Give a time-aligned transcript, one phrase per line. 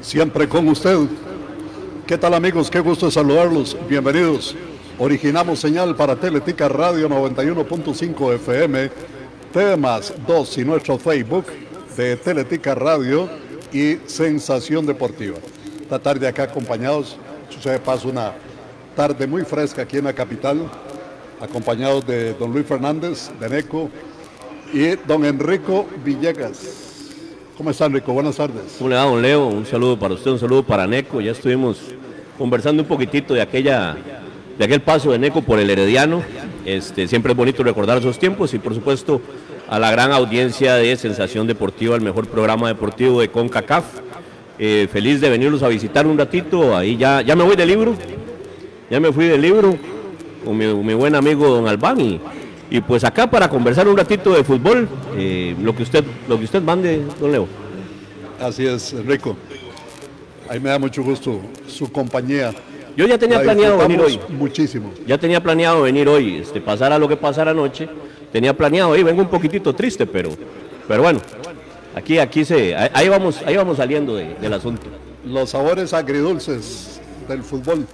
[0.00, 0.98] siempre con usted.
[2.06, 2.70] ¿Qué tal amigos?
[2.70, 3.76] Qué gusto saludarlos.
[3.88, 4.56] Bienvenidos.
[4.98, 8.90] Originamos señal para Teletica Radio 91.5 FM,
[9.52, 11.46] temas 2 y nuestro Facebook
[11.96, 13.28] de Teletica Radio
[13.72, 15.38] y Sensación Deportiva.
[15.80, 17.16] Esta tarde acá acompañados,
[17.48, 18.32] sucede paso una
[18.96, 20.70] tarde muy fresca aquí en la capital,
[21.40, 23.88] acompañados de don Luis Fernández, de NECO,
[24.72, 26.89] y don Enrico Villegas.
[27.60, 28.14] ¿Cómo está Enrico?
[28.14, 28.76] Buenas tardes.
[28.78, 29.46] ¿Cómo le va, don Leo?
[29.46, 31.20] Un saludo para usted, un saludo para Neco.
[31.20, 31.76] Ya estuvimos
[32.38, 33.98] conversando un poquitito de aquella
[34.56, 36.22] de aquel paso de Neco por el Herediano.
[36.64, 39.20] Este, siempre es bonito recordar esos tiempos y por supuesto
[39.68, 43.84] a la gran audiencia de Sensación Deportiva, el mejor programa deportivo de CONCACAF.
[44.58, 46.74] Eh, feliz de venirlos a visitar un ratito.
[46.74, 47.94] Ahí ya, ya me voy del libro.
[48.88, 49.76] Ya me fui del libro
[50.46, 52.20] con mi, mi buen amigo don Albán y
[52.70, 56.44] y pues acá para conversar un ratito de fútbol, eh, lo que usted lo que
[56.44, 57.48] usted mande, don Leo.
[58.40, 59.36] Así es, Rico.
[60.48, 62.52] Ahí me da mucho gusto su compañía.
[62.96, 64.20] Yo ya tenía planeado venir hoy.
[64.28, 64.92] Muchísimo.
[65.06, 67.88] Ya tenía planeado venir hoy, este, pasara lo que pasara anoche.
[68.32, 70.30] Tenía planeado ahí, vengo un poquitito triste, pero,
[70.86, 71.20] pero bueno,
[71.94, 74.86] aquí, aquí se, ahí vamos, ahí vamos saliendo del asunto.
[75.24, 77.86] Los sabores agridulces del fútbol.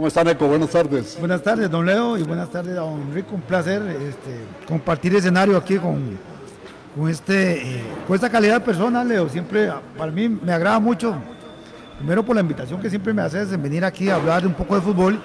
[0.00, 0.48] ¿Cómo están, Eco?
[0.48, 1.18] Buenas tardes.
[1.20, 3.34] Buenas tardes, don Leo, y buenas tardes, don Enrico.
[3.34, 4.34] Un placer este,
[4.66, 6.16] compartir escenario aquí con,
[6.96, 9.28] con, este, eh, con esta calidad de persona, Leo.
[9.28, 11.14] Siempre, para mí, me agrada mucho.
[11.98, 14.74] Primero por la invitación que siempre me haces en venir aquí a hablar un poco
[14.74, 15.20] de fútbol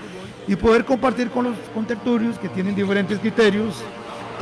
[0.45, 3.75] y poder compartir con los contertulios que tienen diferentes criterios,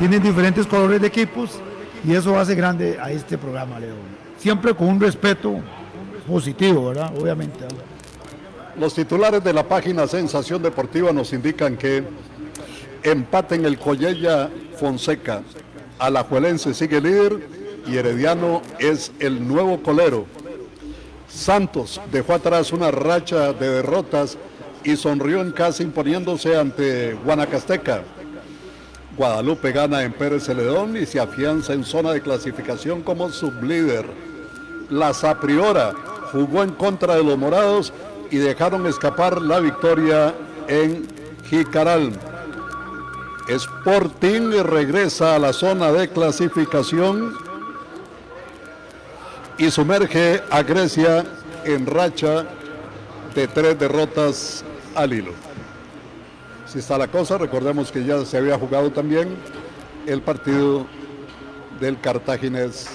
[0.00, 1.60] tienen diferentes colores de equipos
[2.04, 3.94] y eso hace grande a este programa, Leo.
[4.36, 5.60] Siempre con un respeto
[6.26, 7.12] positivo, ¿verdad?
[7.16, 7.68] Obviamente.
[8.78, 12.02] Los titulares de la página Sensación Deportiva nos indican que
[13.04, 15.42] empate en el Collella Fonseca.
[16.00, 17.46] Alajuelense sigue líder
[17.86, 20.26] y Herediano es el nuevo colero.
[21.28, 24.36] Santos dejó atrás una racha de derrotas
[24.82, 28.02] y sonrió en casa imponiéndose ante Guanacasteca.
[29.16, 34.04] Guadalupe gana en Pérez Celedón y se afianza en zona de clasificación como sublíder.
[34.90, 35.92] La Sapriora
[36.32, 37.92] jugó en contra de los morados
[38.30, 40.34] y dejaron escapar la victoria
[40.68, 41.06] en
[41.48, 42.12] Jicaral.
[43.48, 47.34] Sporting regresa a la zona de clasificación
[49.58, 51.24] y sumerge a Grecia
[51.64, 52.46] en racha
[53.34, 54.64] de tres derrotas
[54.94, 55.32] al hilo.
[56.66, 59.36] Si está la cosa, recordemos que ya se había jugado también
[60.06, 60.86] el partido
[61.80, 62.88] del Cartaginés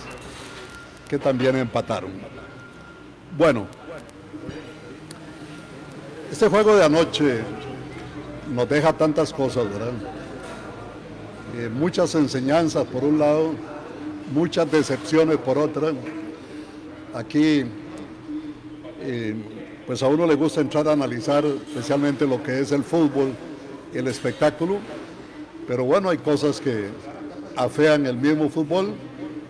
[1.07, 2.11] que también empataron.
[3.37, 3.67] Bueno,
[6.31, 7.39] este juego de anoche
[8.53, 9.93] nos deja tantas cosas, ¿verdad?
[11.57, 13.51] Eh, muchas enseñanzas por un lado,
[14.33, 15.91] muchas decepciones por otra.
[17.13, 17.65] Aquí,
[19.01, 19.35] eh,
[19.87, 23.33] pues a uno le gusta entrar a analizar especialmente lo que es el fútbol,
[23.93, 24.77] el espectáculo,
[25.67, 26.89] pero bueno, hay cosas que
[27.55, 28.93] afean el mismo fútbol.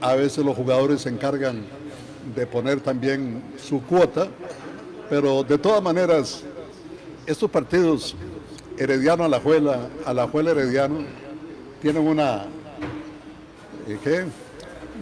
[0.02, 1.66] A veces los jugadores se encargan
[2.34, 4.28] de poner también su cuota,
[5.10, 6.46] pero de todas maneras
[7.30, 8.16] estos partidos,
[8.76, 11.02] Herediano a la Juela, a la Juela Herediano,
[11.80, 12.46] tienen una,
[13.88, 14.26] eh, ¿qué?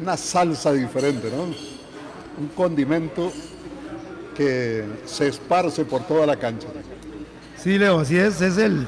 [0.01, 1.43] una salsa diferente, ¿no?
[1.43, 3.31] Un condimento
[4.35, 6.67] que se esparce por toda la cancha.
[7.55, 8.85] Sí, Leo, así es, es el,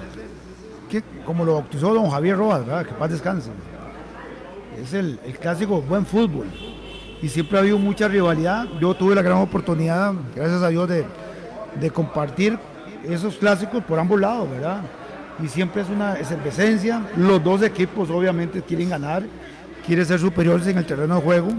[0.89, 2.85] que, como lo bautizó don Javier Rojas, ¿verdad?
[2.85, 3.49] que paz descanse.
[4.83, 6.47] Es el, el clásico buen fútbol.
[7.21, 8.65] Y siempre ha habido mucha rivalidad.
[8.81, 11.05] Yo tuve la gran oportunidad, gracias a Dios, de,
[11.79, 12.59] de compartir
[13.03, 14.81] esos clásicos por ambos lados, ¿verdad?
[15.43, 17.01] Y siempre es una efervescencia.
[17.15, 19.23] Los dos equipos obviamente quieren ganar,
[19.85, 21.49] quieren ser superiores en el terreno de juego.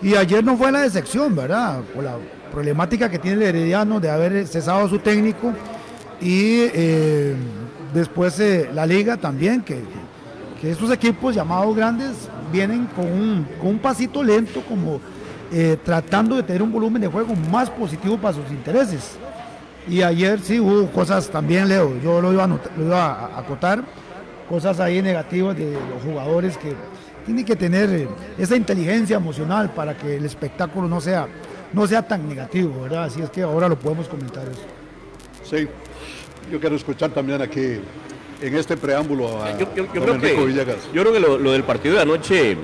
[0.00, 1.80] Y ayer no fue la decepción, ¿verdad?
[1.94, 2.16] Por la
[2.50, 5.52] problemática que tiene el Herediano de haber cesado su técnico
[6.20, 7.34] y eh,
[7.94, 9.82] después eh, la liga también, que,
[10.60, 15.00] que, estos equipos llamados grandes vienen con un, con un pasito lento, como
[15.50, 19.16] eh, tratando de tener un volumen de juego más positivo para sus intereses.
[19.88, 23.82] Y ayer sí hubo cosas también, Leo, yo lo iba a, lo iba a acotar,
[24.48, 26.74] cosas ahí negativas de los jugadores que
[27.26, 28.08] tienen que tener eh,
[28.38, 31.26] esa inteligencia emocional para que el espectáculo no sea,
[31.72, 33.04] no sea tan negativo, ¿verdad?
[33.04, 34.62] Así es que ahora lo podemos comentar eso.
[35.44, 35.68] Sí,
[36.50, 37.80] yo quiero escuchar también aquí
[38.40, 40.36] en este preámbulo a yo, yo, yo creo que,
[40.92, 42.56] Yo creo que lo, lo, del partido de anoche,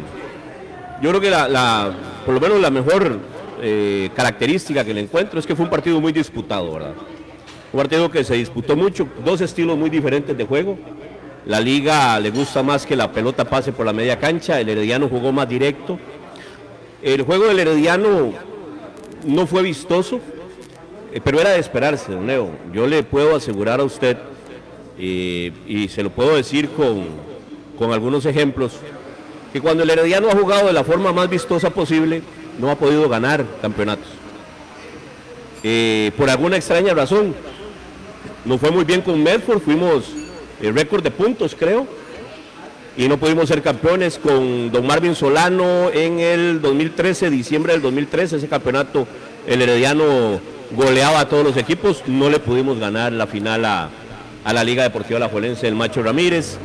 [1.01, 1.93] yo creo que la, la
[2.25, 3.19] por lo menos la mejor
[3.63, 6.95] eh, característica que le encuentro es que fue un partido muy disputado, ¿verdad?
[7.73, 10.79] Un partido que se disputó mucho, dos estilos muy diferentes de juego.
[11.45, 15.09] La liga le gusta más que la pelota pase por la media cancha, el Herediano
[15.09, 15.99] jugó más directo.
[17.03, 18.33] El juego del Herediano
[19.25, 20.21] no fue vistoso,
[21.13, 22.51] eh, pero era de esperarse, don Leo.
[22.73, 24.17] Yo le puedo asegurar a usted,
[24.99, 27.07] eh, y se lo puedo decir con,
[27.79, 28.73] con algunos ejemplos,
[29.53, 32.23] que cuando el Herediano ha jugado de la forma más vistosa posible,
[32.59, 34.09] no ha podido ganar campeonatos.
[35.63, 37.35] Eh, por alguna extraña razón.
[38.45, 40.05] Nos fue muy bien con Medford, fuimos
[40.61, 41.87] el récord de puntos, creo,
[42.97, 48.37] y no pudimos ser campeones con Don Marvin Solano en el 2013, diciembre del 2013,
[48.37, 49.07] ese campeonato,
[49.47, 50.41] el Herediano
[50.71, 53.91] goleaba a todos los equipos, no le pudimos ganar la final a,
[54.45, 56.57] la Liga Deportiva La Juelense del Macho Ramírez.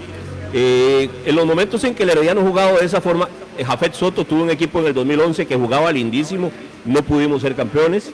[0.53, 3.29] Eh, en los momentos en que el Herediano jugaba de esa forma, eh,
[3.65, 6.51] Jafet Soto tuvo un equipo en el 2011 que jugaba lindísimo,
[6.85, 8.11] no pudimos ser campeones.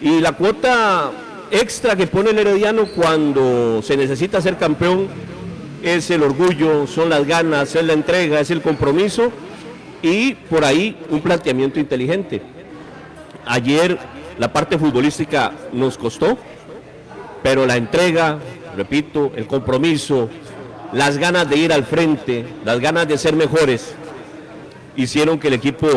[0.00, 1.12] Y la cuota
[1.50, 5.08] extra que pone el Herediano cuando se necesita ser campeón
[5.82, 9.30] es el orgullo, son las ganas, es la entrega, es el compromiso
[10.02, 12.42] y por ahí un planteamiento inteligente.
[13.46, 13.98] Ayer
[14.38, 16.36] la parte futbolística nos costó,
[17.42, 18.38] pero la entrega,
[18.76, 20.28] repito, el compromiso,
[20.92, 23.94] las ganas de ir al frente, las ganas de ser mejores,
[24.96, 25.88] hicieron que el equipo,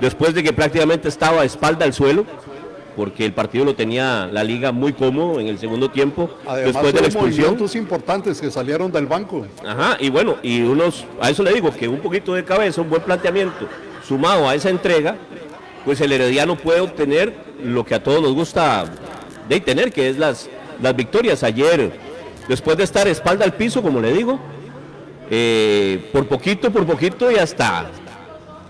[0.00, 2.24] después de que prácticamente estaba a espalda al suelo,
[2.96, 6.30] porque el partido lo tenía la liga muy cómodo en el segundo tiempo,
[6.64, 7.56] después de la expulsión.
[7.74, 9.46] importantes que salieron del banco.
[9.66, 12.90] Ajá, y bueno, y unos, a eso le digo, que un poquito de cabeza, un
[12.90, 13.66] buen planteamiento,
[14.06, 15.16] sumado a esa entrega,
[15.84, 17.34] pues el Herediano puede obtener
[17.64, 18.84] lo que a todos nos gusta
[19.48, 20.48] de tener, que es las,
[20.80, 21.42] las victorias.
[21.42, 21.92] Ayer,
[22.48, 24.38] después de estar espalda al piso, como le digo,
[25.30, 27.86] eh, por poquito, por poquito y hasta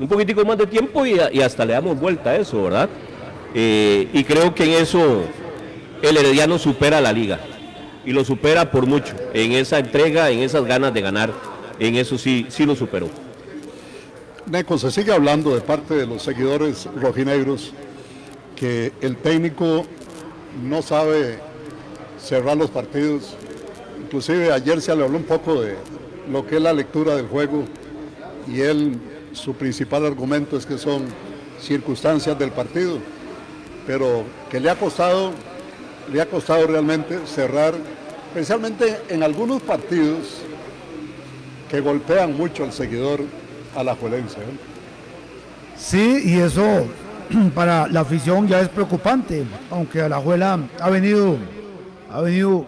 [0.03, 2.89] un poquitico más de tiempo y, hasta le damos vuelta a eso, ¿verdad?
[3.55, 5.23] Eh, y creo que en eso
[6.03, 7.39] el Herediano supera la liga
[8.05, 11.33] y lo supera por mucho, en esa entrega, en esas ganas de ganar,
[11.79, 13.09] en eso sí, sí lo superó.
[14.51, 17.73] Neco, se sigue hablando de parte de los seguidores rojinegros
[18.57, 19.87] que el técnico
[20.65, 21.39] no sabe
[22.19, 23.37] cerrar los partidos.
[24.03, 25.77] Inclusive ayer se le habló un poco de
[26.29, 27.65] lo que es la lectura del juego
[28.49, 28.99] y él,
[29.33, 31.07] su principal argumento es que son
[31.61, 32.99] circunstancias del partido,
[33.87, 35.33] pero que le ha costado,
[36.13, 37.75] le ha costado realmente cerrar,
[38.29, 40.43] especialmente en algunos partidos
[41.71, 43.21] que golpean mucho al seguidor
[43.75, 44.39] a la juelense.
[45.77, 46.87] Sí, y eso
[47.55, 51.37] para la afición ya es preocupante, aunque la Juela ha venido,
[52.11, 52.67] ha venido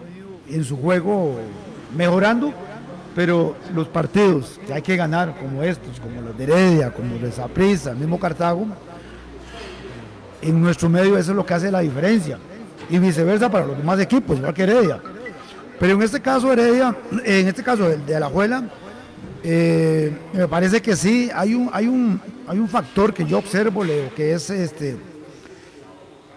[0.49, 1.35] en su juego
[1.95, 2.53] mejorando,
[3.15, 7.21] pero los partidos que hay que ganar, como estos, como los de Heredia, como los
[7.21, 8.67] de Zaprisa, el mismo Cartago,
[10.41, 12.37] en nuestro medio eso es lo que hace la diferencia.
[12.89, 14.99] Y viceversa para los demás equipos, igual que Heredia.
[15.79, 18.65] Pero en este caso, Heredia, en este caso de, Alajuela,
[19.43, 23.83] eh, me parece que sí, hay un, hay un, hay un factor que yo observo,
[23.83, 24.97] Leo, que es este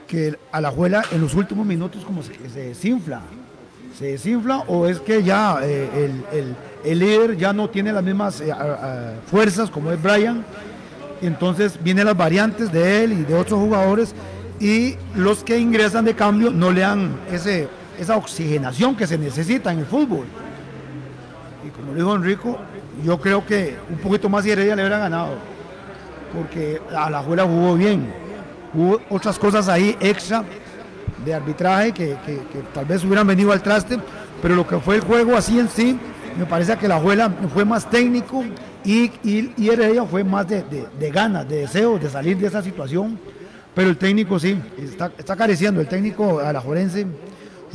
[0.07, 3.21] que Alajuela en los últimos minutos como se, desinfla.
[3.97, 8.53] Se desinfla o es que ya eh, el, líder ya no tiene las mismas eh,
[9.31, 10.45] fuerzas como es Brian.
[11.21, 14.15] Entonces vienen las variantes de él y de otros jugadores
[14.61, 19.81] y los que ingresan de cambio no le dan esa oxigenación que se necesita en
[19.81, 20.27] el fútbol.
[21.67, 22.59] Y como dijo Enrico,
[23.05, 25.35] yo creo que un poquito más y Heredia le hubiera ganado,
[26.35, 28.13] porque a la Juela jugó bien.
[28.75, 30.45] Hubo otras cosas ahí extra
[31.25, 32.17] de arbitraje que,
[32.75, 33.99] tal vez hubieran venido al traste,
[34.43, 35.99] pero lo que fue el juego así en sí,
[36.37, 38.45] me parece que la Juela fue más técnico
[38.85, 40.65] y, y, Heredia fue más de,
[41.13, 43.19] ganas, de deseos de salir de esa situación.
[43.75, 45.81] Pero el técnico sí, está, está careciendo.
[45.81, 47.07] El técnico a la Jorense,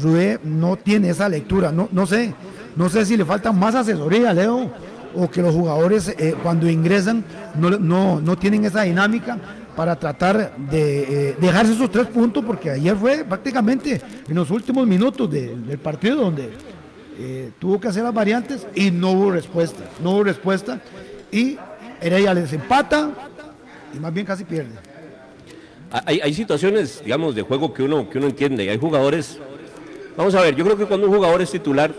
[0.02, 1.72] Rubé, no tiene esa lectura.
[1.72, 2.34] No, no sé,
[2.76, 4.72] no sé si le falta más asesoría, Leo
[5.16, 7.24] o que los jugadores eh, cuando ingresan
[7.56, 9.38] no, tienen esa dinámica
[9.76, 14.88] para tratar de eh, dejarse esos tres puntos, porque ayer fue prácticamente en los últimos
[14.88, 16.52] minutos del partido donde
[17.18, 20.82] eh, tuvo que hacer las variantes y no hubo respuesta, no hubo respuesta
[21.32, 21.58] y
[22.02, 23.12] Heredia les empata
[23.94, 24.72] y más bien casi pierde.
[26.06, 29.38] Hay, hay situaciones, digamos, de juego que uno, que uno entiende, hay jugadores,
[30.18, 31.94] vamos a ver, yo creo que cuando un jugador es titular,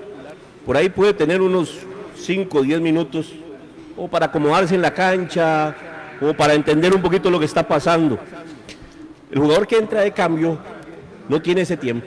[0.67, 1.79] por ahí puede tener unos
[2.17, 3.33] 5 o 10 minutos,
[3.97, 5.77] o para acomodarse en la cancha,
[6.21, 8.19] o para entender un poquito lo que está pasando.
[9.31, 10.59] El jugador que entra de cambio
[11.29, 12.07] no tiene ese tiempo.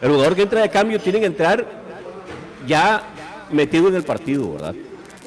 [0.00, 1.81] El jugador que entra de cambio tiene que entrar
[2.66, 3.02] ya
[3.50, 4.74] metido en el partido, ¿verdad?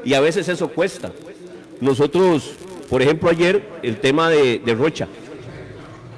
[0.03, 1.11] Y a veces eso cuesta.
[1.81, 2.53] Nosotros,
[2.89, 5.07] por ejemplo, ayer el tema de, de Rocha.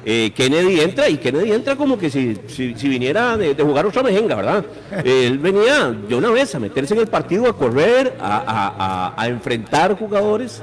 [0.09, 4.35] Eh, Kennedy entra y Kennedy entra como que si, si, viniera de, jugar otra mejenga,
[4.35, 4.65] ¿verdad?
[5.03, 10.61] él venía de una vez a meterse en el partido, a correr, a, enfrentar jugadores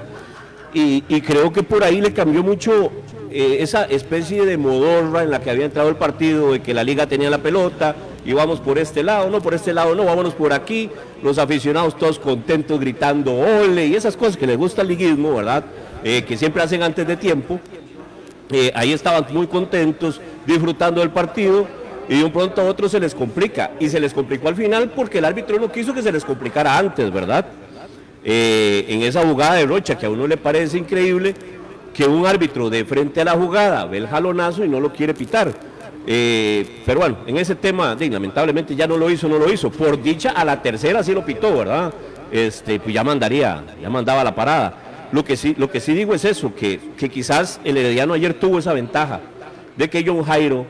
[0.73, 2.91] y, creo que por ahí le cambió mucho
[3.31, 6.83] eh, esa especie de modorra en la que había entrado el partido, de que la
[6.83, 7.95] liga tenía la pelota,
[8.25, 10.91] y vamos por este lado, no, por este lado, no, vámonos por aquí,
[11.23, 15.65] los aficionados todos contentos gritando ole, y esas cosas que les gusta el liguismo, ¿verdad?
[16.03, 17.61] Eh, que siempre hacen antes de tiempo.
[18.51, 21.67] Eh, ahí estaban muy contentos, disfrutando del partido,
[22.09, 24.91] y de un pronto a otro se les complica, y se les complicó al final
[24.91, 27.47] porque el árbitro no quiso que se les complicara antes, ¿verdad?
[28.27, 31.35] en esa jugada de Rocha, que a uno le parece increíble,
[31.93, 35.13] que un árbitro de frente a la jugada ve el jalonazo y no lo quiere
[35.13, 35.53] pitar.
[36.07, 39.71] Eh, pero bueno, en ese tema, lamentablemente ya no lo hizo, no lo hizo.
[39.71, 41.93] Por dicha, a la tercera sí lo pitó, ¿verdad?
[42.31, 45.09] Este, pues ya mandaría, ya mandaba la parada.
[45.13, 48.35] Lo que sí, lo que sí digo es eso, que, que quizás el Herediano ayer
[48.35, 49.21] tuvo esa ventaja
[49.77, 50.67] de que John Jairo,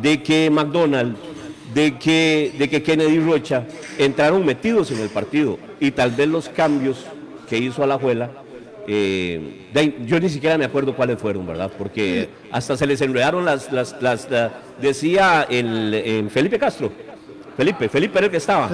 [0.00, 1.16] de que McDonald,
[1.72, 3.66] de que, de que Kennedy Rocha
[3.98, 7.04] entraron metidos en el partido y tal vez los cambios
[7.48, 8.30] que hizo a la Alajuela
[8.86, 11.70] eh, yo ni siquiera me acuerdo cuáles fueron, ¿verdad?
[11.76, 14.28] Porque hasta se les enredaron las, las, las,
[14.80, 16.92] decía el, Felipe Castro,
[17.56, 18.70] Felipe, Felipe era el que estaba.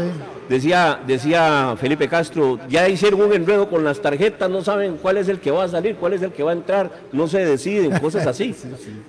[0.48, 5.28] Decía, decía Felipe Castro, ya hicieron un enredo con las tarjetas, no saben cuál es
[5.28, 7.98] el que va a salir, cuál es el que va a entrar, no se deciden,
[7.98, 8.54] cosas así.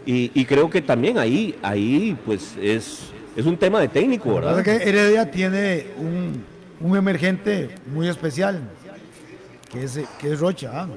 [0.05, 4.61] Y, creo que también ahí, ahí pues es, es un tema de técnico, ¿verdad?
[4.63, 6.43] que Heredia tiene un,
[6.81, 8.59] un emergente muy especial
[9.71, 10.87] que es, que es Rocha, ah,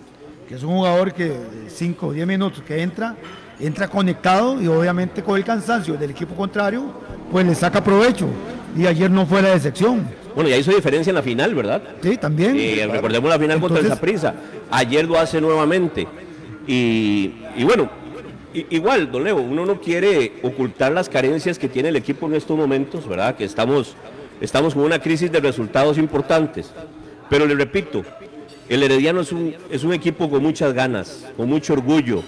[0.49, 1.33] que es un jugador que
[1.69, 3.17] 5 o 10 minutos que entra,
[3.61, 6.85] entra conectado y obviamente con el cansancio del equipo contrario,
[7.31, 8.29] pues le saca provecho.
[8.77, 10.09] Y ayer no fue la decepción.
[10.35, 11.81] Bueno, ya hizo diferencia en la final, ¿verdad?
[12.03, 12.57] Sí, también.
[12.57, 14.35] Y recordemos la final contra el Zaprisa.
[14.71, 16.09] Ayer lo hace nuevamente.
[16.67, 17.89] Y, bueno,
[18.53, 22.57] igual, don Leo, uno no quiere ocultar las carencias que tiene el equipo en estos
[22.57, 23.37] momentos, ¿verdad?
[23.37, 23.95] Que estamos,
[24.41, 26.73] estamos con una crisis de resultados importantes.
[27.31, 28.05] Pero le repito,
[28.69, 32.23] el Herediano es un, es un equipo con muchas ganas, con mucho orgullo.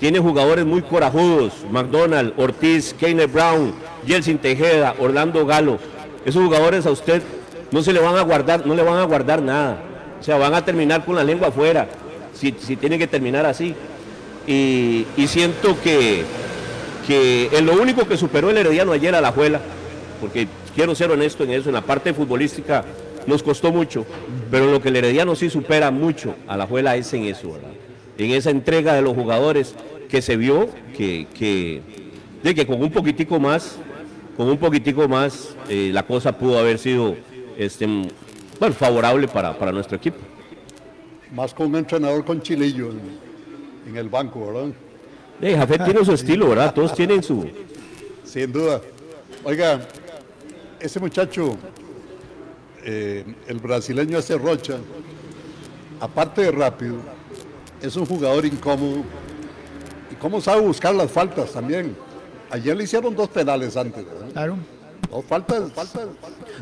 [0.00, 3.72] Tiene jugadores muy corajudos, McDonald, Ortiz, Keyner Brown,
[4.06, 5.78] Jelsin Tejeda, Orlando Galo.
[6.24, 7.22] Esos jugadores a usted
[7.70, 9.82] no se le van a guardar, no le van a guardar nada.
[10.20, 11.88] O sea, van a terminar con la lengua afuera,
[12.34, 13.74] si, si tienen que terminar así.
[14.46, 16.24] Y, siento que,
[17.06, 19.60] que lo único que superó el Herediano ayer a la Juela,
[20.20, 22.84] porque quiero ser honesto en eso, en la parte futbolística
[23.26, 24.06] nos costó mucho,
[24.50, 27.70] pero lo que el Herediano sí supera mucho a la Juela es en eso, ¿verdad?
[28.18, 29.74] En esa entrega de los jugadores
[30.08, 31.82] que se vio que, que,
[32.42, 33.78] de que con un poquitico más,
[34.36, 37.16] con un poquitico más, eh, la cosa pudo haber sido
[37.58, 37.86] este,
[38.58, 40.18] bueno, favorable para, nuestro equipo.
[41.32, 42.90] Más con un entrenador con chilillo
[43.86, 44.72] en, el banco, ¿verdad?
[45.40, 46.74] Eh, Jafet tiene su estilo, ¿verdad?
[46.74, 47.48] Todos tienen su...
[48.24, 48.80] Sin duda.
[49.44, 49.80] Oiga,
[50.80, 51.56] ese muchacho
[52.88, 54.76] eh, el brasileño ese Rocha,
[56.00, 56.94] aparte de rápido,
[57.82, 59.02] es un jugador incómodo
[60.10, 61.96] y cómo sabe buscar las faltas también.
[62.48, 64.56] Ayer le hicieron dos penales antes, Claro.
[65.10, 66.06] Dos faltas, faltas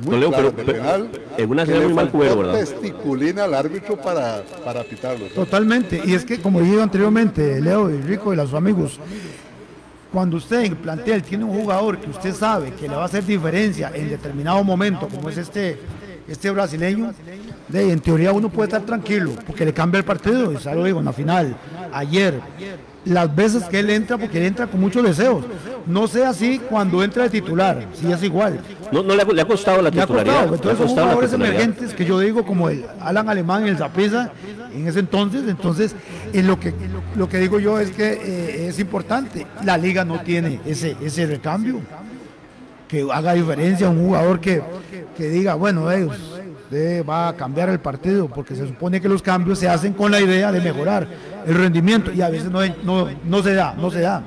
[0.03, 2.55] muy no, pero, penal, en una muy mal cubero, ¿verdad?
[2.55, 5.27] Testiculina al árbitro para, para pitarlo.
[5.27, 8.99] Totalmente, y es que como dije anteriormente, Leo y Rico y los amigos,
[10.13, 13.25] cuando usted en plantel tiene un jugador que usted sabe que le va a hacer
[13.25, 15.79] diferencia en determinado momento, como es este
[16.29, 17.13] este brasileño,
[17.69, 20.85] de, en teoría uno puede estar tranquilo, porque le cambia el partido, y ya lo
[20.85, 21.57] digo, en la final,
[21.93, 22.41] ayer,
[23.05, 25.45] las veces que él entra, porque él entra con muchos deseos.
[25.87, 28.61] No sea así cuando entra de titular, si es igual.
[28.91, 30.45] No, no le, ha, costado la titularidad.
[30.45, 34.33] Entonces son jugadores emergentes que yo digo como el Alan Alemán, el Zapisa,
[34.75, 35.95] en ese entonces, entonces
[36.33, 36.73] en lo que
[37.17, 39.47] lo que digo yo es que eh, es importante.
[39.63, 41.81] La liga no tiene ese, ese recambio
[42.95, 44.63] que haga diferencia, un jugador que,
[45.19, 46.17] diga, bueno, ellos
[47.09, 50.21] va a cambiar el partido, porque se supone que los cambios se hacen con la
[50.21, 51.07] idea de mejorar
[51.47, 52.61] el rendimiento y a veces no,
[53.25, 54.23] no, se da, no se da.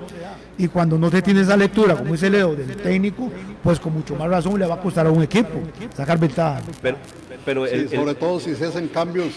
[0.58, 3.32] Y cuando no se tiene esa lectura, como dice Leo, del técnico,
[3.64, 5.60] pues con mucho más razón le va a costar a un equipo
[5.96, 6.62] sacar ventaja.
[6.82, 6.98] Pero,
[7.46, 9.34] pero sobre todo si se hacen cambios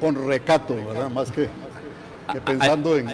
[0.00, 1.10] con recato, ¿verdad?
[1.10, 1.48] Más que,
[2.44, 3.08] pensando en...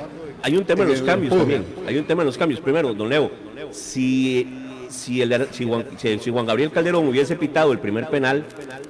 [0.44, 2.60] Hay un tema en, los cambios también, hay un tema en los cambios.
[2.60, 3.30] Primero, don Leo,
[3.70, 4.61] si
[4.92, 8.44] si, el, si, Juan, Gabriel Calderón hubiese pitado el primer penal,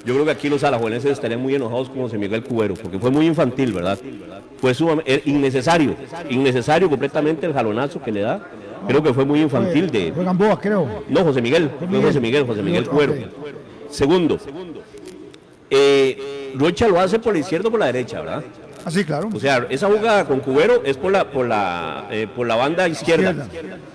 [0.05, 3.11] yo creo que aquí los alajuelenses estarían muy enojados con José Miguel Cubero, porque fue
[3.11, 3.99] muy infantil, ¿verdad?
[4.61, 5.95] Fue sumamente, innecesario,
[6.31, 8.47] innecesario completamente el jalonazo que le da.
[8.87, 10.13] Creo que fue muy infantil de.
[10.13, 11.05] Fue Gamboa, creo.
[11.09, 13.15] No, José Miguel, fue José Miguel, José Miguel Cubero.
[13.89, 14.39] Segundo,
[15.71, 18.43] eh, Rocha lo hace por la izquierda o por la derecha, ¿verdad?
[18.85, 19.31] Así, ah, claro.
[19.33, 22.89] O sea, esa jugada con Cubero es por la, por la, eh, por la banda
[22.89, 23.47] izquierda.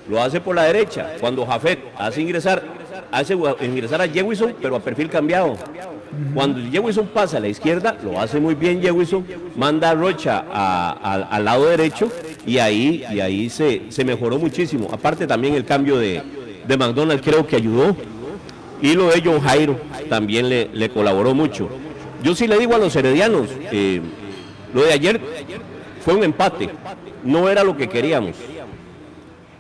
[0.10, 1.14] Lo hace por la derecha.
[1.20, 2.64] Cuando Jafet hace ingresar,
[3.12, 5.56] hace ingresar a Jewison, pero a perfil cambiado.
[6.34, 9.26] Cuando Jewison pasa a la izquierda, lo hace muy bien Jewison,
[9.56, 12.10] manda a Rocha al lado derecho
[12.46, 14.88] y ahí, y ahí se, se mejoró muchísimo.
[14.92, 16.24] Aparte también el cambio de,
[16.68, 17.96] de McDonald creo que ayudó.
[18.82, 21.68] Y lo de John Jairo también le, le colaboró mucho.
[22.24, 24.02] Yo sí le digo a los heredianos, eh,
[24.78, 25.20] lo de ayer
[26.06, 26.70] fue un empate,
[27.24, 28.36] no era lo que queríamos.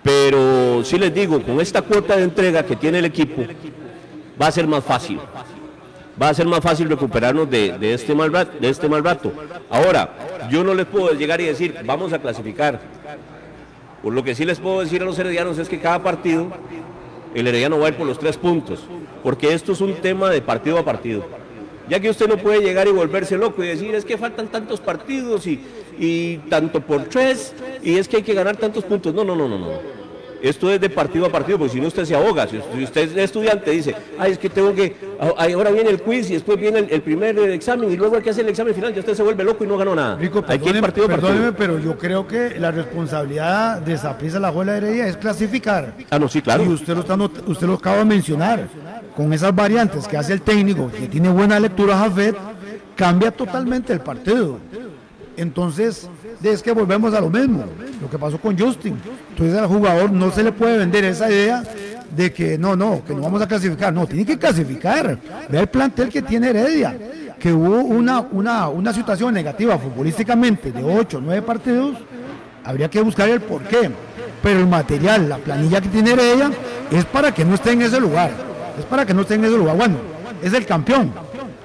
[0.04, 3.42] Pero sí les digo, con esta cuota de entrega que tiene el equipo,
[4.40, 5.20] va a ser más fácil.
[6.22, 9.34] Va a ser más fácil recuperarnos de, este, mal, de este mal rato.
[9.72, 12.80] Ahora, yo no les puedo llegar y decir, vamos a clasificar.
[14.04, 16.48] Por lo que sí les puedo decir a los heredianos es que cada partido,
[17.34, 18.84] el herediano va a ir por los tres puntos.
[19.24, 21.26] Porque esto es un tema de partido a partido.
[21.89, 24.79] Ya que usted no puede llegar y volverse loco y decir, es que faltan tantos
[24.79, 25.62] partidos y,
[25.98, 29.13] y tanto por tres, y es que hay que ganar tantos puntos.
[29.13, 29.97] No, no, no, no, no.
[30.41, 32.48] Esto es de partido a partido, porque si no usted se ahoga.
[32.48, 36.29] Si usted es estudiante, dice, ay, es que tengo que, ah, ahora viene el quiz
[36.29, 39.00] y después viene el, primer examen y luego hay que hacer el examen final, ya
[39.00, 40.17] usted se vuelve loco y no ganó nada.
[40.17, 41.53] Rico, hay que ir partido a partido.
[41.58, 45.94] pero yo creo que la responsabilidad de Zaprisa la Juela Heredia es clasificar.
[46.10, 46.63] Ah, no, sí, claro.
[46.63, 48.67] Y usted lo, está, usted lo acaba de mencionar,
[49.15, 52.36] con esas variantes que hace el técnico, que tiene buena lectura Jafet,
[52.96, 54.60] cambia totalmente el partido.
[55.38, 56.10] Entonces,
[56.44, 57.63] es que volvemos a lo mismo,
[58.01, 59.00] lo que pasó con Justin.
[59.29, 61.63] Entonces al jugador no se le puede vender esa idea
[62.10, 63.94] de que no, no, que no vamos a clasificar.
[63.94, 65.17] No, tiene que clasificar.
[65.48, 66.98] Ve el plantel que tiene Heredia,
[67.39, 71.98] que hubo una, una, una situación negativa futbolísticamente de 8 o 9 partidos,
[72.63, 73.91] habría que buscar el porqué.
[74.41, 76.51] Pero el material, la planilla que tiene Heredia,
[76.89, 78.32] es para que no esté en ese lugar.
[78.79, 79.77] Es para que no esté en ese lugar.
[79.77, 79.98] Bueno,
[80.41, 81.12] es el campeón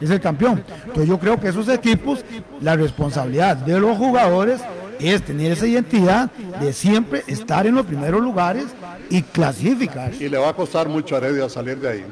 [0.05, 0.65] es el campeón.
[0.85, 2.25] Entonces yo creo que esos equipos,
[2.61, 4.61] la responsabilidad de los jugadores
[4.99, 6.31] es tener esa identidad
[6.61, 8.67] de siempre estar en los primeros lugares
[9.11, 10.13] y clasificar.
[10.15, 12.05] Y le va a costar mucho a Heredia salir de ahí.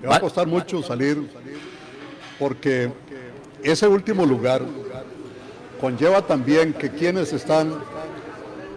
[0.00, 1.28] Le va a costar mucho salir
[2.38, 2.90] porque
[3.62, 4.62] ese último lugar
[5.80, 7.72] conlleva también que quienes están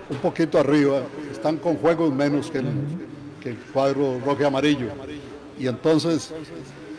[0.10, 1.02] un poquito arriba
[1.32, 2.68] están con juegos menos que el,
[3.42, 4.88] que el cuadro rojo y amarillo.
[5.58, 6.32] Y entonces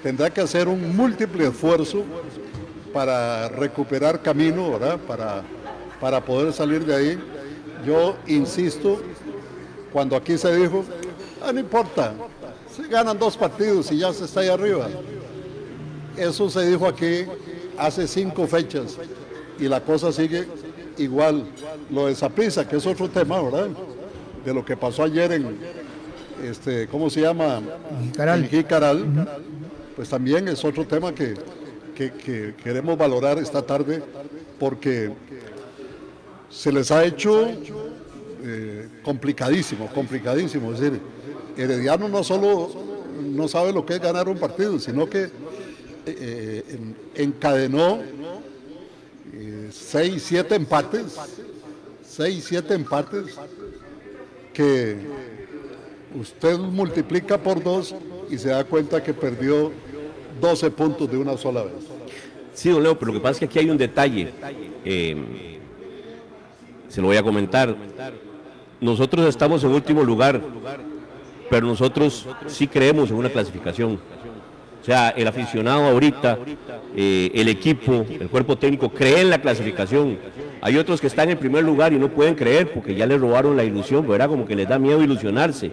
[0.07, 2.05] tendrá que hacer un múltiple esfuerzo
[2.93, 5.01] para recuperar camino, ¿verdad?
[5.01, 5.43] Para,
[6.01, 7.19] para poder salir de ahí.
[7.85, 9.03] Yo insisto,
[9.93, 10.85] cuando aquí se dijo,
[11.43, 12.15] ah, no importa,
[12.73, 14.87] se ganan dos partidos y ya se está ahí arriba.
[16.17, 17.25] Eso se dijo aquí
[17.77, 18.99] hace cinco fechas
[19.59, 20.47] y la cosa sigue
[20.99, 21.47] igual.
[21.91, 23.71] Lo de Saprisa, que es otro tema, ¿verdad?
[24.45, 25.59] De lo que pasó ayer en,
[26.45, 27.61] este, ¿cómo se llama?
[28.17, 29.47] En Jicaral
[29.97, 31.35] pues también es otro tema que,
[32.63, 34.03] queremos valorar esta tarde
[34.61, 35.11] porque
[36.51, 37.49] se les ha hecho
[38.45, 40.75] eh, complicadísimo, complicadísimo.
[40.75, 41.01] Es decir,
[41.57, 42.71] Herediano no solo
[43.23, 45.31] no sabe lo que es ganar un partido, sino que eh,
[46.05, 46.79] eh,
[47.15, 48.03] encadenó
[49.73, 51.17] seis, siete empates,
[52.07, 53.35] seis, siete empates
[54.53, 54.99] que
[56.15, 57.95] usted multiplica por dos
[58.31, 59.73] y se da cuenta que perdió
[60.41, 61.73] 12 puntos de una sola vez.
[62.55, 64.33] Sí, don Leo, pero lo que pasa es que aquí hay un detalle.
[64.85, 65.17] Eh,
[66.89, 67.77] se lo voy a comentar.
[68.81, 70.41] Nosotros estamos en último lugar,
[71.51, 73.99] pero nosotros sí creemos en una clasificación.
[74.81, 76.39] O sea, el aficionado ahorita,
[76.95, 80.17] eh, el equipo, el cuerpo técnico cree en la clasificación.
[80.61, 83.57] Hay otros que están en primer lugar y no pueden creer porque ya les robaron
[83.57, 84.29] la ilusión, ¿verdad?
[84.29, 85.73] Como que les da miedo ilusionarse.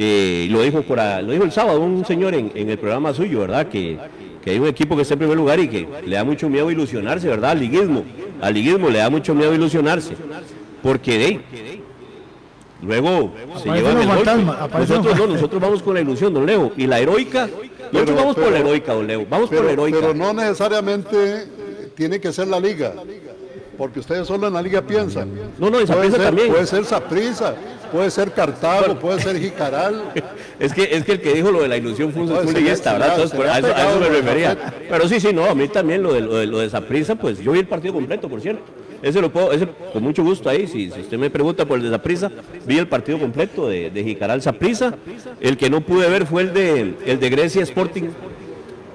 [0.00, 3.66] Eh, lo, dijo por, lo dijo el sábado un señor en, el programa suyo, ¿verdad?
[3.66, 3.98] Que,
[4.46, 7.28] hay un equipo que está en primer lugar y que le da mucho miedo ilusionarse,
[7.28, 7.50] ¿verdad?
[7.50, 8.04] Al liguismo.
[8.40, 10.14] Al liguismo le da mucho miedo ilusionarse.
[10.82, 11.40] Porque de
[12.80, 14.46] luego se llevan el
[14.78, 16.72] Nosotros no, nosotros vamos con la ilusión, don Leo.
[16.76, 17.46] Y la heroica,
[17.92, 19.26] nosotros vamos por la heroica, don Leo.
[19.28, 19.98] Vamos por la heroica.
[20.00, 21.46] Pero no necesariamente
[21.94, 22.94] tiene que ser la liga.
[23.76, 25.30] Porque ustedes solo en la liga piensan.
[25.58, 26.48] No, no, esa también.
[26.48, 27.54] Puede ser Saprisa,
[27.90, 30.12] puede ser Cartago, puede ser Jicaral.
[30.58, 33.20] es que es que el que dijo lo de la ilusión fue un, liguista, ¿verdad?
[33.20, 34.56] Entonces, a, eso, me refería.
[34.88, 37.52] Pero sí, sí, no, a mí también lo de lo de, lo de pues yo
[37.52, 38.62] vi el partido completo, por cierto.
[39.00, 41.84] Ese lo puedo, ese, con mucho gusto ahí, si, si, usted me pregunta por el
[41.84, 42.32] de Saprisa,
[42.66, 44.94] vi el partido completo de, de Jicaral Saprisa.
[45.40, 48.10] El que no pude ver fue el de, el de Grecia Sporting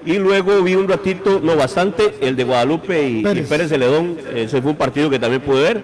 [0.06, 4.17] y luego vi un ratito, no bastante, el de Guadalupe y Pérez, y Celedón.
[4.36, 5.84] Ese fue un partido que también pude ver.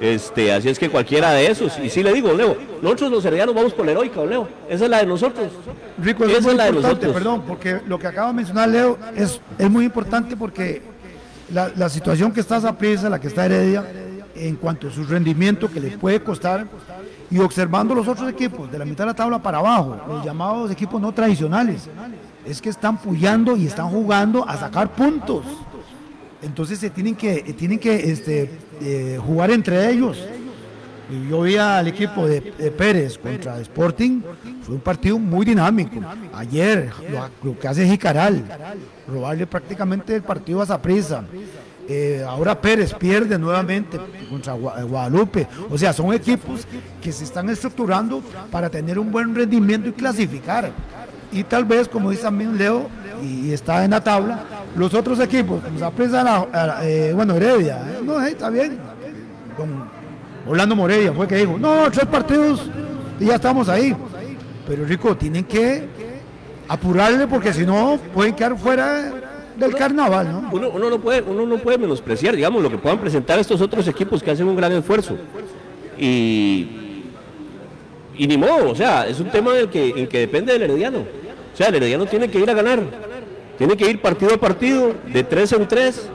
[0.00, 1.78] Este, así es que cualquiera de esos.
[1.78, 4.48] Y sí le digo, Leo, nosotros los heredianos vamos por la heroica, Leo.
[4.68, 5.52] Esa es la de nosotros.
[5.98, 7.12] Rico, Esa es, la de nosotros.
[7.12, 10.82] Perdón, porque lo que acaba de mencionar Leo es, es muy importante porque
[11.52, 13.84] la, la situación que está prisa, la que está Heredia,
[14.34, 16.66] en cuanto a su rendimiento que les puede costar,
[17.30, 20.70] y observando los otros equipos de la mitad de la tabla para abajo, los llamados
[20.70, 21.88] equipos no tradicionales,
[22.44, 25.44] es que están puyando y están jugando a sacar puntos.
[26.42, 28.50] Entonces se tienen que, tienen que este,
[28.80, 30.18] eh, jugar entre ellos.
[31.08, 32.40] Y yo vi al equipo de,
[32.76, 34.22] Pérez contra Sporting,
[34.62, 36.00] fue un partido muy dinámico.
[36.34, 36.90] Ayer,
[37.42, 38.44] lo, que hace Jicaral,
[39.06, 41.24] robarle prácticamente el partido a Zaprisa.
[41.88, 45.46] Eh, ahora Pérez pierde nuevamente contra Guadalupe.
[45.70, 46.66] O sea, son equipos
[47.00, 50.72] que se están estructurando para tener un buen rendimiento y clasificar.
[51.30, 52.88] Y tal vez, como dice también Leo,
[53.22, 54.44] y está en la tabla,
[54.76, 56.46] los otros equipos, como Zaprisa,
[56.82, 58.78] eh, bueno, Heredia, eh, no, está bien.
[60.46, 62.70] Orlando Morelia fue que dijo, no, tres partidos
[63.18, 63.94] y ya estamos ahí.
[64.66, 65.84] Pero Rico, tienen que
[66.68, 69.12] apurarle porque si no pueden quedar fuera
[69.56, 70.50] del carnaval, ¿no?
[70.52, 74.22] Uno, no puede, uno no puede menospreciar, digamos, lo que puedan presentar estos otros equipos
[74.22, 75.16] que hacen un gran esfuerzo.
[75.98, 77.04] Y,
[78.18, 81.25] y ni modo, o sea, es un tema del que, en que depende del Herediano.
[81.56, 82.82] O sea, el Herediano tiene que ir a ganar,
[83.56, 86.06] tiene que ir partido a partido, de tres en tres,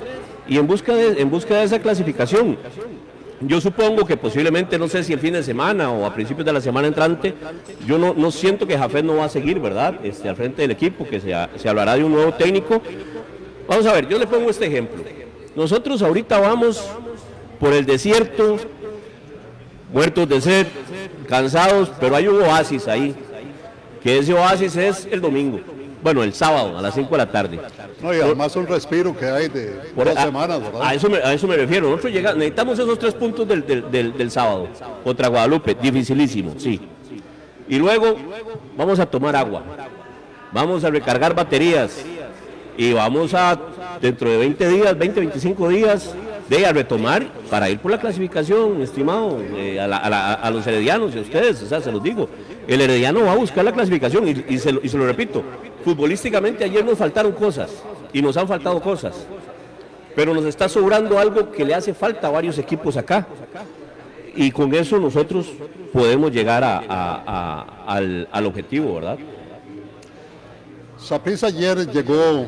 [0.48, 2.60] y en busca de, en busca de esa clasificación.
[3.40, 6.54] Yo supongo que posiblemente, no sé si el fin de semana o a principios de
[6.54, 7.34] la semana entrante,
[7.88, 9.96] yo no, no siento que Jafet no va a seguir, ¿verdad?
[10.04, 12.80] Este, al frente del equipo, que se, se hablará de un nuevo técnico.
[13.68, 15.04] Vamos a ver, yo le pongo este ejemplo.
[15.56, 16.88] Nosotros ahorita vamos
[17.60, 18.58] por el desierto,
[19.92, 20.68] muertos de sed,
[21.28, 23.16] cansados, pero hay un oasis ahí,
[24.04, 25.60] que ese oasis es el domingo
[26.02, 27.60] bueno, el sábado a las 5 de la tarde.
[28.02, 30.82] No, y además un respiro que hay de por, dos semanas, ¿verdad?
[30.82, 31.90] A eso, me, a eso me refiero.
[31.90, 34.68] Nosotros llegamos, necesitamos esos tres puntos del, del, del, sábado
[35.04, 36.82] contra Guadalupe, dificilísimo, sí.
[37.68, 38.16] Y luego
[38.76, 39.64] vamos a tomar agua,
[40.52, 42.04] vamos a recargar baterías
[42.76, 43.58] y vamos a,
[44.02, 46.16] dentro de 20 días, 20, 25 días,
[46.52, 51.20] de a retomar para ir por la clasificación, estimado, eh, a, a, los heredianos y
[51.20, 52.28] a ustedes, o sea, se los digo.
[52.68, 55.44] El herediano va a buscar la clasificación y, se, lo repito,
[55.86, 57.72] futbolísticamente ayer nos faltaron cosas
[58.12, 59.26] y nos han faltado cosas,
[60.14, 63.26] pero nos está sobrando algo que le hace falta a varios equipos acá.
[64.36, 65.48] Y con eso nosotros
[65.94, 69.18] podemos llegar al, al, objetivo, ¿verdad?
[70.98, 72.46] Saprissa ayer llegó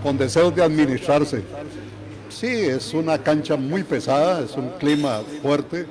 [0.00, 1.42] con deseos de administrarse.
[2.38, 5.86] Sí, es una cancha muy pesada, es un clima fuerte,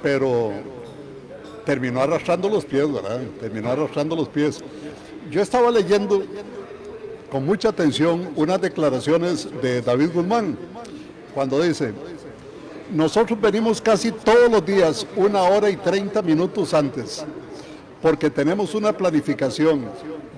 [0.00, 0.52] pero
[1.64, 3.20] terminó arrastrando los pies, ¿verdad?
[3.40, 4.60] Terminó arrastrando los pies.
[5.28, 6.22] Yo estaba leyendo
[7.32, 10.56] con mucha atención unas declaraciones de David Guzmán,
[11.34, 11.94] cuando dice,
[12.92, 17.24] nosotros venimos casi todos los días una hora y 30 minutos antes,
[18.00, 19.90] porque tenemos una planificación,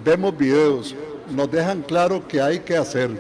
[0.03, 0.94] vemos videos,
[1.31, 3.11] nos dejan claro que hay que hacer.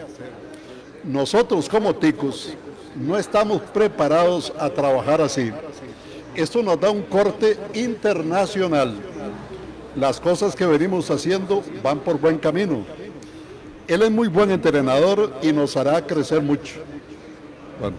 [1.04, 2.54] Nosotros como ticos
[2.94, 5.50] no estamos preparados a trabajar así.
[6.34, 8.96] Esto nos da un corte internacional
[9.96, 12.84] las cosas que venimos haciendo van por buen camino.
[13.86, 16.76] Él es muy buen entrenador y nos hará crecer mucho.
[17.80, 17.96] Bueno,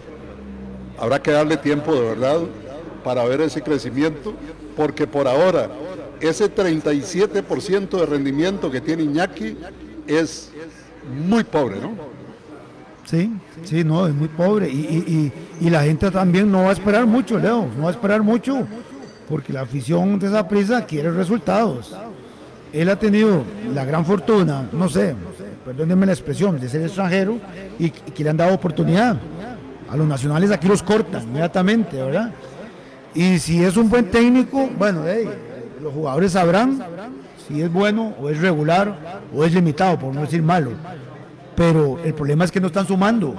[0.98, 2.40] habrá que darle tiempo de verdad
[3.04, 4.34] para ver ese crecimiento,
[4.76, 5.70] porque por ahora
[6.20, 9.56] ese 37% de rendimiento que tiene Iñaki
[10.06, 10.50] es
[11.26, 12.13] muy pobre, ¿no?
[13.04, 13.30] Sí,
[13.64, 14.68] sí, no, es muy pobre.
[14.68, 18.22] Y, y la gente también no va a esperar mucho, Leo, no va a esperar
[18.22, 18.66] mucho
[19.28, 21.94] porque la afición de esa prisa quiere resultados.
[22.72, 25.14] Él ha tenido la gran fortuna, no sé,
[25.64, 27.38] perdónenme la expresión, de ser extranjero
[27.78, 29.16] y, que le han dado oportunidad.
[29.88, 32.32] A los nacionales aquí los cortan inmediatamente, ¿verdad?
[33.14, 35.02] Y si es un buen técnico, bueno,
[35.80, 36.82] los jugadores sabrán
[37.46, 40.72] si es bueno o es regular o es limitado, por no decir malo.
[41.56, 43.34] Pero el problema es que no están sumando.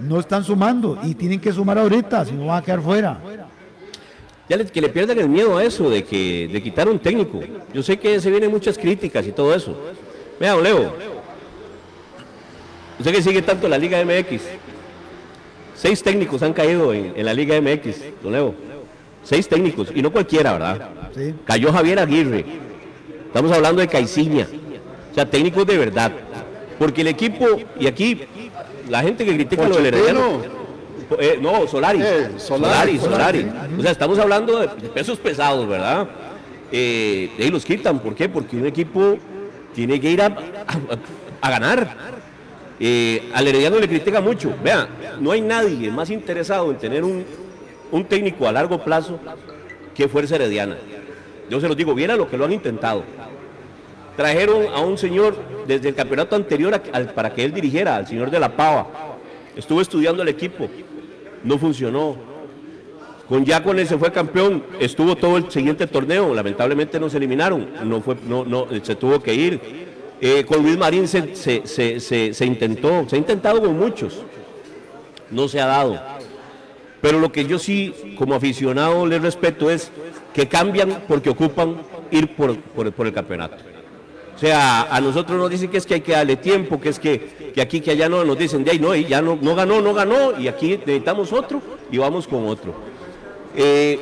[0.00, 3.20] No están sumando y tienen que sumar ahorita, si no van a quedar fuera
[4.72, 7.40] que le pierdan el miedo a eso de que de quitar un técnico.
[7.72, 9.76] Yo sé que se vienen muchas críticas y todo eso.
[10.38, 10.92] Vea, Leo,
[12.98, 14.42] usted que sigue tanto la Liga MX,
[15.74, 18.54] seis técnicos han caído en, la Liga MX, don Leo.
[19.24, 20.88] Seis técnicos, y no cualquiera, ¿verdad?
[21.44, 22.44] Cayó Javier Aguirre.
[23.26, 24.48] Estamos hablando de Caiciña.
[25.10, 26.12] O sea, técnicos de verdad.
[26.78, 27.46] Porque el equipo,
[27.78, 28.22] y aquí
[28.88, 30.62] la gente que critica lo del Herediano
[31.18, 32.00] eh, no, Solari.
[32.02, 33.46] Eh, Solari, Solari,
[33.78, 36.08] O sea, estamos hablando de pesos pesados, ¿verdad?
[36.70, 38.28] Eh, y los quitan, ¿por qué?
[38.28, 39.18] Porque un equipo
[39.74, 40.28] tiene que ir a,
[41.42, 41.96] ganar.
[43.34, 44.54] al Herediano le critica mucho.
[44.62, 44.88] Vea,
[45.20, 47.24] no hay nadie más interesado en tener un,
[48.08, 49.18] técnico a largo plazo
[49.94, 50.78] que Fuerza Herediana.
[51.50, 53.04] Yo se los digo, viera lo que lo han intentado.
[54.16, 56.80] Trajeron a un señor desde el campeonato anterior
[57.14, 58.86] para que él dirigiera, al señor de la Pava.
[59.56, 60.68] Estuvo estudiando el equipo
[61.44, 62.16] no funcionó.
[63.28, 68.02] Con Yacones se fue campeón, estuvo todo el siguiente torneo, lamentablemente no se eliminaron, no
[68.02, 69.60] fue, no, no, se tuvo que ir.
[70.20, 74.22] Eh, con Luis Marín se, se, intentó, se ha intentado con muchos,
[75.30, 76.00] no se ha dado.
[77.00, 79.90] Pero lo que yo sí, como aficionado, le respeto es
[80.34, 81.78] que cambian porque ocupan
[82.10, 83.56] ir por, por, el campeonato.
[84.42, 86.98] O sea, a nosotros nos dicen que es que hay que darle tiempo, que es
[86.98, 89.54] que, que aquí, que allá no, nos dicen, de ahí no, y ya no, no
[89.54, 92.74] ganó, no ganó, y aquí necesitamos otro y vamos con otro.
[93.54, 94.00] Eh,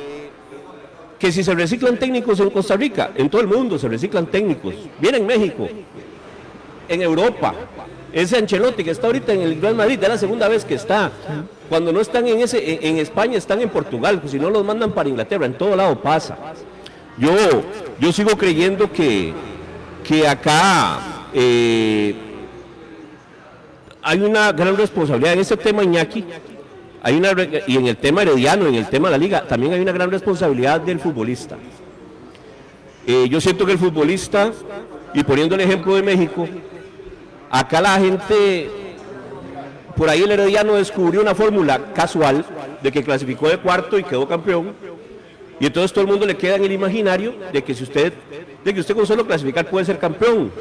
[1.19, 4.73] que si se reciclan técnicos en Costa Rica, en todo el mundo se reciclan técnicos.
[4.99, 5.69] Viene en México,
[6.89, 7.53] en Europa.
[8.11, 11.11] Ese Ancelotti que está ahorita en el Real Madrid, es la segunda vez que está.
[11.69, 14.91] Cuando no están en, ese, en, España, están en Portugal, pues si no los mandan
[14.91, 16.35] para Inglaterra, en todo lado pasa.
[17.19, 17.31] Yo,
[17.99, 19.35] yo sigo creyendo que,
[20.11, 20.99] que acá
[21.33, 22.13] eh,
[24.01, 26.25] hay una gran responsabilidad en ese tema, Iñaki,
[27.01, 27.31] hay una,
[27.65, 30.11] y en el tema herediano, en el tema de la liga, también hay una gran
[30.11, 31.55] responsabilidad del futbolista.
[33.07, 34.51] Eh, yo siento que el futbolista,
[35.13, 36.45] y poniendo el ejemplo de México,
[37.49, 38.69] acá la gente,
[39.95, 42.43] por ahí el herediano descubrió una fórmula casual
[42.83, 44.73] de que clasificó de cuarto y quedó campeón,
[45.61, 48.11] y entonces todo el mundo le queda en el imaginario de que si usted,
[48.65, 50.51] de que usted con solo clasificar puede ser campeón,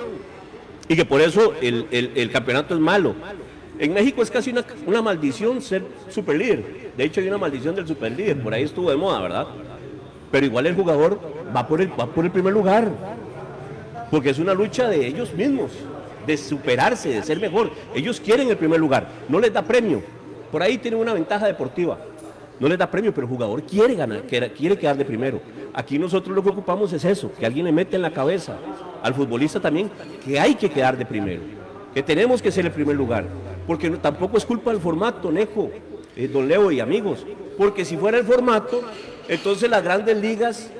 [0.87, 3.15] y que por eso el, el campeonato es malo.
[3.81, 4.55] En México es casi
[4.87, 6.93] una, maldición ser superlíder.
[6.99, 8.39] De hecho, hay una maldición del superlíder.
[8.43, 9.47] Por ahí estuvo de moda, ¿verdad?
[10.31, 11.19] Pero igual el jugador
[11.57, 12.91] va por el, va por el primer lugar.
[14.11, 15.71] Porque es una lucha de ellos mismos,
[16.27, 17.71] de superarse, de ser mejor.
[17.95, 19.09] Ellos quieren el primer lugar.
[19.31, 20.03] No les da premio.
[20.53, 21.97] Por ahí tienen una ventaja deportiva.
[22.61, 25.41] No les da premio, pero el jugador quiere ganar, quiere quedar de primero.
[25.73, 28.57] Aquí nosotros lo que ocupamos es eso, que alguien le mete en la cabeza
[29.03, 29.91] al futbolista también
[30.25, 31.41] que hay que quedar de primero,
[31.95, 33.27] que tenemos que ser el primer lugar
[33.71, 35.71] porque tampoco es culpa del formato, Nejo,
[36.17, 37.25] eh, don Leo y amigos,
[37.57, 38.83] porque si fuera el formato,
[39.29, 40.71] entonces las grandes ligas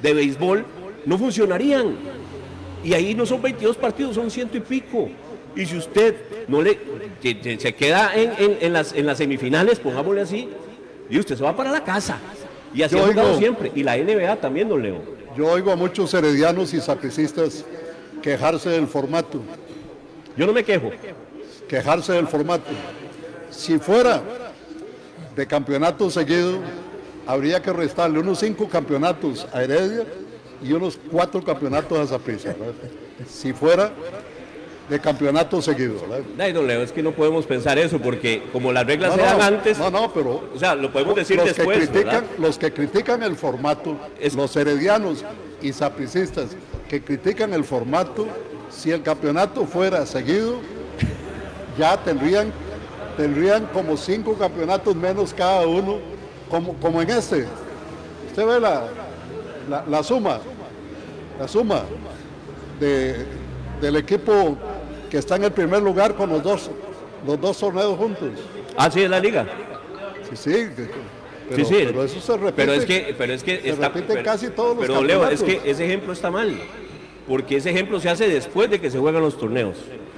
[0.00, 0.64] de béisbol
[1.06, 1.96] no funcionarían.
[2.84, 5.08] Y ahí no son 22 partidos, son ciento y pico.
[5.56, 6.14] Y si usted
[6.46, 6.78] no le
[7.58, 10.48] se queda en, las, en las semifinales, pongámosle así,
[11.08, 12.18] y usted se va para la casa.
[12.74, 13.70] Y así ha jugado siempre.
[13.74, 15.00] Y la NBA también, don Leo.
[15.36, 17.64] Yo oigo a muchos heredianos y sacricistas
[18.22, 19.40] quejarse del formato.
[20.36, 20.90] Yo no me quejo
[21.68, 22.70] quejarse del formato.
[23.50, 24.22] Si fuera
[25.36, 26.58] de campeonato seguido,
[27.26, 30.04] habría que restarle unos cinco campeonatos a Heredia
[30.62, 32.54] y unos cuatro campeonatos a Zaprisa.
[33.28, 33.92] Si fuera
[34.88, 35.94] de campeonato seguido.
[36.08, 36.82] ¿verdad?
[36.82, 39.78] es que no podemos pensar eso porque como las reglas eran antes.
[39.78, 40.50] No, no, pero.
[40.54, 41.78] O sea, lo podemos decir los después.
[41.78, 43.96] Que critican, los que critican el formato,
[44.34, 45.24] los heredianos
[45.62, 46.56] y sapricistas
[46.88, 48.26] que critican el formato,
[48.70, 50.58] si el campeonato fuera seguido,
[51.78, 52.52] ya tendrían,
[53.16, 55.98] tendrían como cinco campeonatos menos cada uno,
[56.50, 57.46] como, como en este.
[58.28, 58.88] Usted ve la,
[59.88, 60.40] la, suma,
[61.38, 61.82] la suma
[62.78, 63.26] de,
[63.80, 64.56] del equipo
[65.14, 66.72] que está en el primer lugar con los dos,
[67.24, 68.30] los dos torneos juntos.
[68.76, 69.46] Ah, sí, en la liga.
[70.28, 70.70] Sí, sí.
[71.48, 72.52] Pero, sí, pero eso se repite.
[72.56, 75.60] Pero es que, pero es que se repite casi todos los Pero Leo, es que
[75.64, 76.52] ese ejemplo está mal.
[77.28, 79.76] Porque ese ejemplo se hace después de que se juegan los torneos.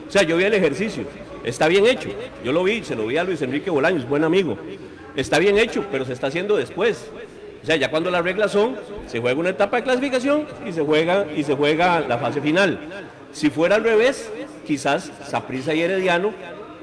[0.09, 1.05] O sea, yo vi el ejercicio.
[1.45, 2.09] Está bien hecho.
[2.43, 4.57] Yo lo vi, se lo vi a Luis Enrique Bolaños, buen amigo.
[5.15, 7.11] Está bien hecho, pero se está haciendo después.
[7.63, 10.81] O sea, ya cuando las reglas son, se juega una etapa de clasificación y se
[10.81, 12.81] juega, y se juega la fase final.
[13.33, 14.31] Si fuera al revés,
[14.67, 16.33] quizás Saprissa y Herediano,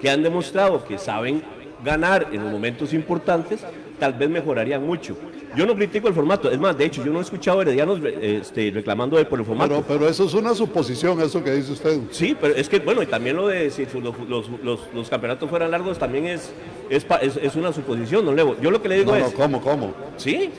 [0.02, 1.44] que han demostrado que saben
[1.84, 3.64] ganar en los momentos importantes,
[4.00, 5.18] tal vez mejorarían mucho.
[5.56, 8.72] Yo no critico el formato, es más, de hecho, yo no he escuchado heredianos este,
[8.72, 9.84] reclamando por el formato.
[9.88, 12.00] Pero, eso es una suposición, eso que dice usted.
[12.10, 16.26] Sí, pero es que, bueno, y también lo de si los, campeonatos fueran largos también
[16.26, 16.52] es,
[16.90, 18.56] es, una suposición, don Levo.
[18.60, 19.32] Yo lo que le digo es...
[19.32, 19.94] No, ¿cómo, cómo?
[20.18, 20.50] Sí,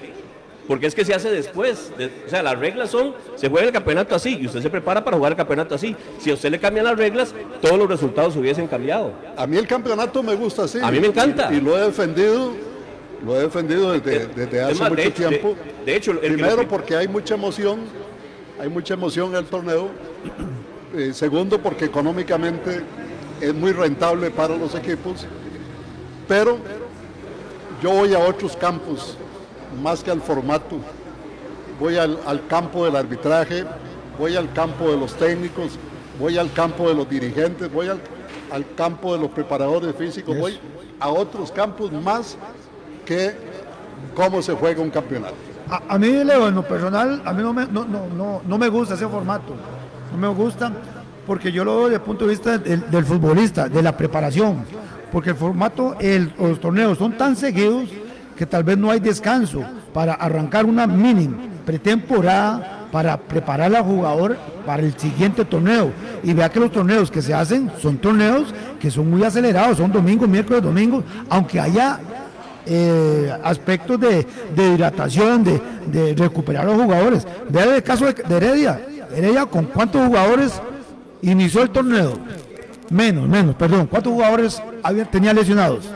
[0.66, 1.92] porque es que se hace después.
[2.26, 5.16] o sea, las reglas son, se juega el campeonato así y usted se prepara para
[5.16, 5.94] jugar el campeonato así.
[6.18, 9.12] Si a usted le cambian las reglas, todos los resultados hubiesen cambiado.
[9.36, 10.78] A mí el campeonato me gusta así.
[10.82, 11.52] A mí me encanta.
[11.52, 12.52] y lo he defendido
[13.24, 15.56] lo he defendido desde, hace mucho tiempo.
[15.84, 17.80] De, hecho, primero porque hay mucha emoción,
[18.60, 19.88] hay mucha emoción en el torneo.
[20.96, 22.80] Eh, segundo porque económicamente
[23.40, 25.26] es muy rentable para los equipos.
[26.28, 26.58] Pero
[27.82, 29.18] yo voy a otros campos,
[29.82, 30.76] más que al formato.
[31.80, 33.64] Voy al, campo del arbitraje,
[34.18, 35.78] voy al campo de los técnicos,
[36.18, 38.00] voy al campo de los dirigentes, voy al,
[38.76, 40.58] campo de los preparadores físicos, voy
[41.00, 42.36] a otros campos más
[43.04, 43.34] que
[44.14, 45.34] cómo se juega un campeonato.
[45.88, 48.94] A, mí, Leo, en lo personal, a mí no me, no, no, no, me gusta
[48.94, 49.54] ese formato.
[50.12, 50.70] No me gusta
[51.26, 54.64] porque yo lo veo desde el punto de vista del, futbolista, de la preparación.
[55.10, 57.88] Porque el formato, el, los torneos son tan seguidos
[58.36, 61.28] que tal vez no hay descanso para arrancar una mini
[61.64, 65.90] pretemporada para preparar al jugador para el siguiente torneo.
[66.22, 69.90] Y vea que los torneos que se hacen son torneos que son muy acelerados, son
[69.90, 71.98] domingo, miércoles, domingo, aunque haya
[72.66, 77.26] eh, aspectos de, hidratación, de, recuperar a los jugadores.
[77.48, 78.80] Vea el caso de, de Heredia.
[79.14, 80.60] Heredia, ¿con cuántos jugadores
[81.22, 82.12] inició el torneo?
[82.90, 83.86] Menos, menos, perdón.
[83.86, 85.90] ¿Cuántos jugadores había, tenía lesionados?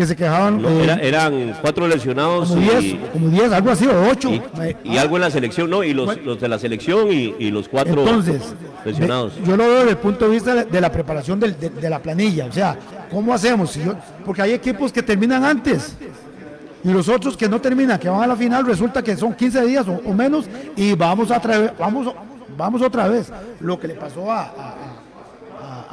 [0.00, 0.64] Que se quejaban.
[0.64, 2.48] Eh, eran cuatro lesionados.
[2.48, 4.30] Como diez, como diez, algo así, o ocho.
[4.82, 5.84] Y, algo en la selección, ¿no?
[5.84, 9.34] Y los, los de la selección y, los cuatro entonces, lesionados.
[9.44, 12.46] yo lo veo desde el punto de vista de, la preparación de, la planilla.
[12.46, 12.78] O sea,
[13.10, 13.78] ¿cómo hacemos?
[14.24, 15.96] porque hay equipos que terminan antes.
[16.82, 19.66] Y los otros que no terminan, que van a la final, resulta que son 15
[19.66, 21.42] días o, menos y vamos a
[21.78, 22.14] vamos,
[22.56, 23.30] vamos otra vez.
[23.60, 24.50] Lo que le pasó a,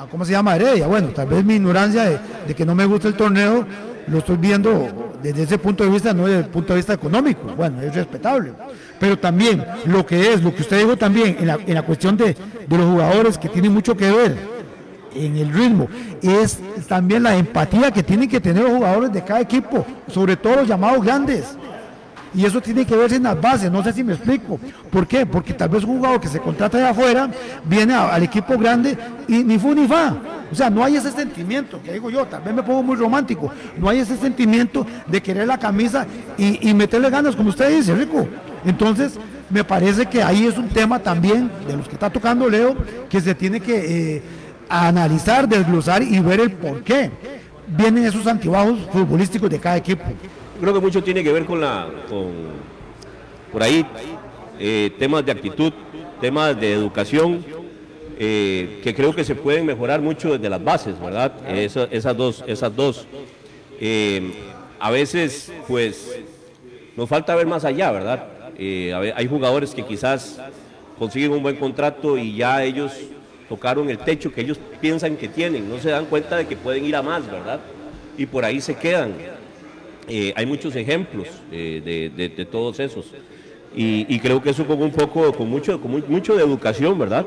[0.09, 0.55] ¿cómo se llama?
[0.55, 0.87] Heredia.
[0.87, 3.65] Bueno, tal vez mi ignorancia de, de, que no me gusta el torneo
[4.07, 7.53] lo estoy viendo desde ese punto de vista, no desde el punto de vista económico.
[7.55, 8.53] Bueno, es respetable.
[8.99, 12.17] Pero también lo que es, lo que usted dijo también en la, en la cuestión
[12.17, 12.35] de,
[12.67, 14.37] de los jugadores que tienen mucho que ver
[15.15, 15.87] en el ritmo,
[16.21, 20.57] es también la empatía que tienen que tener los jugadores de cada equipo, sobre todo
[20.57, 21.57] los llamados grandes.
[22.33, 24.59] Y eso tiene que verse en las bases, no sé si me explico.
[24.91, 25.25] ¿Por qué?
[25.25, 27.29] Porque tal vez un jugador que se contrata de afuera
[27.63, 30.15] viene al equipo grande y ni fu ni fa.
[30.51, 33.51] O sea, no hay ese sentimiento, que digo yo, tal vez me pongo muy romántico,
[33.77, 36.05] no hay ese sentimiento de querer la camisa
[36.37, 38.27] y, meterle ganas, como usted dice, Rico.
[38.65, 42.75] Entonces, me parece que ahí es un tema también de los que está tocando Leo,
[43.09, 44.21] que se tiene que eh,
[44.69, 47.11] analizar, desglosar y ver el por qué
[47.67, 50.03] vienen esos antibajos futbolísticos de cada equipo
[50.59, 52.33] creo que mucho tiene que ver con la, con,
[53.51, 53.85] por ahí,
[54.59, 55.71] eh, temas de actitud,
[56.19, 57.45] temas de educación,
[58.19, 61.33] eh, que creo que se pueden mejorar mucho desde las bases, ¿verdad?
[61.49, 63.07] esas dos, esas dos.
[63.79, 64.33] Eh,
[64.79, 66.19] a veces, pues,
[66.95, 68.27] nos falta ver más allá, ¿verdad?
[68.59, 70.39] hay jugadores que quizás
[70.97, 72.91] consiguen un buen contrato y ya ellos
[73.47, 76.85] tocaron el techo que ellos piensan que tienen, no se dan cuenta de que pueden
[76.85, 77.59] ir a más, ¿verdad?
[78.17, 79.13] Y por ahí se quedan.
[80.07, 83.05] Eh, hay muchos ejemplos eh, de, todos esos.
[83.75, 87.25] Y, creo que eso con un poco, con mucho, con mucho de educación, ¿verdad?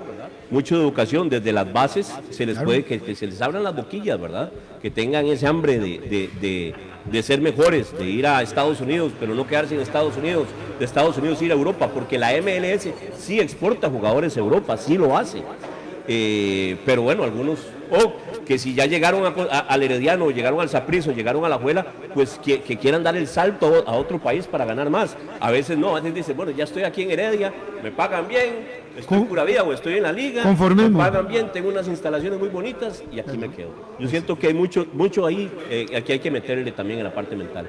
[0.50, 4.20] Mucho de educación, desde las bases se les puede, que, se les abran las boquillas,
[4.20, 4.50] ¿verdad?
[4.82, 6.74] Que tengan ese hambre de,
[7.10, 10.84] de, ser mejores, de ir a Estados Unidos, pero no quedarse en Estados Unidos, de
[10.84, 15.16] Estados Unidos ir a Europa, porque la MLS sí exporta jugadores a Europa, sí lo
[15.16, 15.42] hace.
[16.08, 17.60] Eh, pero bueno, algunos,
[17.90, 22.40] o que si ya llegaron al Herediano, llegaron al Saprizo, llegaron a la Juela, pues
[22.42, 25.16] que, quieran dar el salto a otro país para ganar más.
[25.38, 28.66] A veces no, a veces dicen, bueno, ya estoy aquí en Heredia, me pagan bien,
[28.96, 32.38] estoy en pura vida o estoy en la liga, me pagan bien, tengo unas instalaciones
[32.38, 33.70] muy bonitas y aquí me quedo.
[33.98, 37.14] Yo siento que hay mucho, mucho ahí, eh, aquí hay que meterle también en la
[37.14, 37.68] parte mental.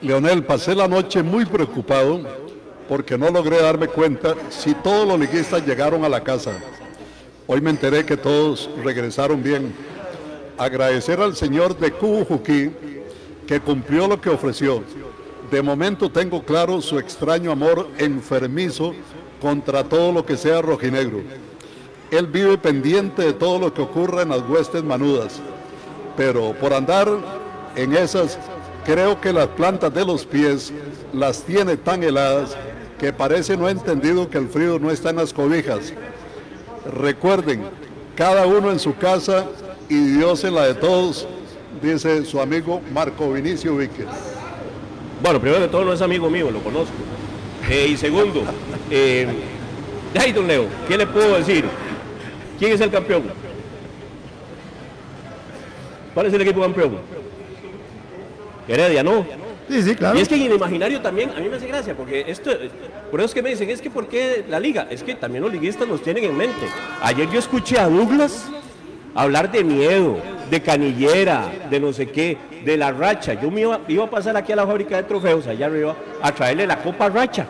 [0.00, 2.20] Leonel, pasé la noche muy preocupado
[2.88, 6.52] porque no logré darme cuenta si todos los liguistas llegaron a la casa.
[7.50, 9.72] Hoy me enteré que todos regresaron bien.
[10.58, 12.70] Agradecer al señor de Cubujuquí
[13.46, 14.82] que cumplió lo que ofreció.
[15.50, 18.92] De momento tengo claro su extraño amor enfermizo
[19.40, 21.22] contra todo lo que sea rojinegro.
[22.10, 25.40] Él vive pendiente de todo lo que ocurra en las huestes manudas.
[26.18, 27.08] Pero por andar
[27.76, 28.38] en esas,
[28.84, 30.70] creo que las plantas de los pies
[31.14, 32.54] las tiene tan heladas
[32.98, 35.94] que parece no ha entendido que el frío no está en las cobijas.
[36.96, 37.62] Recuerden,
[38.16, 39.44] cada uno en su casa
[39.88, 41.28] y Dios en la de todos,
[41.82, 44.06] dice su amigo Marco Vinicio Víquez.
[45.22, 46.94] Bueno, primero de todo no es amigo mío, lo conozco.
[47.68, 48.42] Eh, y segundo,
[48.90, 49.26] eh,
[50.18, 51.64] ay, don Leo, ¿qué le puedo decir?
[52.58, 53.24] ¿Quién es el campeón?
[56.14, 56.98] ¿Cuál es el equipo campeón?
[58.66, 59.26] Heredia, ¿no?
[59.68, 62.50] Y es que en el imaginario también, a mí me hace gracia, porque esto,
[63.10, 64.86] por eso es que me dicen, es que ¿por qué la liga?
[64.90, 66.66] Es que también los liguistas nos tienen en mente.
[67.02, 68.48] Ayer yo escuché a Douglas
[69.14, 70.18] hablar de miedo,
[70.50, 73.34] de canillera, de no sé qué, de la racha.
[73.34, 76.32] Yo me iba, iba a pasar aquí a la fábrica de trofeos, allá arriba, a
[76.32, 77.46] traerle la copa racha,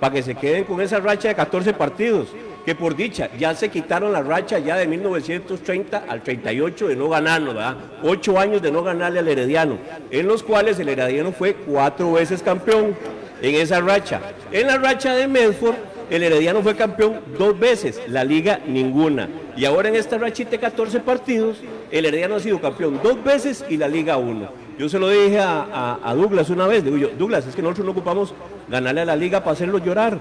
[0.00, 2.28] para que se queden con esa racha de 14 partidos
[2.66, 7.08] que por dicha ya se quitaron la racha ya de 1930 al 38 de no
[7.08, 7.76] ganarnos, ¿verdad?
[8.02, 9.78] Ocho años de no ganarle al Herediano,
[10.10, 12.96] en los cuales el Herediano fue cuatro veces campeón
[13.40, 14.20] en esa racha.
[14.50, 15.76] En la racha de Medford,
[16.10, 19.28] el Herediano fue campeón dos veces, la liga ninguna.
[19.56, 21.58] Y ahora en esta rachita de 14 partidos,
[21.92, 24.48] el Herediano ha sido campeón dos veces y la liga uno.
[24.76, 27.86] Yo se lo dije a, a Douglas una vez, digo yo, Douglas, es que nosotros
[27.86, 28.34] no ocupamos
[28.68, 30.18] ganarle a la liga para hacerlo llorar,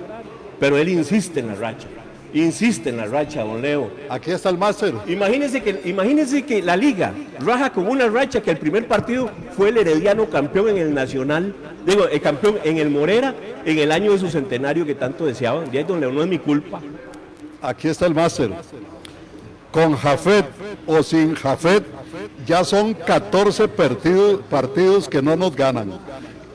[0.60, 1.88] pero él insiste en la racha.
[2.44, 3.90] Insiste en la racha, don Leo.
[4.10, 4.94] Aquí está el máster.
[5.08, 9.70] Imagínense que, imagínense que la liga raja con una racha que el primer partido fue
[9.70, 11.56] el Herediano campeón en el Nacional,
[11.86, 13.34] digo, el campeón en el Morera
[13.66, 15.72] en el año de su centenario que tanto deseaban.
[15.72, 16.82] Ya don Leo, no es mi culpa.
[17.62, 18.52] Aquí está el máster.
[19.72, 20.46] Con Jafet
[20.86, 21.84] o sin Jafet,
[22.46, 26.00] ya son 14 partidos, partidos que no nos ganan.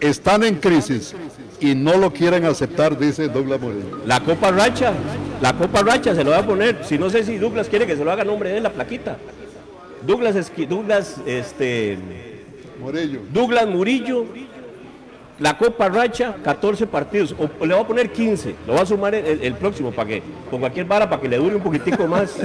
[0.00, 1.14] Están en crisis
[1.60, 3.98] y no lo quieren aceptar, dice Douglas Moreno.
[4.06, 4.92] La Copa Racha,
[5.40, 6.84] la Copa Racha se lo va a poner.
[6.84, 9.18] Si no sé si Douglas quiere que se lo haga nombre de la plaquita.
[10.06, 11.98] Douglas, Douglas, este,
[12.80, 13.20] Murillo.
[13.30, 14.24] Douglas Murillo,
[15.38, 17.34] la Copa Racha, 14 partidos.
[17.38, 18.54] O, le va a poner 15.
[18.66, 21.56] Lo va a sumar el, próximo para que, con cualquier vara, para que le dure
[21.56, 22.38] un poquitico más.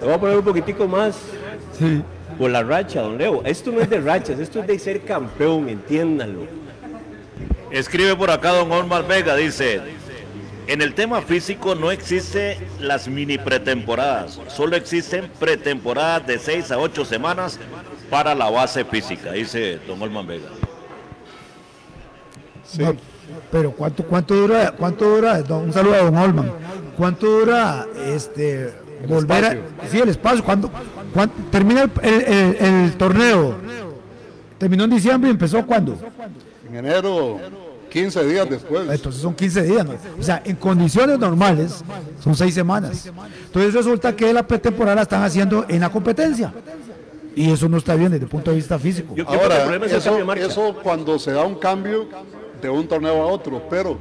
[0.00, 1.18] le va a poner un poquitico más.
[1.78, 2.02] Sí.
[2.38, 3.42] Por la racha, don Leo.
[3.44, 6.67] Esto no es de rachas, esto es de ser campeón, entiéndanlo.
[7.70, 9.80] Escribe por acá don Omar Vega, dice,
[10.66, 16.78] en el tema físico no existe las mini pretemporadas, solo existen pretemporadas de 6 a
[16.78, 17.58] 8 semanas
[18.10, 20.48] para la base física, dice don Olman Vega.
[22.64, 22.82] Sí.
[23.50, 26.52] pero ¿cuánto, cuánto dura, cuánto dura, un saludo a don Olman,
[26.96, 28.72] cuánto dura este
[29.06, 30.70] volver a, sí, el espacio, cuando,
[31.50, 33.56] termina el torneo,
[34.58, 35.98] terminó en diciembre y empezó cuándo?
[36.68, 37.38] En enero,
[37.90, 38.88] 15 días después.
[38.90, 39.86] Entonces son 15 días.
[40.18, 41.84] O sea, en condiciones normales
[42.22, 43.10] son 6 semanas.
[43.46, 46.52] Entonces resulta que la pretemporada la están haciendo en la competencia.
[47.34, 49.14] Y eso no está bien desde el punto de vista físico.
[49.26, 52.08] Ahora, eso, eso cuando se da un cambio
[52.60, 53.96] de un torneo a otro, pero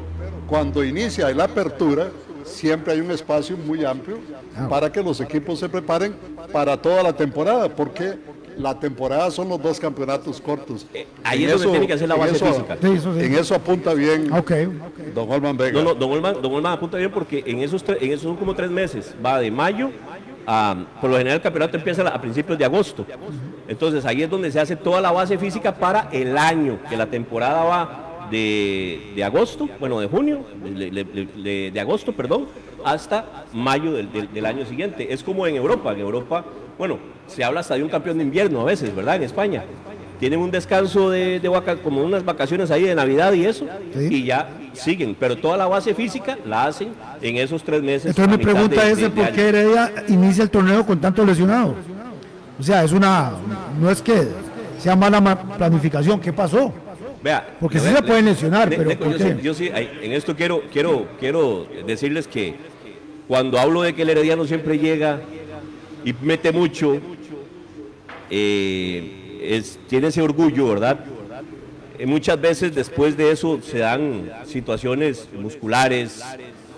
[0.48, 2.10] cuando inicia la apertura,
[2.44, 4.18] siempre hay un espacio muy amplio
[4.56, 4.68] ah.
[4.68, 6.16] para que los equipos se preparen
[6.52, 8.18] para toda la temporada, porque
[8.58, 10.86] la temporada son los dos campeonatos cortos.
[10.94, 12.78] Eh, ahí es donde tiene que hacer la base física.
[12.82, 14.30] En eso apunta bien
[15.14, 15.82] don Olman Vega.
[15.82, 19.16] No, don Olman, apunta bien porque en esos, en esos son como tres meses.
[19.24, 19.92] Va de mayo
[20.46, 23.06] a, por lo general el campeonato empieza a principios de agosto.
[23.68, 27.08] Entonces ahí es donde se hace toda la base física para el año, que la
[27.08, 32.48] temporada va de, agosto, bueno, de junio, de, agosto, perdón,
[32.84, 35.14] hasta mayo del, del año siguiente.
[35.14, 36.46] Es como en Europa, en Europa
[36.78, 36.98] bueno,
[37.28, 39.16] se habla hasta de un campeón de invierno a veces, ¿verdad?
[39.16, 39.64] En España.
[40.20, 44.50] Tienen un descanso de, de como unas vacaciones ahí de Navidad y eso, y ya
[44.74, 45.16] siguen.
[45.20, 46.90] Pero toda la base física la hacen
[47.22, 48.18] en esos tres meses.
[48.18, 51.76] Entonces mi pregunta es por qué Heredia inicia el torneo con tantos lesionados.
[52.60, 53.34] O sea, es una,
[53.80, 54.28] no es que
[54.80, 56.74] sea mala planificación, ¿qué pasó?
[57.24, 58.92] Vea, porque sí se pueden lesionar, pero
[59.42, 62.56] yo, sí, en esto quiero, quiero, quiero decirles que
[63.28, 65.20] cuando hablo de que el Herediano siempre llega
[66.08, 66.98] y mete mucho,
[68.30, 71.00] eh, tiene ese orgullo, ¿verdad?
[72.00, 76.24] Eh, muchas veces después de eso se dan situaciones musculares.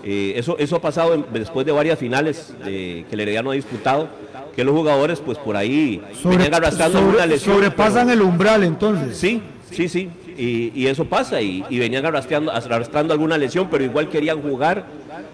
[0.02, 4.08] Eh, eso, eso ha pasado después de varias finales que el Herediano ha disputado,
[4.56, 7.54] que los jugadores pues por ahí venían arrastrando una lesión.
[7.54, 9.16] Sobrepasan el umbral entonces.
[9.16, 10.10] Sí, sí, sí.
[10.36, 14.86] Y, eso pasa y, venían arrastrando, arrastrando alguna lesión, pero igual querían jugar.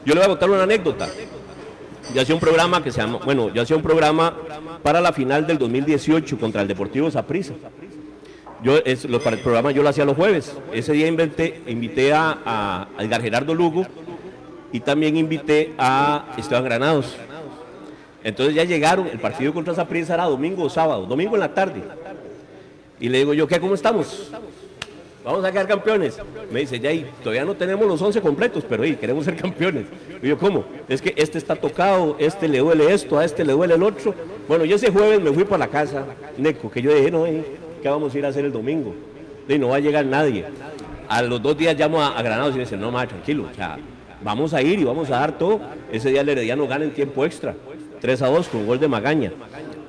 [0.04, 1.08] Yo le voy a contar una anécdota
[2.14, 4.34] yo hacía un programa que se llama, bueno, yo hacía un programa
[4.82, 7.54] para la final del 2018 contra el Deportivo Saprissa.
[8.62, 10.56] Yo, es, para el programa yo lo hacía los jueves.
[10.72, 13.86] Ese día inventé, invité a, a, Edgar Gerardo Lugo
[14.72, 17.16] y también invité a Esteban Granados.
[18.24, 21.82] Entonces ya llegaron, el partido contra Saprissa era domingo o sábado, domingo en la tarde.
[22.98, 23.60] Y le digo yo, ¿qué?
[23.60, 24.32] ¿Cómo estamos?
[25.26, 26.16] Vamos a quedar campeones.
[26.50, 26.90] Me dice, ya,
[27.22, 29.86] todavía no tenemos los 11 completos, pero ahí queremos ser campeones.
[30.22, 30.64] Y yo, ¿cómo?
[30.88, 34.14] Es que este está tocado, este le duele esto, a este le duele el otro.
[34.48, 36.06] Bueno, yo ese jueves me fui para la casa,
[36.38, 38.94] Neco, que yo dije, no, ¿qué vamos a ir a hacer el domingo?
[39.48, 40.44] Y no va a llegar nadie.
[41.08, 43.78] A los dos días llamo a, Granados y me dicen, no, más tranquilo, o sea,
[44.22, 45.60] vamos a ir y vamos a dar todo.
[45.90, 47.54] Ese día el Herediano gana en tiempo extra,
[48.00, 49.32] 3 a 2 con gol de Magaña.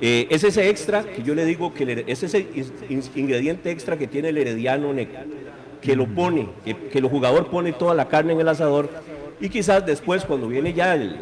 [0.00, 2.46] Eh, es ese extra que yo le digo que es ese
[3.16, 4.94] ingrediente extra que tiene el herediano
[5.80, 8.88] que lo pone, que, el jugador pone toda la carne en el asador
[9.40, 11.18] y quizás después cuando viene ya el,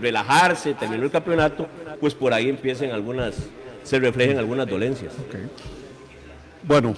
[0.00, 1.66] relajarse, terminó el campeonato,
[2.00, 3.34] pues por ahí empiecen algunas,
[3.82, 5.12] se reflejen algunas dolencias.
[6.62, 6.94] Bueno,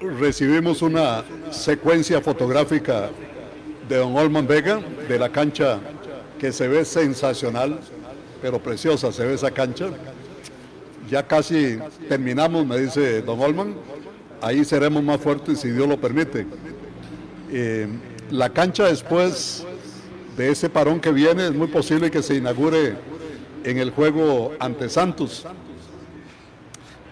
[0.00, 3.10] recibimos una secuencia fotográfica
[3.88, 5.80] de Don Olman Vega de la cancha
[6.38, 7.80] que se ve sensacional,
[8.42, 9.88] pero preciosa se ve esa cancha
[11.10, 11.78] ya casi
[12.08, 13.74] terminamos, me dice don Olman,
[14.40, 16.46] ahí seremos más fuertes si Dios lo permite.
[17.50, 17.88] Eh,
[18.30, 19.64] la cancha después
[20.36, 22.96] de ese parón que viene es muy posible que se inaugure
[23.64, 25.46] en el juego ante Santos.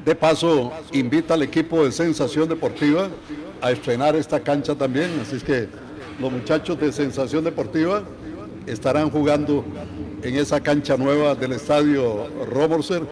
[0.05, 3.09] De paso, invita al equipo de Sensación Deportiva
[3.63, 5.69] a estrenar esta cancha también, así es que
[6.21, 8.03] los muchachos de Sensación Deportiva
[8.67, 9.65] estarán jugando
[10.23, 13.03] en esa cancha nueva del estadio Roborser,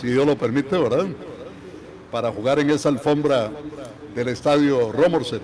[0.00, 1.06] si Dios lo permite, ¿verdad?
[2.10, 3.50] Para jugar en esa alfombra
[4.14, 5.42] del estadio Romorset.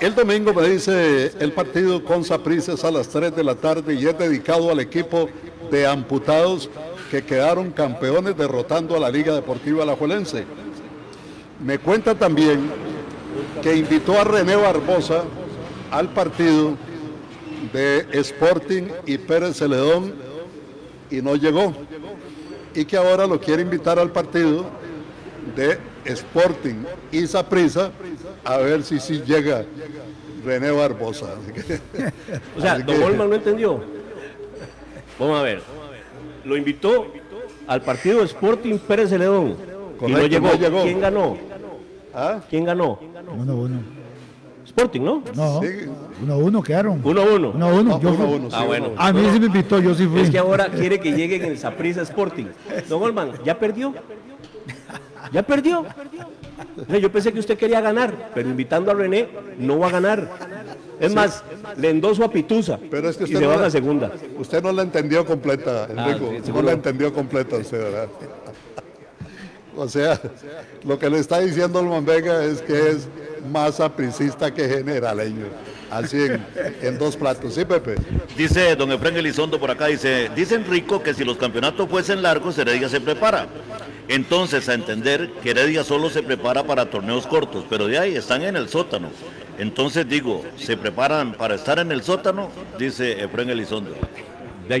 [0.00, 4.06] El domingo me dice el partido con Saprices a las 3 de la tarde y
[4.06, 5.28] es dedicado al equipo
[5.70, 6.68] de amputados
[7.10, 10.44] que quedaron campeones derrotando a la Liga Deportiva Alajuelense.
[11.64, 12.68] Me cuenta también
[13.62, 15.22] que invitó a René Barbosa
[15.92, 16.76] al partido
[17.72, 20.14] de Sporting y Pérez Celedón
[21.10, 21.72] y no llegó.
[22.74, 24.66] Y que ahora lo quiere invitar al partido
[25.56, 27.90] de Sporting y Saprisa
[28.44, 29.64] a ver si sí llega
[30.44, 31.26] René Barbosa.
[32.56, 33.80] o sea, Don Olman no entendió.
[35.18, 35.62] Vamos a ver.
[36.44, 37.12] Lo invitó
[37.66, 39.56] al partido Sporting Pérez Celedón.
[40.06, 40.82] y no llegó.
[40.82, 41.36] ¿Quién ganó?
[42.14, 42.40] ¿Ah?
[42.50, 42.98] ¿Quién ganó?
[43.36, 44.01] Uno, uno.
[44.74, 45.22] Sporting, ¿no?
[45.34, 45.60] No.
[46.22, 47.00] Uno, uno quedaron.
[47.04, 47.50] Uno, uno.
[47.50, 48.00] Uno, uno.
[48.00, 48.92] Yo uno, uno ah, bueno.
[48.96, 50.22] A mí sí me invitó, yo sí fui.
[50.22, 52.46] Es que ahora quiere que llegue en el Saprissa Sporting.
[52.88, 53.92] Don Olman, ¿ya perdió?
[55.30, 55.84] ¿Ya perdió?
[57.00, 60.30] Yo pensé que usted quería ganar, pero invitando a René no va a ganar.
[60.98, 61.44] Es más,
[61.76, 64.10] le endoso a Pitusa pero es que usted y se va a la segunda.
[64.38, 66.32] Usted no la entendió completa, ah, Enrico.
[66.54, 68.08] no la entendió completa usted, ¿verdad?
[69.74, 70.20] O sea,
[70.84, 73.08] lo que le está diciendo el Vega es que es
[73.50, 75.46] más apricista que generaleño.
[75.90, 76.44] Así en,
[76.80, 77.54] en, dos platos.
[77.54, 77.96] Sí, Pepe.
[78.36, 82.56] Dice don Efraín Elizondo por acá, dice, dice Enrico que si los campeonatos fuesen largos,
[82.56, 83.46] Heredia se prepara.
[84.08, 88.42] Entonces, a entender que Heredia solo se prepara para torneos cortos, pero de ahí están
[88.42, 89.10] en el sótano.
[89.58, 92.50] Entonces digo, ¿se preparan para estar en el sótano?
[92.78, 93.94] Dice Efraín Elizondo.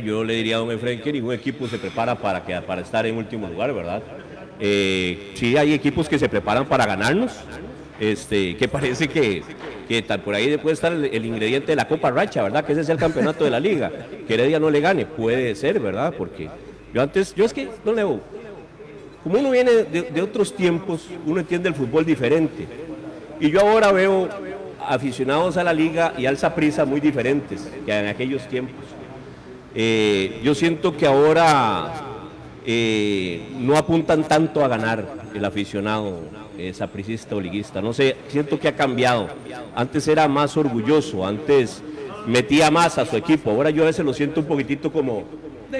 [0.04, 3.04] Yo le diría a don Efraín que ningún equipo se prepara para, que, para estar
[3.04, 4.02] en último lugar, ¿verdad?
[4.58, 7.32] Eh, sí hay equipos que se preparan para ganarnos,
[8.02, 9.44] este, que parece que,
[9.86, 12.64] que tal por ahí puede estar el, ingrediente de la Copa Racha, ¿verdad?
[12.64, 13.92] Que ese es el campeonato de la liga.
[14.26, 16.12] Que Heredia no le gane, puede ser, ¿verdad?
[16.18, 16.50] Porque
[16.92, 18.20] yo antes, yo es que, no Leo,
[19.22, 22.66] como uno viene de, otros tiempos, uno entiende el fútbol diferente.
[23.38, 24.28] Y yo ahora veo
[24.84, 28.84] aficionados a la liga y al prisa muy diferentes que en aquellos tiempos.
[29.76, 31.92] Eh, yo siento que ahora
[32.66, 36.41] eh, no apuntan tanto a ganar el aficionado
[36.72, 37.80] sapricista o liguista.
[37.80, 39.28] No sé, siento que ha cambiado.
[39.74, 41.82] Antes era más orgulloso, antes
[42.26, 43.50] metía más a su equipo.
[43.50, 45.24] Ahora yo a veces lo siento un poquitito como,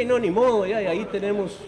[0.06, 1.58] no, ni modo, ya, ahí tenemos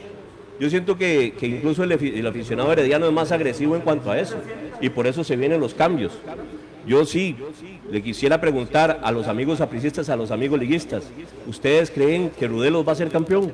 [0.61, 4.37] yo siento que, incluso el, aficionado herediano es más agresivo en cuanto a eso
[4.81, 6.13] y por eso se vienen los cambios.
[6.87, 7.37] Yo sí
[7.91, 11.05] le quisiera preguntar a los amigos apricistas, a los amigos liguistas,
[11.47, 13.53] ¿ustedes creen que Rudelos va a ser campeón?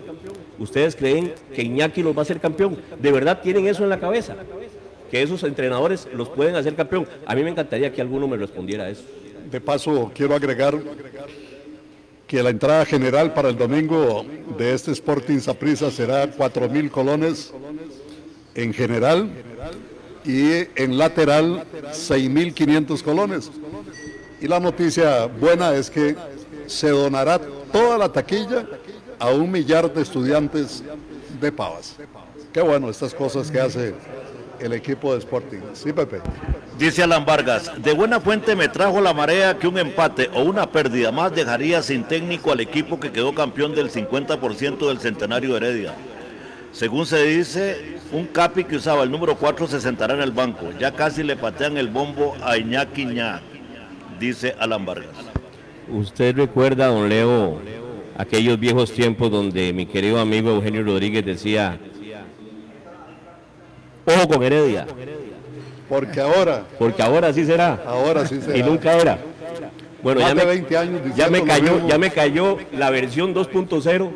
[0.59, 2.77] ¿Ustedes creen que Iñaki los va a ser campeón?
[3.01, 4.37] ¿De verdad tienen eso en la cabeza?
[5.11, 7.07] Que esos entrenadores los pueden hacer campeón.
[7.27, 9.03] A mí me encantaría que alguno me respondiera a eso.
[9.51, 10.79] De paso, quiero agregar
[12.27, 14.25] que la entrada general para el domingo
[14.57, 17.53] de este Sporting Saprissa será 4 mil colones
[18.55, 19.29] en general
[20.25, 23.51] y en lateral 6.500 colones.
[24.41, 26.15] Y la noticia buena es que
[26.67, 27.41] se donará
[27.73, 28.65] toda la taquilla
[29.19, 30.85] a un millar de estudiantes
[31.41, 31.97] de Pavas.
[32.53, 33.95] Qué bueno estas cosas que hace
[34.61, 35.61] el equipo de Sporting.
[35.73, 36.21] Sí, Pepe.
[36.79, 40.71] Dice Alan Vargas, de buena fuente me trajo la marea que un empate o una
[40.71, 45.95] pérdida más dejaría sin técnico al equipo que quedó campeón del 50% del centenario Heredia.
[46.73, 50.69] Según se dice, un capi que usaba el número 4 se sentará en el banco.
[50.79, 53.41] Ya casi le patean el bombo a Iñaki Ña,
[54.19, 55.11] dice Alan Vargas.
[55.89, 57.61] ¿Usted recuerda, don Leo,
[58.17, 61.81] aquellos viejos tiempos donde mi querido amigo Eugenio Rodríguez decía,
[64.07, 64.87] Ojo con Heredia.
[65.89, 66.65] Porque ahora.
[66.79, 67.83] Porque ahora sí será.
[67.87, 68.57] Ahora sí será.
[68.57, 69.19] Y nunca era.
[70.03, 74.11] Bueno, ya me, 20 años ya me cayó, ya me cayó la versión 2.0,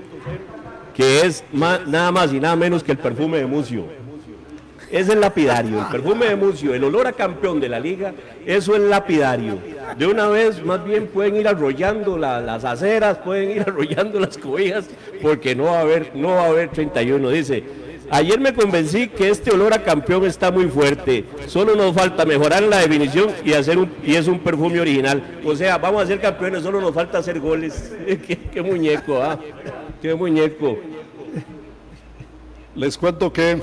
[0.94, 3.84] que es nada más y nada menos que el perfume de Mucio.
[4.90, 8.14] Es el lapidario, el perfume de Mucio, el olor a campeón de la liga,
[8.46, 9.58] eso es lapidario.
[9.98, 14.86] De una vez, más bien pueden ir arrollando las aceras, pueden ir arrollando las cobijas,
[15.20, 17.28] porque no va a haber, no va a haber 31.
[17.28, 17.62] Dice,
[18.10, 21.24] Ayer me convencí que este olor a campeón está muy fuerte.
[21.46, 25.40] Solo nos falta mejorar la definición y hacer un y es un perfume original.
[25.44, 27.92] O sea, vamos a ser campeones, solo nos falta hacer goles.
[28.52, 29.38] qué, muñeco, ¿ah?
[30.02, 30.76] Qué muñeco.
[32.74, 33.60] Les cuento que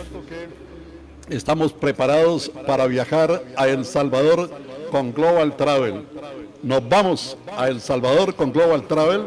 [1.30, 4.50] estamos preparados para viajar a El Salvador
[4.90, 6.06] con Global Travel.
[6.64, 9.22] Nos vamos a El Salvador con Global Travel,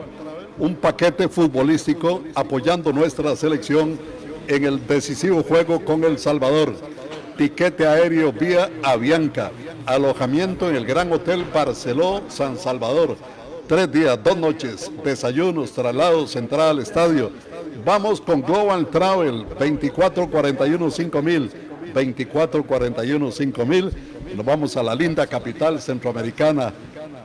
[0.59, 3.99] un paquete futbolístico apoyando nuestra selección
[4.49, 6.75] en el decisivo juego con El Salvador.
[7.37, 9.51] Tiquete aéreo vía Avianca.
[9.87, 13.17] Alojamiento en el Gran Hotel Barceló San Salvador.
[13.67, 17.31] tres días, dos noches, desayunos, traslados, central, estadio.
[17.85, 21.51] Vamos con Global Travel, 2441 5000,
[21.95, 23.93] 2441 5000.
[24.37, 26.73] Nos vamos a la linda capital centroamericana,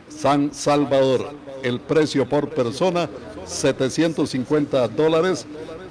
[0.07, 1.33] San Salvador.
[1.61, 3.09] El precio por persona,
[3.45, 5.45] 750 dólares.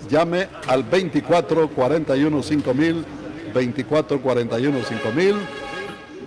[0.08, 3.04] Llame al 2441 5000,
[3.52, 5.34] 2441 5000.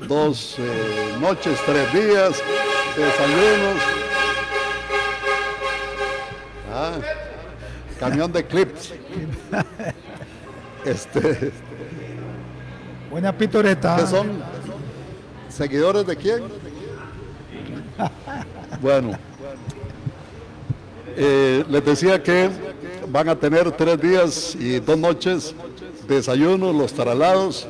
[0.07, 2.41] Dos eh, noches, tres días,
[2.95, 3.81] desayunos.
[6.73, 6.93] Ah,
[7.99, 8.93] camión de clips.
[10.83, 11.51] Este,
[13.11, 13.97] Buena pitoreta.
[13.97, 14.41] ¿Qué son?
[15.49, 16.43] ¿Seguidores de quién?
[18.81, 19.11] Bueno,
[21.15, 22.49] eh, les decía que
[23.11, 25.53] van a tener tres días y dos noches
[26.07, 27.67] desayunos, los traslados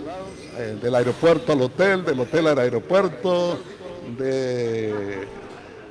[0.58, 3.58] eh, del aeropuerto al hotel, del hotel al aeropuerto,
[4.18, 5.28] de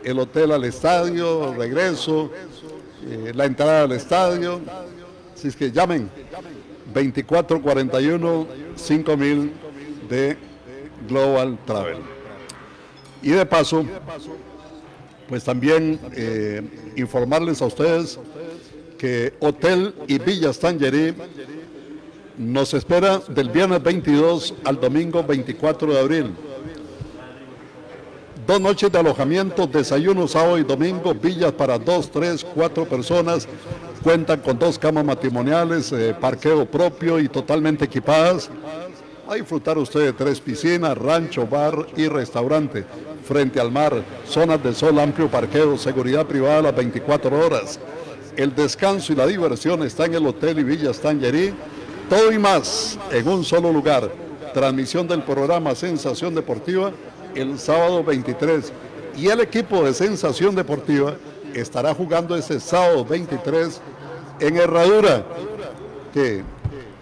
[0.05, 2.30] el hotel al estadio, regreso,
[3.07, 4.61] eh, la entrada al estadio.
[5.34, 6.09] Así es que llamen
[6.94, 8.46] 2441
[8.76, 9.53] 5000
[10.09, 10.36] de
[11.09, 11.98] Global Travel.
[13.22, 13.84] Y de paso,
[15.28, 16.62] pues también eh,
[16.96, 18.18] informarles a ustedes
[19.01, 21.14] que Hotel y Villas Tangerí
[22.36, 26.34] nos espera del viernes 22 al domingo 24 de abril.
[28.46, 33.48] Dos noches de alojamiento, desayuno sábado y domingo, villas para dos, tres, cuatro personas.
[34.03, 38.51] Cuentan con dos camas matrimoniales, eh, parqueo propio y totalmente equipadas.
[39.26, 42.84] A disfrutar usted de tres piscinas, rancho, bar y restaurante.
[43.24, 47.80] Frente al mar, zonas de sol, amplio parqueo, seguridad privada a las 24 horas.
[48.36, 51.52] El descanso y la diversión está en el Hotel y Villas Tangerí.
[52.08, 54.10] Todo y más en un solo lugar.
[54.54, 56.92] Transmisión del programa Sensación Deportiva
[57.34, 58.72] el sábado 23.
[59.16, 61.14] Y el equipo de Sensación Deportiva
[61.54, 63.80] estará jugando ese sábado 23
[64.40, 65.24] en Herradura.
[66.14, 66.42] Que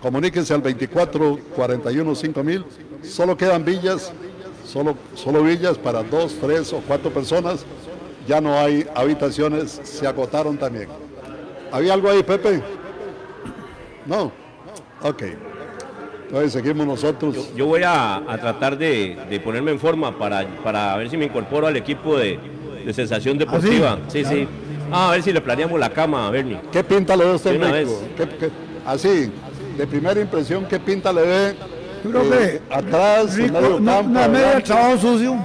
[0.03, 2.65] comuníquense al 24 41 5000.
[3.03, 4.13] Solo quedan villas,
[4.67, 7.65] solo, solo villas para dos, tres o cuatro personas.
[8.27, 11.08] Ya no hay habitaciones, se agotaron también.
[11.73, 12.63] ¿Había algo ahí, Pepe?
[14.07, 14.33] No.
[15.03, 15.23] Ok.
[16.27, 17.35] Entonces seguimos nosotros.
[17.35, 21.17] Yo, yo voy a, a tratar de, de ponerme en forma para, para ver si
[21.17, 22.39] me incorporo al equipo de,
[22.85, 23.99] de Sensación Deportiva.
[24.09, 24.47] sí, sí.
[24.91, 26.59] Ah, a ver si le planeamos la cama a Bernie.
[26.73, 28.01] ¿Qué pinta le ve usted, De una México?
[28.17, 28.29] vez.
[28.31, 28.51] ¿Qué- qué-
[28.87, 29.31] así,
[29.77, 31.55] de primera impresión, ¿qué pinta le ve?
[32.05, 35.37] Yo creo eh, que atrás, Rico, una, campo, una media trabajo sucio.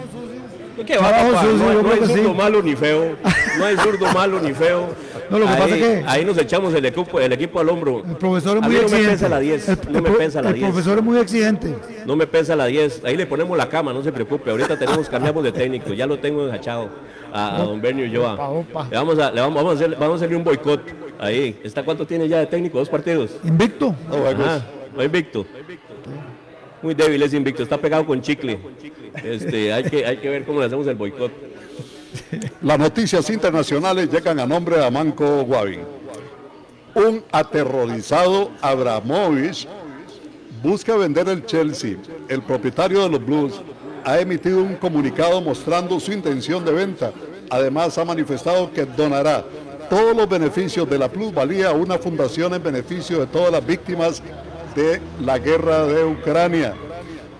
[0.85, 1.41] ¿Qué va, Trabajo papá?
[1.43, 2.37] sucio, No, yo no creo hay que zurdo sí.
[2.37, 3.15] malo ni feo.
[3.57, 4.87] No hay zurdo malo ni feo.
[5.33, 7.67] No, lo que ahí, pasa es que- ahí nos echamos el equipo, el equipo al
[7.69, 8.03] hombro.
[8.07, 9.11] El profesor es A muy mí no me exigente.
[9.13, 9.67] pesa la 10.
[9.69, 10.67] El, No me pesa la el 10.
[10.71, 11.75] profesor es muy exigente.
[12.05, 13.01] No me pesa la 10.
[13.03, 14.51] Ahí le ponemos la cama, no se preocupe.
[14.51, 15.91] Ahorita tenemos, cambiamos de técnico.
[15.93, 16.89] Ya lo tengo enjachado
[17.33, 18.87] a, a don Bernio opa.
[18.91, 20.81] Le vamos a, le vamos, vamos a hacer, vamos a hacerle un boicot.
[21.19, 21.59] Ahí.
[21.63, 22.77] ¿Está cuánto tiene ya de técnico?
[22.77, 23.31] ¿Dos partidos?
[23.43, 23.95] Invicto.
[24.95, 25.47] No, invicto.
[26.83, 28.59] Muy débil ese invicto, está pegado con chicle.
[29.23, 31.31] Este, hay, que, hay que ver cómo le hacemos el boicot.
[32.61, 35.81] Las noticias internacionales llegan a nombre de Amanco Guavin.
[36.95, 39.67] Un aterrorizado Abramovich
[40.61, 41.97] busca vender el Chelsea.
[42.27, 43.61] El propietario de los Blues
[44.05, 47.11] ha emitido un comunicado mostrando su intención de venta.
[47.49, 49.43] Además ha manifestado que donará
[49.89, 54.21] todos los beneficios de la plusvalía a una fundación en beneficio de todas las víctimas
[54.75, 56.73] de la guerra de Ucrania.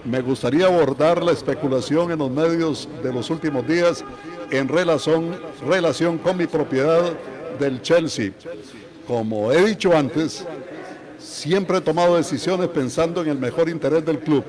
[0.03, 4.03] Me gustaría abordar la especulación en los medios de los últimos días
[4.51, 5.35] en relación,
[5.67, 7.13] relación con mi propiedad
[7.59, 8.31] del Chelsea.
[9.07, 10.45] Como he dicho antes,
[11.19, 14.43] siempre he tomado decisiones pensando en el mejor interés del club.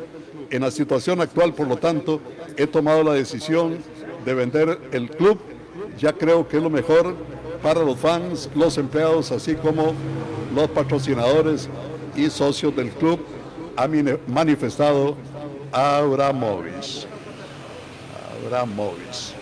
[0.51, 2.20] En la situación actual, por lo tanto,
[2.57, 3.78] he tomado la decisión
[4.24, 5.38] de vender el club.
[5.99, 7.16] Ya creo que es lo mejor
[7.62, 9.95] para los fans, los empleados, así como
[10.55, 11.68] los patrocinadores
[12.14, 13.20] y socios del club,
[13.76, 13.88] ha
[14.28, 15.16] manifestado
[15.72, 17.07] Abramovich.
[18.47, 19.34] Abramovich.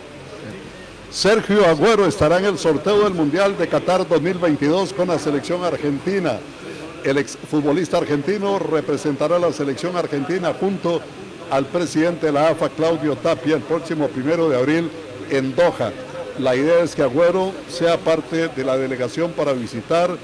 [1.13, 6.39] Sergio Agüero estará en el sorteo del Mundial de Qatar 2022 con la selección argentina.
[7.05, 11.03] El exfutbolista argentino representará a la selección argentina junto
[11.51, 14.91] al presidente de la AFA, Claudio Tapia, el próximo primero de abril
[15.29, 15.93] en Doha.
[16.39, 20.17] La idea es que Agüero sea parte de la delegación para visitar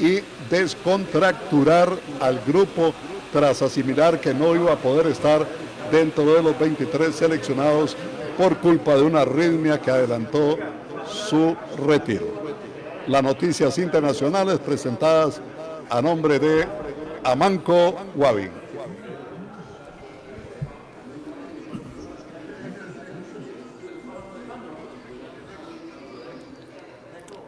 [0.00, 1.88] y descontracturar
[2.18, 2.92] al grupo
[3.32, 5.46] tras asimilar que no iba a poder estar
[5.92, 7.96] dentro de los 23 seleccionados
[8.36, 10.58] por culpa de una arritmia que adelantó
[11.06, 11.56] su
[11.86, 12.26] retiro.
[13.06, 15.40] Las noticias internacionales presentadas
[15.90, 16.66] a nombre de
[17.24, 18.62] Amanco Guavin.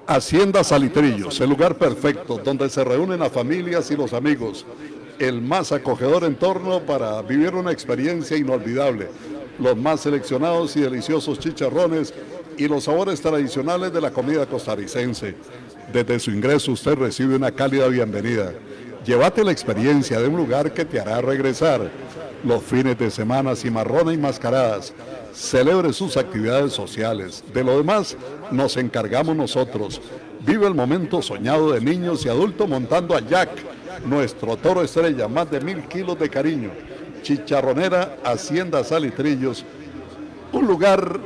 [0.07, 4.66] Hacienda Salitrillos, el lugar perfecto donde se reúnen las familias y los amigos.
[5.18, 9.09] El más acogedor entorno para vivir una experiencia inolvidable.
[9.59, 12.13] Los más seleccionados y deliciosos chicharrones
[12.57, 15.35] y los sabores tradicionales de la comida costarricense.
[15.93, 18.53] Desde su ingreso usted recibe una cálida bienvenida.
[19.05, 21.91] Llévate la experiencia de un lugar que te hará regresar.
[22.43, 24.93] Los fines de semana, cimarrones y mascaradas.
[25.33, 27.45] Celebre sus actividades sociales.
[27.53, 28.17] De lo demás,
[28.51, 30.01] nos encargamos nosotros.
[30.41, 33.51] Vive el momento soñado de niños y adultos montando a Jack,
[34.05, 36.71] nuestro toro estrella, más de mil kilos de cariño.
[37.35, 39.64] Chicharronera, Hacienda Salitrillos.
[40.53, 41.18] Un lugar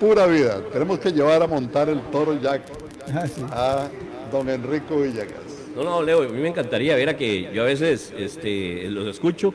[0.00, 0.62] pura vida.
[0.72, 2.62] Tenemos que llevar a montar el toro Jack
[3.50, 5.34] Ah, a don Enrico Villegas.
[5.76, 9.52] No, no, Leo, a mí me encantaría, ver que yo a veces este, los escucho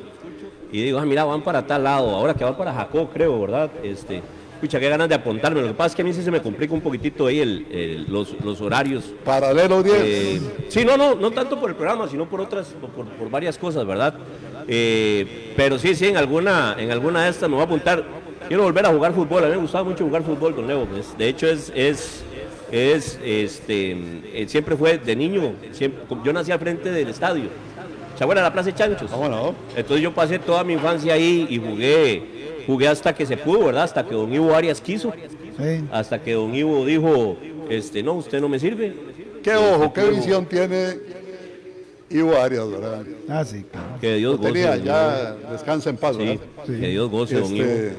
[0.71, 3.71] y digo, ah, mira, van para tal lado, ahora que van para Jacob, creo, ¿verdad?
[3.83, 4.21] Este,
[4.55, 5.61] escucha, qué ganas de apuntarme.
[5.61, 7.65] Lo que pasa es que a mí sí se me complica un poquitito ahí el,
[7.71, 9.05] el- los, los horarios.
[9.23, 9.95] Paralelo 10.
[10.03, 13.57] Eh, sí, no, no, no tanto por el programa, sino por otras, por- por varias
[13.57, 14.15] cosas, ¿verdad?
[14.67, 18.03] Eh, pero sí, sí, en alguna, en alguna de estas me voy a apuntar.
[18.47, 20.85] Quiero volver a jugar fútbol, a mí me gustaba mucho jugar fútbol con Leo.
[20.85, 21.17] pues.
[21.17, 22.23] De hecho, es, es,
[22.71, 23.91] es, este,
[24.33, 27.49] eh, siempre fue de niño, siempre, yo nací al frente del estadio.
[28.17, 29.11] ¿Se acuerdan de la Plaza de Chanchos?
[29.75, 33.83] Entonces yo pasé toda mi infancia ahí y jugué, jugué hasta que se pudo, ¿verdad?
[33.83, 35.13] Hasta que don Ivo Arias quiso,
[35.57, 35.83] sí.
[35.91, 37.37] hasta que don Ivo dijo,
[37.69, 38.95] este, no, usted no me sirve.
[39.43, 40.95] Qué ojo, qué visión tiene
[42.09, 43.03] Ivo Arias, ¿verdad?
[43.29, 43.87] Ah, sí, claro.
[43.99, 44.51] Que Dios goce.
[44.53, 46.41] tenía, ya descansa en paz, Sí, ¿verdad?
[46.65, 46.71] Sí.
[46.79, 47.65] que Dios goce, don Ivo.
[47.65, 47.93] Este,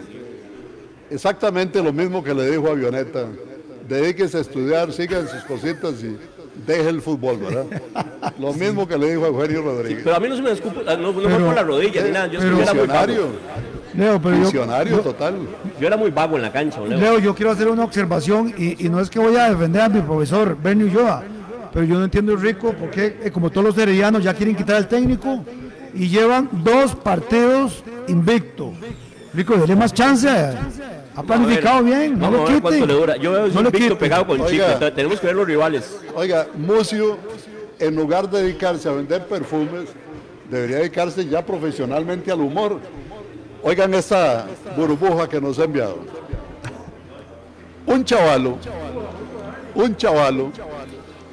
[1.11, 3.27] exactamente lo mismo que le dijo a Avioneta.
[3.89, 6.17] Dedíquese a estudiar, siga en sus cositas y
[6.67, 7.65] deje el fútbol, ¿verdad?
[8.39, 10.03] Lo mismo que le dijo a Eugenio Rodríguez.
[10.05, 12.11] Pero a mí no se me escupa, no, no fue Pero- por la rodilla ni
[12.11, 12.27] nada.
[12.27, 12.83] Yo, pero- era muy.
[12.83, 13.27] Visionario,
[13.97, 15.35] Leo, pero yo, visionario yo- total.
[15.81, 16.99] Yo era muy vago en la cancha, Leo.
[16.99, 19.89] Leo, yo quiero hacer una observación y, y no es que voy a defender a
[19.89, 21.23] mi profesor Bernie Ulloa,
[21.79, 24.89] pero yo no entiendo Rico porque eh, como todos los heredianos ya quieren quitar al
[24.89, 25.45] técnico
[25.95, 28.73] y llevan dos partidos invicto.
[29.33, 30.29] Rico, dele más chance.
[30.29, 32.85] Ha planificado ver, bien, no lo quite.
[32.85, 33.17] le dura.
[33.17, 33.95] Yo veo No quite.
[33.95, 34.51] pegado con Oiga.
[34.51, 36.01] Chico, entonces tenemos que ver los rivales.
[36.17, 37.17] Oiga, Mucio,
[37.79, 39.85] en lugar de dedicarse a vender perfumes,
[40.51, 42.81] debería dedicarse ya profesionalmente al humor.
[43.63, 45.99] Oigan esta burbuja que nos ha enviado.
[47.87, 48.59] Un chavalo,
[49.77, 50.51] un chavalo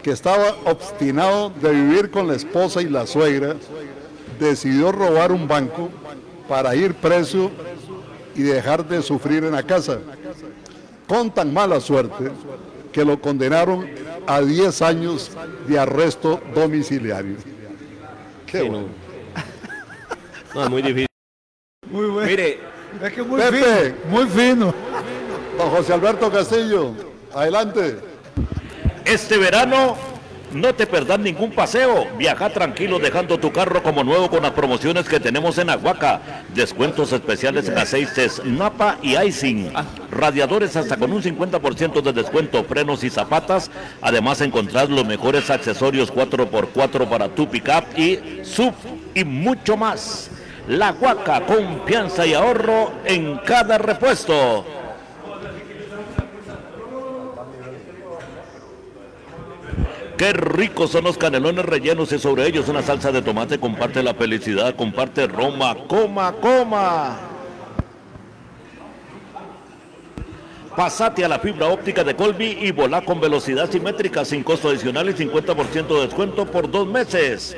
[0.06, 3.56] que estaba obstinado de vivir con la esposa y la suegra,
[4.40, 5.90] decidió robar un banco
[6.48, 7.50] para ir preso
[8.36, 9.98] y dejar de sufrir en la casa
[11.08, 12.32] con tan mala suerte
[12.92, 13.90] que lo condenaron
[14.28, 15.32] a 10 años
[15.68, 17.38] de arresto domiciliario.
[18.46, 18.90] Qué Sí, bueno.
[20.54, 21.08] No, muy difícil.
[21.90, 22.30] Muy bueno.
[22.30, 22.60] Mire,
[23.04, 23.58] es que muy Pepe.
[23.58, 24.74] fino, muy fino.
[25.58, 26.92] Don José Alberto Castillo,
[27.34, 28.14] adelante.
[29.06, 29.96] Este verano
[30.52, 32.08] no te perdás ningún paseo.
[32.18, 36.22] Viaja tranquilo dejando tu carro como nuevo con las promociones que tenemos en Aguaca.
[36.56, 39.72] Descuentos especiales en aceites Napa y Icing.
[40.10, 43.70] Radiadores hasta con un 50% de descuento, frenos y zapatas.
[44.02, 48.74] Además encontrás los mejores accesorios 4x4 para tu pickup y sub
[49.14, 50.32] y mucho más.
[50.68, 54.66] La Aguaca, confianza y ahorro en cada repuesto.
[60.18, 63.60] Qué ricos son los canelones rellenos y sobre ellos una salsa de tomate.
[63.60, 65.76] Comparte la felicidad, comparte Roma.
[65.88, 67.18] Coma, coma.
[70.74, 75.10] Pasate a la fibra óptica de Colby y volá con velocidad simétrica sin costo adicional
[75.10, 77.56] y 50% de descuento por dos meses.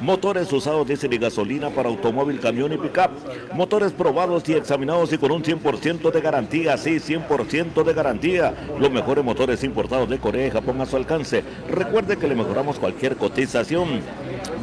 [0.02, 3.12] Motores usados diésel y gasolina para automóvil, camión y pickup.
[3.54, 6.78] Motores probados y examinados y con un 100% de garantía.
[6.78, 8.54] Sí, 100% de garantía.
[8.80, 11.44] Los mejores motores importados de Corea y Japón a su alcance.
[11.70, 14.02] Recuerde que le mejoramos cualquier cotización.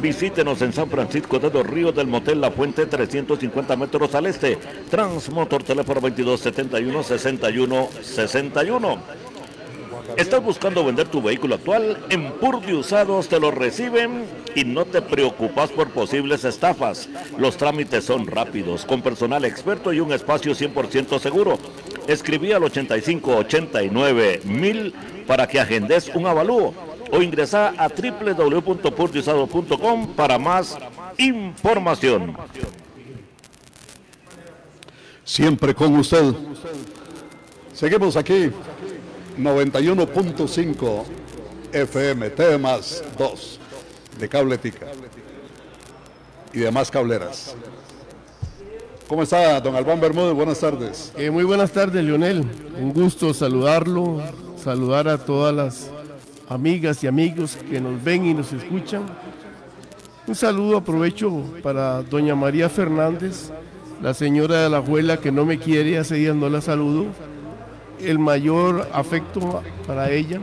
[0.01, 4.57] Visítenos en San Francisco de los Ríos del Motel La Fuente, 350 metros al este.
[4.89, 9.26] Transmotor, teléfono 2271 61 61.
[10.15, 12.05] ¿Estás buscando vender tu vehículo actual?
[12.09, 17.09] En Purdy Usados te lo reciben y no te preocupas por posibles estafas.
[17.37, 21.59] Los trámites son rápidos, con personal experto y un espacio 100% seguro.
[22.07, 24.93] Escribí al 8589 mil
[25.27, 26.73] para que agendes un avalúo
[27.11, 30.77] o ingresa a www.purdyusado.com para más
[31.17, 32.37] información.
[35.23, 36.33] Siempre con usted.
[37.73, 38.49] Seguimos aquí,
[39.37, 41.03] 91.5
[41.71, 43.59] FM, temas 2
[44.19, 44.87] de Cabletica
[46.53, 47.55] y demás cableras.
[49.07, 50.33] ¿Cómo está, don Albán Bermúdez?
[50.33, 51.13] Buenas tardes.
[51.15, 52.43] Eh, muy buenas tardes, Leonel.
[52.79, 54.21] Un gusto saludarlo,
[54.61, 55.91] saludar a todas las
[56.49, 59.03] amigas y amigos que nos ven y nos escuchan.
[60.25, 61.31] Un saludo, aprovecho
[61.61, 63.51] para doña María Fernández,
[64.01, 67.05] la señora de la abuela que no me quiere, hace días no la saludo.
[67.99, 70.39] El mayor afecto para ella.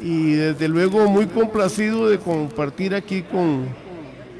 [0.00, 3.66] Y desde luego muy complacido de compartir aquí con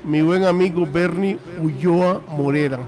[0.05, 2.79] mi buen amigo Bernie Ulloa Morera,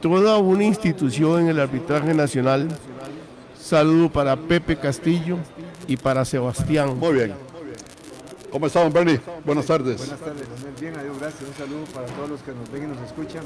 [0.00, 2.68] toda una institución en el arbitraje nacional.
[3.60, 5.38] Saludo para Pepe Castillo
[5.86, 6.98] y para Sebastián.
[6.98, 7.34] Muy bien.
[8.50, 9.20] ¿Cómo está, don Bernie?
[9.44, 9.98] Buenas tardes.
[9.98, 10.46] Buenas tardes.
[10.80, 11.42] Bien, adiós, gracias.
[11.42, 13.42] Un saludo para todos los que nos ven y nos escuchan.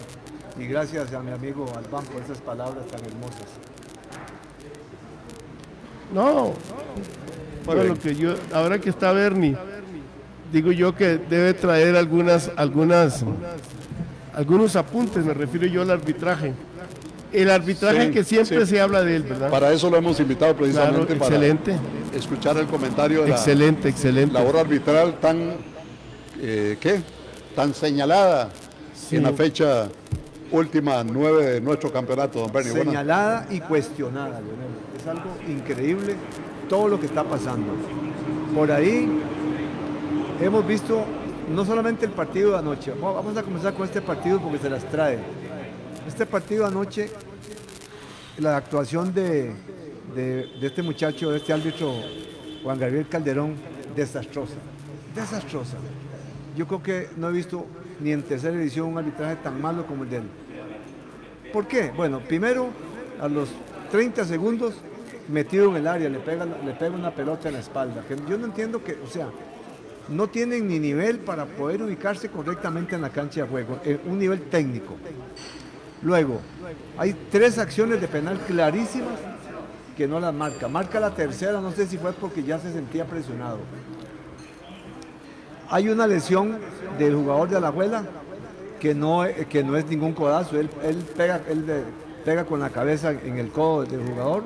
[0.59, 3.47] Y gracias a mi amigo Albán por esas palabras tan hermosas.
[6.15, 6.53] No,
[7.65, 9.57] bueno, lo que yo, ahora que está Bernie,
[10.53, 13.25] digo yo que debe traer algunas, algunas,
[14.35, 16.53] algunos apuntes, me refiero yo al arbitraje.
[17.33, 18.71] El arbitraje Sí, que siempre sí.
[18.77, 19.51] se habla de él, ¿verdad?
[19.51, 21.73] Para eso lo hemos invitado Claro, precisamente excelente,
[22.07, 24.33] para escuchar el comentario de la excelente, excelente.
[24.33, 25.55] labor arbitral tan,
[26.41, 27.01] eh, ¿qué?
[27.57, 28.49] Tan señalada
[28.95, 29.17] Sí.
[29.17, 29.89] en la fecha
[30.51, 32.73] última nueve de nuestro campeonato, don Bernie.
[32.73, 34.69] Señalada y cuestionada, Leonel.
[34.99, 36.15] Es algo increíble
[36.69, 37.73] todo lo que está pasando.
[38.55, 39.09] Por ahí
[40.41, 41.05] hemos visto
[41.55, 44.85] no solamente el partido de anoche, Vamos- a comenzar con este partido porque se las
[44.91, 45.19] trae.
[46.07, 47.11] Este partido de anoche,
[48.39, 49.53] la actuación de-
[50.15, 51.93] de este muchacho, de este árbitro
[52.63, 53.55] Juan Gabriel Calderón,
[53.95, 54.55] desastrosa.
[55.15, 55.77] Desastrosa.
[56.57, 57.67] Yo creo que no he visto
[58.01, 60.25] ni en tercera edición un arbitraje tan malo como el de él.
[61.53, 61.93] ¿Por qué?
[61.97, 62.69] Bueno, primero,
[63.21, 63.49] a los
[63.91, 64.75] 30 segundos,
[65.29, 68.05] metido en el área, le pega, le pega una pelota en la espalda.
[68.07, 69.29] Que yo no entiendo que, o sea,
[70.09, 74.43] no tienen ni nivel para poder ubicarse correctamente en la cancha de juego, un nivel
[74.43, 74.97] técnico.
[76.03, 76.41] Luego,
[76.99, 79.19] hay tres acciones de penal clarísimas
[79.97, 80.69] que no las marca.
[80.69, 83.59] Marca la tercera, no sé si fue porque ya se sentía presionado.
[85.69, 86.59] Hay una lesión
[86.99, 88.05] del jugador de Alajuela
[88.81, 91.65] que no, que no es ningún codazo, él, él pega, él
[92.25, 94.45] pega con la cabeza en el codo del jugador.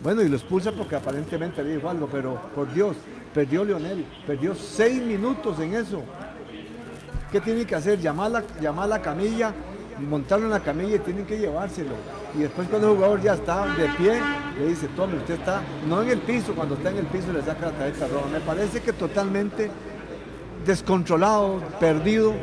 [0.00, 2.96] Bueno, y lo expulsa porque aparentemente le dijo algo, pero por Dios,
[3.32, 6.02] perdió Leonel, perdió seis minutos en eso.
[7.30, 8.00] ¿Qué tiene que hacer?
[8.00, 9.54] Llamar la, llamar la camilla,
[10.00, 11.94] montarlo en la camilla y tienen que llevárselo.
[12.34, 14.20] Y después cuando el jugador ya está de pie,
[14.58, 17.42] le dice, tome, usted está, no en el piso, cuando está en el piso le
[17.42, 18.26] saca la tarjeta roja.
[18.32, 19.70] Me parece que totalmente
[20.64, 22.34] descontrolado, perdido,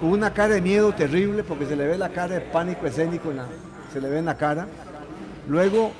[0.00, 3.32] con una cara de miedo terrible, porque se le ve la cara de pánico escénico,
[3.92, 4.66] se le ve en la cara.
[5.48, 5.92] Luego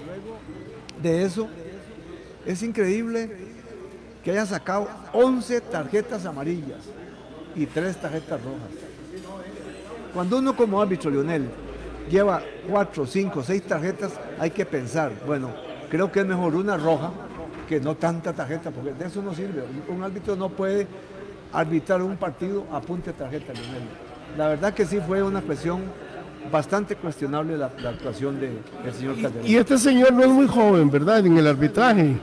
[1.03, 1.49] de eso,
[2.45, 3.31] es increíble
[4.23, 6.81] que haya sacado 11 tarjetas amarillas
[7.55, 8.71] y 3 tarjetas rojas.
[10.13, 11.49] Cuando uno como árbitro, Lionel,
[12.11, 15.51] lleva 4, 5, 6 tarjetas, hay que pensar, bueno,
[15.91, 17.13] creo que es mejor una roja
[17.69, 19.65] que no tanta tarjeta, porque de eso no sirve.
[19.89, 20.87] Un árbitro no puede
[21.61, 23.83] arbitrar un partido a punta de tarjeta, Lionel.
[24.37, 25.81] La verdad que sí fue una cuestión
[26.53, 28.59] bastante cuestionable la, la actuación del
[28.95, 29.47] señor Calderón.
[29.47, 31.25] Y este señor no es muy joven, ¿verdad?
[31.25, 32.17] En el arbitraje.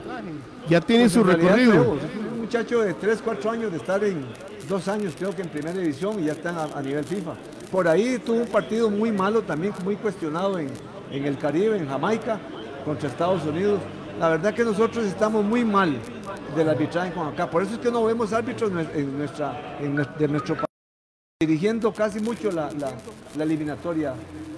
[0.70, 1.96] Ya tiene Pues su recorrido.
[1.96, 4.24] es un muchacho de 3, 4 años de estar en
[4.70, 7.34] dos años, creo que en primera división y ya está a, a nivel FIFA.
[7.72, 10.70] Por ahí tuvo un partido muy malo, también muy cuestionado en,
[11.12, 12.40] en el Caribe, en Jamaica,
[12.86, 13.80] contra Estados Unidos.
[14.20, 15.97] La verdad que nosotros estamos muy mal
[16.55, 17.49] del arbitraje con acá.
[17.49, 20.55] Por eso es que no vemos árbitros en nue- en nuestra, en nue- de nuestro
[20.55, 20.66] país
[21.41, 22.93] dirigiendo casi mucho la, la-
[23.36, 24.14] la eliminatoria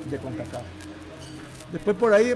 [0.10, 0.62] de CONCACAF.
[1.72, 2.36] Después por ahí,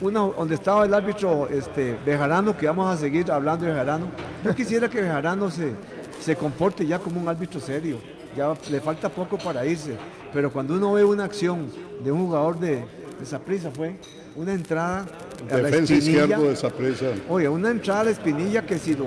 [0.00, 4.06] una donde estaba el árbitro este, Bejarano, que vamos a seguir hablando de Bejarano.
[4.44, 5.72] Yo quisiera que Bejarano se,
[6.20, 7.98] se comporte ya como un árbitro serio.
[8.36, 9.96] Ya le falta poco para irse.
[10.32, 11.72] Pero cuando uno ve una acción
[12.04, 12.84] de un jugador de,
[13.18, 13.96] de Saprissa fue
[14.36, 15.06] una entrada
[15.50, 17.06] a la Defensa izquierdo de esa presa.
[17.28, 19.06] Oye, una entrada a la espinilla que si lo,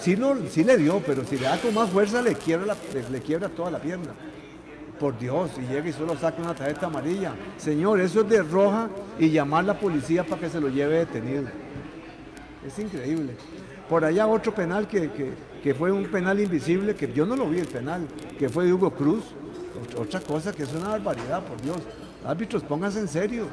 [0.00, 2.76] sí, lo, sí le dio, pero si le da con más fuerza le quiebra, la-
[2.92, 4.12] le, le quiebra toda la pierna.
[4.98, 7.32] Por Dios, y llega y solo saca una tarjeta amarilla.
[7.56, 8.88] Señor, eso es de roja
[9.18, 11.44] y llamar a la policía para que se lo lleve detenido.
[12.66, 13.34] Es increíble.
[13.88, 15.32] Por allá otro penal que, que-
[15.62, 18.06] que fue un penal invisible, que yo no lo vi el penal,
[18.38, 19.22] que fue de Hugo Cruz.
[19.80, 21.78] Ot- Otra cosa que es una barbaridad, por Dios.
[22.26, 23.46] Árbitros, pónganse en serio.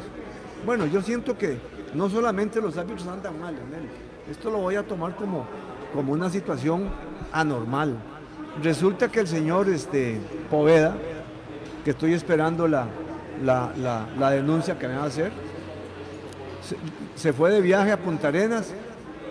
[0.65, 1.57] Bueno, yo siento que
[1.93, 3.89] no solamente los árbitros andan mal, Leonel.
[4.29, 5.45] Esto lo voy a tomar como,
[5.93, 6.89] como una situación
[7.31, 7.95] anormal.
[8.61, 10.19] Resulta que el señor este,
[10.51, 10.95] Poveda,
[11.83, 12.87] que estoy esperando la,
[13.43, 15.31] la- la- denuncia que me va a hacer,
[17.15, 18.73] se, fue de viaje a Punta Arenas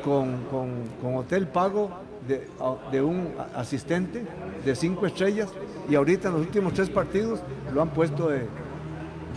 [0.03, 1.91] con, con- con hotel pago
[2.27, 2.49] de,
[2.91, 4.25] de un asistente
[4.65, 5.49] de cinco estrellas
[5.89, 7.41] y ahorita en los últimos tres partidos
[7.73, 8.47] lo han puesto de,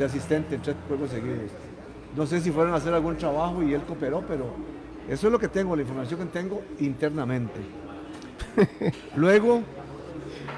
[0.01, 1.51] de asistente en tres juegos seguidos.
[2.15, 4.45] No sé si fueron a hacer algún trabajo y él cooperó, pero
[5.07, 7.59] eso es lo que tengo, la información que tengo internamente.
[9.15, 9.61] Luego,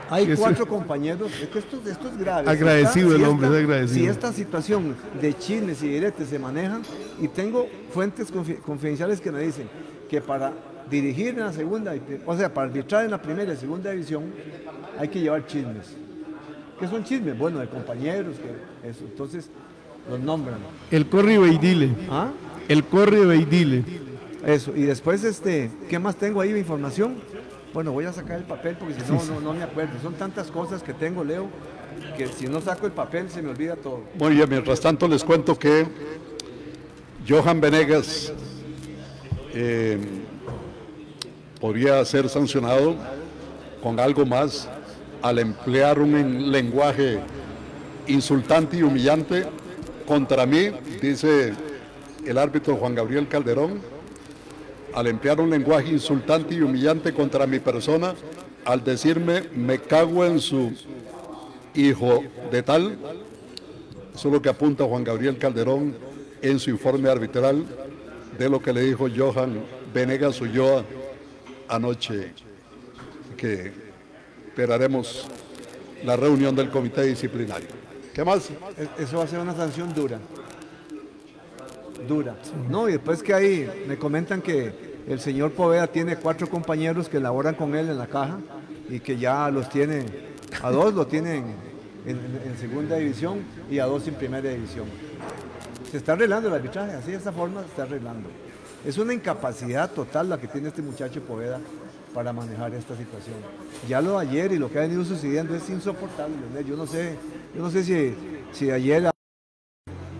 [0.09, 2.43] hay cuatro compañeros, es que esto, esto es grave.
[2.45, 3.99] Si Agradecido esta- el si hombre, esta- es agradecido.
[3.99, 6.81] Si esta situación de chismes y diretes se manejan,
[7.19, 9.67] y tengo fuentes confi- confidenciales que me dicen
[10.09, 10.53] que para
[10.89, 11.93] dirigir en la segunda,
[12.25, 14.23] o sea, para arbitrar en la primera y segunda división,
[14.97, 15.97] hay que llevar chismes.
[16.83, 17.37] ¿Qué son chismes?
[17.37, 19.05] Bueno, de compañeros, que eso.
[19.05, 19.49] Entonces,
[20.09, 20.57] los nombran.
[20.91, 21.95] El corre y veidile.
[22.11, 22.27] ¿Ah?
[22.67, 23.85] El corre y veidile.
[24.45, 27.21] Eso, y después, este, ¿qué más tengo ahí de información?
[27.73, 29.93] Bueno, voy a sacar el papel porque si no, no, no me acuerdo.
[30.01, 31.47] Son tantas cosas que tengo, Leo,
[32.17, 34.01] que si no saco el papel se me olvida todo.
[34.19, 35.87] Muy bien, mientras tanto les cuento que
[37.25, 38.33] Johan Venegas
[39.53, 39.97] eh,
[41.61, 42.97] podría ser sancionado
[43.81, 44.67] con algo más
[45.23, 47.19] al emplear un en- lenguaje
[48.07, 49.45] insultante y humillante
[50.05, 50.69] contra mí,
[51.01, 51.53] dice
[52.25, 53.79] el árbitro Juan Gabriel Calderón,
[54.93, 58.13] al emplear un lenguaje insultante y humillante contra mi persona,
[58.65, 60.71] al decirme me cago en su
[61.73, 62.97] hijo de tal,
[64.13, 65.95] eso es lo que apunta Juan Gabriel Calderón
[66.41, 67.65] en su informe arbitral
[68.37, 69.61] de lo que le dijo Johan
[69.93, 70.83] Venegas Ulloa
[71.69, 72.31] anoche,
[73.37, 73.71] que
[74.53, 75.25] esperaremos
[76.05, 77.67] la reunión del comité disciplinario.
[78.13, 78.51] ¿Qué más?
[78.77, 80.19] Es- Eso va a ser una sanción dura.
[82.07, 82.35] Dura.
[82.69, 87.19] No, y después que ahí me comentan que el señor Poveda tiene cuatro compañeros que
[87.19, 88.37] laboran con él en la caja
[88.89, 90.05] y que ya los tiene,
[90.61, 91.45] a dos lo tienen
[92.05, 93.39] en, en- en segunda división
[93.71, 94.85] y a dos en primera división.
[95.89, 98.29] Se está arreglando el arbitraje, así de esta forma se está arreglando.
[98.85, 101.59] Es una incapacidad total la que tiene este muchacho Poveda
[102.13, 103.35] para manejar esta situación.
[103.87, 106.35] Ya lo de ayer y lo que ha venido sucediendo es insoportable.
[106.39, 106.65] Leonel.
[106.65, 107.17] Yo no sé,
[107.55, 108.15] yo no sé si,
[108.51, 109.09] si ayer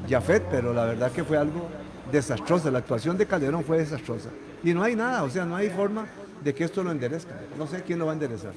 [0.09, 1.69] Jafet, pero la verdad que fue algo
[2.11, 2.69] desastroso.
[2.71, 4.29] La actuación de Calderón fue desastrosa.
[4.63, 6.05] Y no hay nada, o sea, no hay forma
[6.43, 7.39] de que esto lo enderezca.
[7.57, 8.53] No sé quién lo va a enderezar.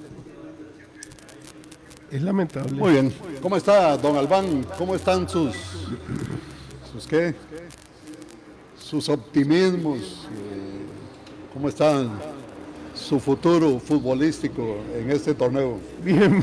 [2.11, 2.72] Es lamentable.
[2.72, 3.12] Muy bien.
[3.43, 4.64] ¿Cómo está, don Albán?
[4.78, 5.55] ¿Cómo están sus,
[6.93, 7.34] sus qué?
[8.78, 10.28] Sus optimismos.
[10.32, 10.87] eh,
[11.53, 12.05] ¿Cómo está
[12.97, 15.78] su futuro futbolístico en este torneo?
[16.03, 16.42] Bien,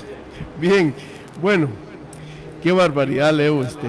[0.59, 0.93] bien.
[1.41, 1.67] Bueno,
[2.61, 3.63] qué barbaridad, Leo.
[3.63, 3.87] Este.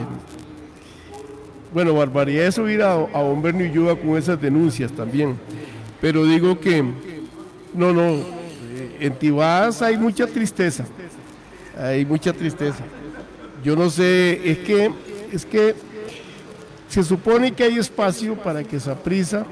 [1.73, 5.37] Bueno, barbaridad es subir a, a y Yuba con esas denuncias también.
[6.01, 6.83] Pero digo que,
[7.75, 10.85] no, no, eh, en Tibás hay mucha tristeza.
[11.79, 12.85] Hay mucha tristeza.
[13.63, 14.91] Yo no sé, es que,
[15.33, 15.75] es que
[16.89, 19.47] se supone que hay espacio para que Saprisa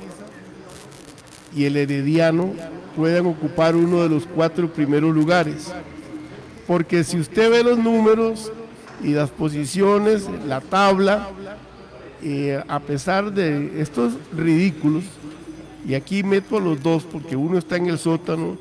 [1.54, 2.52] y el Herediano
[2.96, 5.72] puedan ocupar uno de los cuatro primeros lugares.
[6.66, 8.52] Porque si usted ve los números
[9.02, 11.28] y las posiciones, la tabla,
[12.22, 15.04] eh, a pesar de estos ridículos,
[15.86, 18.56] y aquí meto a los dos porque uno está en el sótano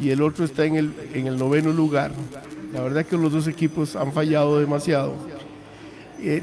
[0.00, 2.12] y el otro está en el, en el noveno lugar.
[2.72, 5.14] La verdad que los dos equipos han fallado demasiado.
[6.20, 6.40] Eh,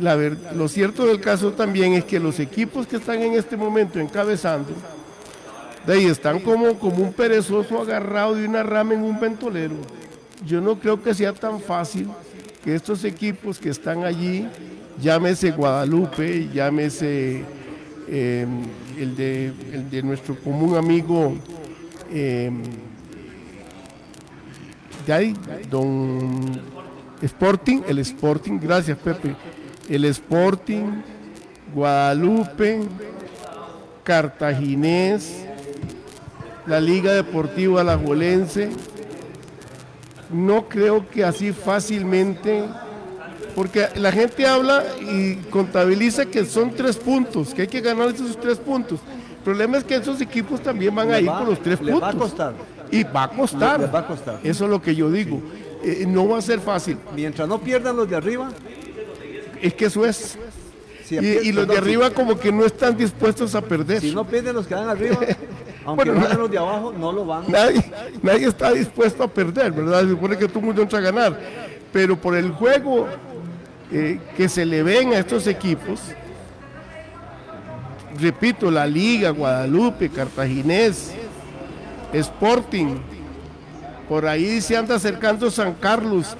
[0.56, 4.74] lo cierto del caso también es que los equipos que están en este momento encabezando,
[5.86, 9.76] de ahí están como, como un perezoso agarrado de una rama en un ventolero.
[10.46, 12.10] Yo no creo que sea tan fácil
[12.64, 14.48] que estos equipos que están allí,
[15.02, 17.44] llámese Guadalupe, llámese
[18.08, 18.46] eh,
[18.98, 21.36] el, de, el de nuestro común amigo
[22.12, 22.52] eh,
[25.06, 25.34] de ahí,
[25.70, 26.60] don
[27.22, 29.36] Sporting, el Sporting, gracias Pepe,
[29.88, 31.02] el Sporting,
[31.74, 32.82] Guadalupe,
[34.04, 35.46] Cartaginés,
[36.70, 38.70] la Liga Deportiva Alajuelense.
[40.32, 42.64] No creo que así fácilmente,
[43.56, 48.40] porque la gente habla y contabiliza que son tres puntos, que hay que ganar esos
[48.40, 49.00] tres puntos.
[49.40, 52.02] El problema es que esos equipos también van a ir va- por los tres puntos.
[52.04, 52.54] va a costar.
[52.92, 53.94] Y va a costar.
[53.96, 54.40] Va a costar.
[54.44, 55.42] Eso es lo que yo digo.
[55.84, 56.98] Eh, no va a ser fácil.
[57.16, 58.50] Mientras no pierdan los de arriba,
[59.62, 60.38] Es que eso es.
[61.06, 64.00] si Y, y los de arriba como que no están dispuestos a perder.
[64.02, 65.18] Si no pierden los que dan arriba,
[65.90, 67.44] Aunque Bueno, vayan los de abajo, no lo van.
[67.52, 70.02] nadie, nadie está dispuesto a perder, ¿verdad?
[70.04, 71.40] Se supone que todo el mundo entra a ganar.
[71.92, 73.08] Pero por el juego
[73.92, 76.00] eh, que se le ven a estos equipos,
[78.20, 81.12] repito, la Liga, Guadalupe, Cartaginés,
[82.14, 82.98] Sporting,
[84.08, 86.36] por ahí se anda acercando San Carlos,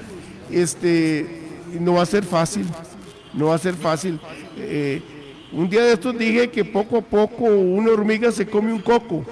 [0.52, 1.44] este,
[1.80, 2.66] no va a ser fácil,
[3.34, 4.20] no va a ser fácil.
[4.58, 5.02] Eh,
[5.52, 9.26] un día de estos dije que poco a poco una hormiga se come un coco,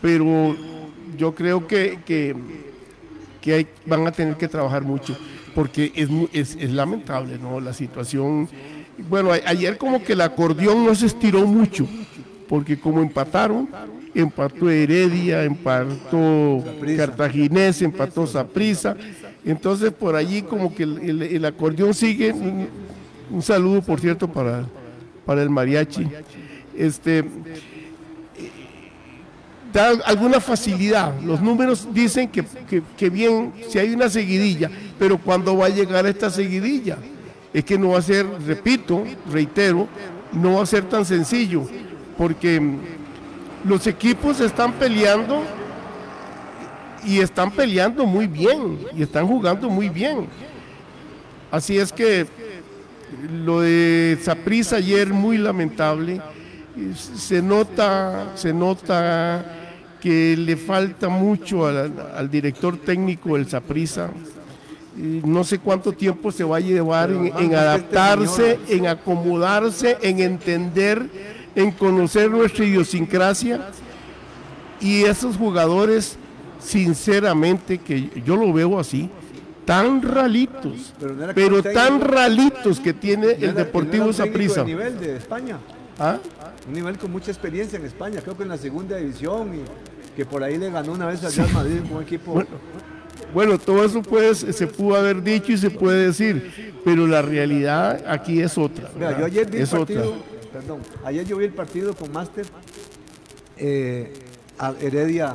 [0.00, 0.56] pero
[1.16, 2.34] yo creo que, que,
[3.40, 5.16] que van a tener que trabajar mucho,
[5.54, 5.92] porque
[6.32, 7.60] es, es, lamentable, ¿no?
[7.60, 8.48] La situación.
[9.08, 11.86] Bueno, ayer como que el acordeón no se estiró mucho,
[12.48, 13.68] porque como empataron,
[14.14, 16.64] empató Heredia, empató.
[16.96, 18.96] Cartaginés, empató Saprisa.
[19.44, 22.32] Entonces por allí como que el, acordeón sigue.
[23.30, 24.64] Un saludo, por cierto, para,
[25.28, 26.06] para el mariachi.
[26.74, 27.22] Este,
[29.70, 31.20] da alguna facilidad.
[31.20, 32.42] Los números dicen que,
[32.96, 36.96] que- bien, si hay una seguidilla, pero ¿cuándo va a llegar esta seguidilla?
[37.52, 39.86] Es que no va a ser, repito, reitero,
[40.32, 41.64] no va a ser tan sencillo,
[42.16, 42.62] porque
[43.66, 45.42] los equipos están peleando
[47.04, 50.26] y están peleando muy bien, y están jugando muy bien.
[51.50, 52.26] Así es que
[53.44, 56.20] lo de Saprissa ayer muy lamentable.
[56.94, 59.44] Se nota, se nota
[60.00, 64.10] que le falta mucho al, director técnico del Saprissa.
[64.96, 71.08] No sé cuánto tiempo se va a llevar en, en adaptarse, en acomodarse, en entender,
[71.54, 73.70] en conocer nuestra idiosincrasia.
[74.80, 76.16] Y esos jugadores,
[76.60, 79.10] sinceramente, que yo lo veo así,
[79.68, 80.94] tan ralitos,
[81.34, 84.60] Pero no tan ralitos que tiene No el era- no Deportivo Saprissa.
[84.62, 85.58] de nivel de España.
[85.98, 86.18] ¿Ah?
[86.66, 89.60] Un nivel con mucha experiencia en España, creo que en la segunda división y
[90.16, 92.32] que por ahí le ganó una vez al Real Madrid con un equipo.
[92.32, 92.48] Bueno,
[93.34, 98.02] Bueno, todo eso pues, se pudo haber dicho y se puede decir, pero la realidad
[98.08, 98.88] aquí es otra.
[98.98, 100.50] Yo ayer vi el es partido, otra.
[100.60, 102.46] perdón, ayer yo vi el partido con Master,
[103.58, 104.12] eh,
[104.58, 105.34] a Heredia,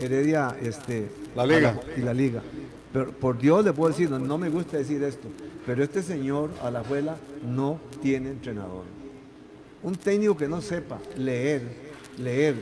[0.00, 1.70] Heredia, este, La Liga.
[1.70, 2.42] a la- y la Liga.
[2.92, 5.28] Pero por Dios le puedo decir, no, no me gusta decir esto,
[5.64, 7.16] pero este señor Alajuela
[7.46, 8.84] no tiene entrenador.
[9.82, 11.62] Un técnico que no sepa leer,
[12.18, 12.54] leer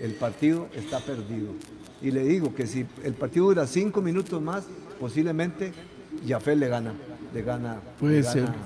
[0.00, 1.48] el partido está perdido.
[2.02, 4.64] Y le digo que si el partido dura cinco minutos más,
[5.00, 5.72] posiblemente
[6.28, 6.92] Jafé le gana,
[7.32, 8.42] le gana, Puede le ser.
[8.44, 8.56] gana,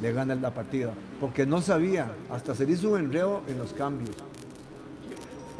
[0.00, 0.94] le gana la partida.
[1.20, 4.14] Porque no sabía, hasta se le hizo un enreo en los cambios.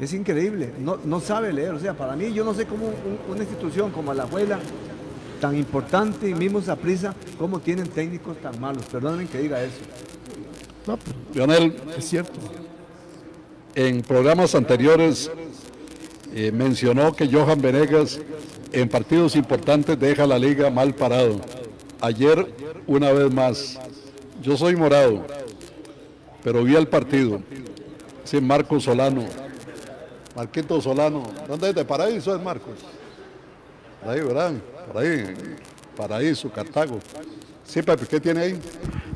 [0.01, 1.70] Es increíble, no, no sabe leer.
[1.70, 4.59] O sea, para mí yo no sé cómo un- una institución como la abuela,
[5.40, 8.84] tan importante y mismo prisa, cómo tienen técnicos tan malos.
[8.86, 9.76] Perdónenme que diga eso.
[10.86, 12.38] No, pero Lionel, es cierto.
[13.74, 15.30] en programas anteriores
[16.34, 18.18] eh, mencionó que Johan Venegas
[18.72, 21.40] en partidos importantes deja la liga mal parado.
[22.01, 22.55] Ayer,
[22.86, 23.78] una vez más,
[24.42, 25.26] yo soy morado,
[26.42, 27.40] pero vi el partido.
[28.24, 29.24] Sí, Marcos Solano.
[30.37, 31.22] Marquito Solano.
[31.49, 31.74] ¿Dónde es?
[31.74, 32.74] ¿De Paraíso es Marcos?
[34.03, 34.53] Por ahí, ¿verdad?
[34.93, 35.34] Por ahí.
[35.97, 37.01] Paraíso, Cartago.
[37.64, 38.61] Sí, Pepe, ¿qué tiene ahí?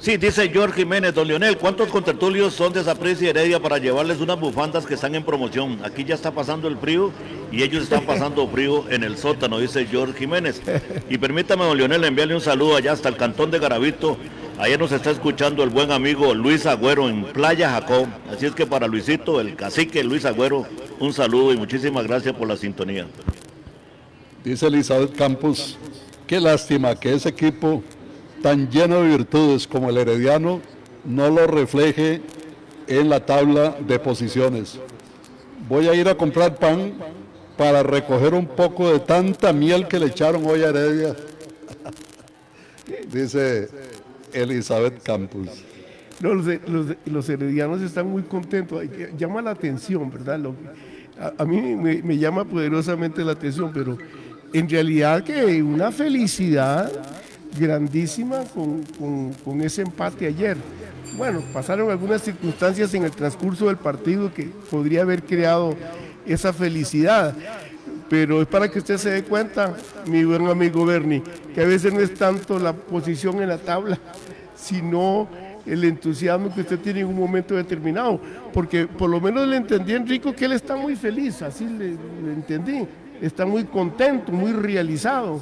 [0.00, 4.18] Sí, dice George Jiménez, don Leonel, ¿cuántos contertulios son de Saprissa y Heredia para llevarles
[4.20, 5.78] unas bufandas que están en promoción?
[5.84, 7.12] Aquí ya está pasando el frío
[7.52, 10.62] y ellos están pasando frío en el sótano, dice George Jiménez.
[11.08, 14.16] Y permítame, don Leonel, enviarle un saludo allá hasta el cantón de Garavito.
[14.61, 18.08] Ayer nos está escuchando el buen amigo Luis Agüero en Playa Jacob.
[18.30, 20.66] Así es que para Luisito, el cacique Luis Agüero,
[20.98, 23.06] un saludo y muchísimas gracias por la sintonía.
[24.44, 25.78] Dice Elizabeth Campos,
[26.26, 27.82] qué lástima que ese equipo
[28.42, 30.61] tan lleno de virtudes como el Herediano
[31.07, 32.20] no lo refleje
[32.87, 34.78] en la tabla de posiciones.
[35.70, 36.92] Voy a ir a comprar pan
[37.57, 41.16] para recoger un poco de tanta miel que le echaron hoy a Heredia.
[43.11, 43.89] Dice
[44.32, 45.48] Elizabeth Campos.
[46.20, 48.82] Los, los- los heredianos están muy contentos.
[49.18, 50.40] Llama la atención, ¿verdad?
[51.38, 53.96] A mí me, me llama poderosamente la atención, pero
[54.52, 56.90] en realidad que una felicidad
[57.58, 60.57] grandísima con, con- con ese empate ayer.
[61.16, 65.74] Bueno, pasaron algunas circunstancias en el transcurso del partido que podría haber creado
[66.26, 67.34] esa felicidad.
[68.11, 69.72] Pero es para que usted se dé cuenta,
[70.07, 71.22] mi buen amigo Bernie,
[71.54, 73.96] que a veces no es tanto la posición en la tabla,
[74.57, 75.28] sino
[75.64, 78.20] el entusiasmo que usted tiene en un momento determinado.
[78.53, 82.32] Porque por lo menos le entendí Enrico que él está muy feliz, así le, le
[82.34, 82.84] entendí.
[83.22, 85.41] Está muy contento, muy realizado.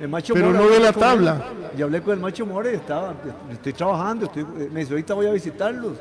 [0.00, 1.44] El macho Pero Mora, no ve la él, tabla.
[1.76, 3.14] Y hablé con el macho More, estaba,
[3.52, 5.92] estoy trabajando, estoy- me dice, ahorita voy a visitarlos.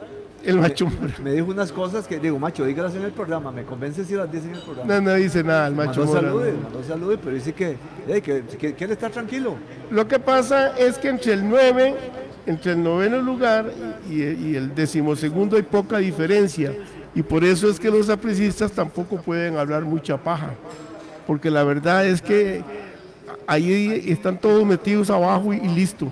[0.44, 1.14] El macho Mora.
[1.24, 4.32] Me dijo unas cosas que, digo, macho, dígalas en el programa, me convence si las
[4.32, 4.94] dice en el programa.
[4.94, 6.22] No, no dice nada el macho mandó Mora.
[6.22, 6.62] saludes, no.
[6.62, 7.78] mandó saludes, pero dice que,
[8.08, 9.56] eh, que, que quiere estar tranquilo.
[9.90, 11.96] Lo que pasa es que entre el 9,
[12.46, 13.72] entre el noveno lugar
[14.10, 16.74] y, y el decimosegundo hay poca diferencia.
[17.16, 20.52] Y por eso es que los aprecistas tampoco pueden hablar mucha paja.
[21.26, 22.64] Porque la verdad es que
[23.48, 26.10] ahí están todos metidos abajo y, y listo.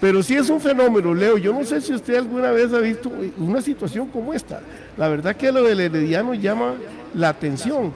[0.00, 1.36] Pero sí es un fenómeno, Leo.
[1.36, 4.60] Yo no sé si usted alguna vez ha visto una situación como esta.
[4.96, 6.74] La verdad que lo del Herediano llama
[7.14, 7.92] la atención.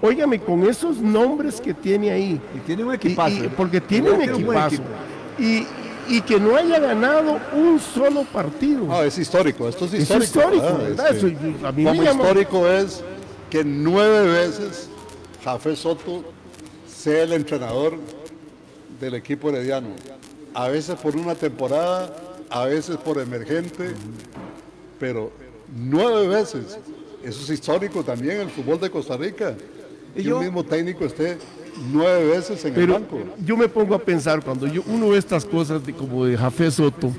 [0.00, 3.44] Óigame, con esos nombres que tiene ahí, Y tiene un equipazo.
[3.44, 4.76] y- porque tiene un equipazo.
[4.76, 4.84] equipo.
[5.40, 5.66] Y,
[6.08, 8.84] y que no haya ganado un solo partido.
[8.84, 10.24] No, es histórico, esto es Es histórico.
[10.24, 10.78] histórico, ¿verdad?
[10.88, 11.10] ¿verdad?
[11.16, 13.02] Este, Eso, a mí me como llama- histórico es
[13.50, 14.88] que nueve veces
[15.42, 16.22] Jafé Soto
[16.86, 17.94] sea el entrenador
[19.00, 19.88] del equipo herediano.
[20.54, 22.14] A veces por una temporada,
[22.50, 23.90] a veces por emergente,
[24.98, 25.30] pero
[25.76, 26.78] nueve veces.
[27.22, 29.54] Eso es histórico también el fútbol de Costa Rica.
[30.14, 31.36] Y que yo- un mismo técnico esté
[31.92, 33.18] nueve veces en el banco.
[33.44, 36.70] yo me pongo a pensar cuando yo uno ve estas cosas de, como de Jafé
[36.70, 37.12] Soto,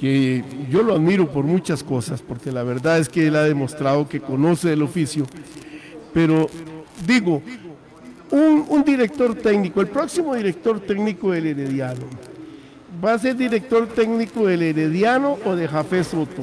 [0.00, 4.08] que yo lo admiro por muchas cosas, porque la verdad es que él ha demostrado
[4.08, 5.24] que conoce el oficio.
[6.14, 6.46] Pero
[7.06, 7.42] digo,
[8.30, 12.04] un, un director técnico, el próximo director técnico del Herediano,
[13.04, 16.42] ¿va a ser director técnico del Herediano o de Jafé Soto?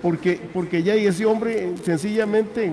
[0.00, 2.72] Porque, porque ya ese hombre sencillamente,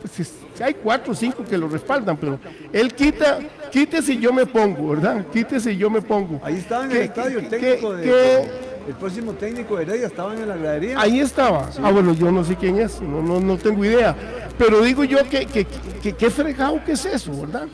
[0.00, 2.38] pues, es- hay cuatro o cinco que lo respaldan, pero
[2.72, 3.38] él quita,
[3.72, 5.24] quítese y yo me pongo, ¿verdad?
[5.32, 6.38] Quítese y yo me pongo.
[6.44, 10.06] Ahí estaba en ¿Qué- el estadio el técnico de, qué- El próximo técnico de Heredia
[10.06, 10.98] estaba en la gradería.
[11.00, 11.68] Ahí estaba.
[11.82, 14.16] Ah, bueno, yo no sé quién es, no, no, no tengo idea.
[14.58, 15.66] Pero digo yo que, que,
[16.02, 17.68] que, que fregado que es eso, ¿verdad?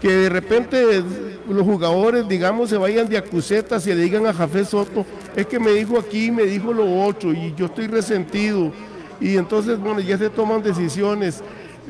[0.00, 1.02] Que de repente
[1.48, 5.04] los jugadores, digamos, se vayan de acusetas y le digan a Jafé Soto,
[5.36, 8.72] es que me dijo aquí, me dijo lo otro, y yo estoy resentido.
[9.20, 11.42] Y entonces, bueno, ya se toman decisiones.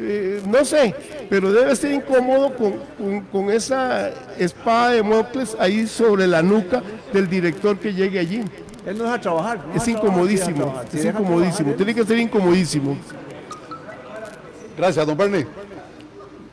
[0.02, 0.94] Eh, no sé,
[1.28, 6.82] pero debe ser incómodo con, con- con esa espada de Mocles ahí sobre la nuca
[7.12, 8.42] del director que llegue allí.
[8.86, 9.58] Él no deja trabajar.
[9.68, 10.86] no Es deja incomodísimo, trabajar.
[10.90, 12.96] Si es incomodísimo, trabajar, tiene que ser incomodísimo.
[14.76, 15.46] Gracias, don Bernie.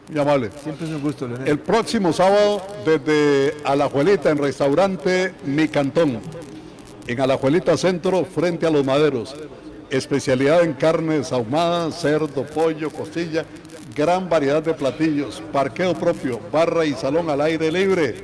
[0.10, 0.50] Muy amable.
[0.64, 1.48] Siempre es un gusto, Leonel.
[1.48, 6.20] El próximo sábado desde Alajuelita en restaurante Mi Cantón,
[7.08, 9.36] en Alajuelita Centro, frente a los maderos.
[9.90, 13.46] Especialidad en carnes ahumadas, cerdo, pollo, costilla,
[13.96, 18.16] gran variedad de platillos, parqueo propio, barra y salón al aire libre.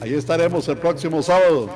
[0.00, 1.70] Ahí estaremos el próximo sábado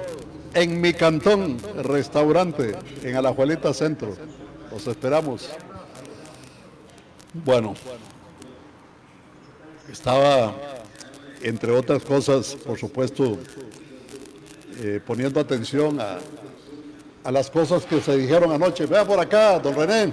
[0.55, 4.15] en Mi Cantón, restaurante, en Alajuelita Centro.
[4.71, 5.51] Los esperamos.
[7.45, 7.75] Bueno,
[9.95, 10.53] estaba,
[11.41, 13.39] entre otras cosas, por supuesto,
[14.81, 16.19] eh, poniendo atención a,
[17.23, 18.87] a las cosas que se dijeron anoche.
[18.87, 20.13] Vea por acá, don René,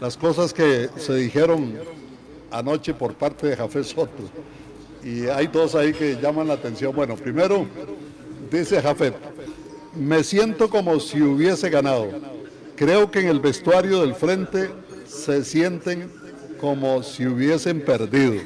[0.00, 1.78] las cosas que se dijeron
[2.50, 4.24] anoche por parte de Jafé Soto.
[5.02, 6.96] Y hay dos ahí que llaman la atención.
[6.96, 7.66] Bueno, primero,
[8.50, 9.14] dice Jafet,
[9.94, 12.08] me siento como si hubiese ganado.
[12.76, 14.70] Creo que en el vestuario del frente
[15.06, 16.23] se sienten
[16.64, 18.40] como si hubiesen perdido.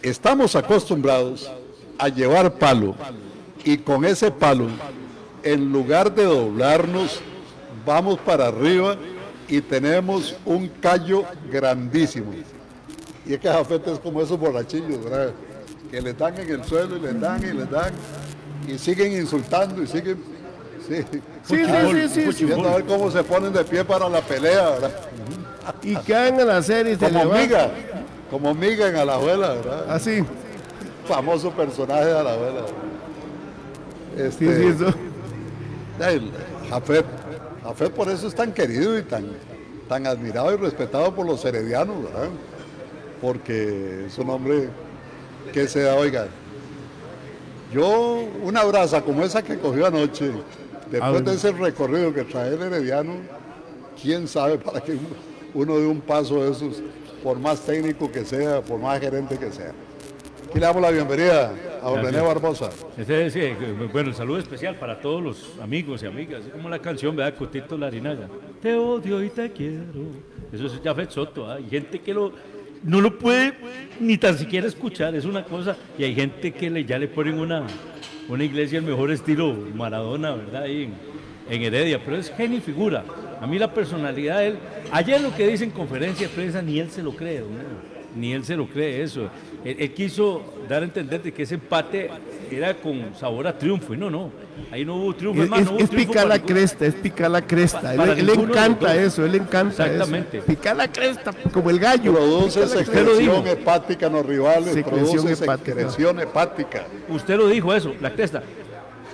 [0.00, 1.50] Estamos acostumbrados
[1.98, 2.94] a llevar palo
[3.64, 4.68] y con ese palo,
[5.42, 7.20] en lugar de doblarnos,
[7.84, 8.96] vamos para arriba
[9.46, 12.32] y tenemos un callo grandísimo.
[13.26, 15.34] Y es que Jafet es como esos borrachillos, ¿verdad?
[15.90, 17.92] Que le dan en el suelo y les dan y les dan
[18.66, 20.16] y siguen insultando y siguen...
[20.88, 21.04] Sí,
[21.44, 24.70] Sí, sí, sí, sí, Viendo a ver cómo se ponen de pie para la pelea,
[24.70, 24.92] ¿verdad?
[25.82, 27.70] Y caen a la serie y se Como miga,
[28.30, 29.90] como miga en Alajuela, ¿verdad?
[29.90, 30.24] Así,
[31.06, 32.60] Famoso personaje de Alajuela.
[34.16, 34.94] Este, sí, eso.
[36.00, 36.30] el
[36.68, 37.06] Jafet,
[37.62, 39.26] Jafet por eso es tan querido y tan,
[39.88, 42.28] tan admirado y respetado por los heredianos, ¿verdad?
[43.20, 44.68] Porque es un hombre
[45.52, 46.26] que se da, oiga,
[47.72, 50.32] yo una brasa como esa que cogió anoche,
[50.90, 53.14] después de ese recorrido que trae el herediano,
[54.00, 54.98] quién sabe para qué
[55.54, 56.82] uno de un paso de esos,
[57.22, 59.72] por más técnico que sea, por más gerente que sea.
[60.48, 62.70] Aquí le damos la bienvenida a don René Barbosa.
[62.98, 63.56] Este es, eh,
[63.92, 67.38] bueno, saludo especial para todos los amigos y amigas, así como la canción, ¿verdad?
[67.38, 68.28] Cotito Larinaga.
[68.60, 69.84] Te odio y te quiero.
[70.52, 71.54] Eso es Jafet Soto, ¿ah?
[71.54, 72.32] Hay gente que lo,
[72.82, 73.54] no lo puede
[74.00, 75.76] ni tan siquiera escuchar, es una cosa.
[75.96, 77.64] Y hay gente que le, ya le ponen una,
[78.28, 80.62] una iglesia el mejor estilo Maradona, ¿verdad?
[80.64, 80.94] Ahí en,
[81.48, 83.04] en Heredia, pero es genio y figura.
[83.40, 84.58] A mí la personalidad de él,
[84.92, 87.48] ayer lo que dice en conferencia de prensa, ni él se lo cree, don
[88.16, 89.28] ni él se lo cree eso.
[89.64, 92.10] Él, él quiso dar a entender de que ese empate
[92.50, 94.30] era con sabor a triunfo, y no, no,
[94.72, 95.42] ahí no hubo triunfo.
[95.44, 97.94] Es, es- no hubo es triunfo picar la ningún- cresta, es picar la cresta.
[97.94, 100.38] Él, los encanta eso, él encanta Exactamente.
[100.38, 100.46] eso.
[100.46, 102.12] Picar la cresta, como el gallo.
[102.12, 105.72] Produce secreción hepática en los rivales, Secreción produce hepática.
[105.76, 106.86] secreción hepática.
[107.08, 108.42] Usted lo dijo eso, la cresta.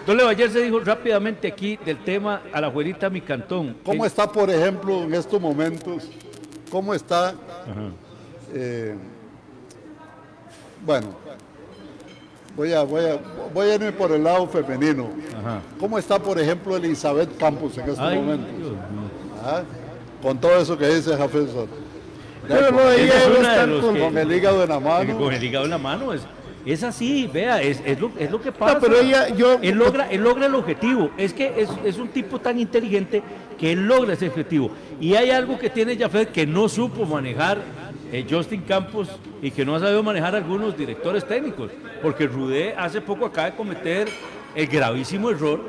[0.06, 3.76] Don Leo, ayer se dijo rápidamente aquí del tema a la abuelita mi cantón.
[3.84, 6.08] ¿Cómo Eh, está, por ejemplo, en estos momentos?
[6.70, 7.34] ¿Cómo está?
[8.54, 8.94] eh,
[10.84, 11.08] bueno,
[12.54, 13.18] voy a, voy, a,
[13.52, 15.08] voy a irme por el lado femenino.
[15.40, 15.60] Ajá.
[15.80, 18.72] ¿Cómo está, por ejemplo, Elizabeth Campos en estos Ay, momentos?
[19.44, 19.62] ¿Ah?
[20.22, 21.68] Con todo eso que dice Jafet Soto.
[22.46, 23.28] Pero ella es
[23.68, 25.18] los que- Con el hígado en la mano.
[25.18, 26.12] Con el hígado en la mano.
[26.12, 26.22] Es,
[26.72, 28.74] es así, vea, es, es lo, es lo que pasa.
[28.74, 31.10] No, pero ella, yo, Él logra, él logra el objetivo.
[31.16, 33.22] Es que es, es un tipo tan inteligente
[33.58, 34.70] que él logra ese objetivo.
[35.00, 37.58] Y hay algo que tiene Jafet que no supo manejar
[38.12, 39.08] eh, Justin Campos
[39.42, 41.70] y que no ha sabido manejar algunos directores técnicos.
[42.02, 44.08] Porque Rudé hace poco acaba de cometer
[44.54, 45.60] el gravísimo error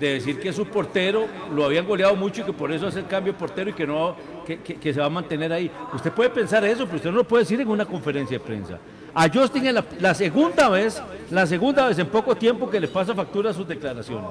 [0.00, 3.06] de decir que su portero lo habían goleado mucho y que por eso hace el
[3.06, 4.14] cambio de portero y que no
[4.46, 5.70] que, que- que se va a mantener ahí.
[5.94, 8.78] Usted puede pensar eso, pero usted no lo puede decir en una conferencia de prensa.
[9.18, 12.86] A Justin en la, la segunda vez, la segunda vez en poco tiempo que le
[12.88, 14.28] pasa factura a sus declaraciones.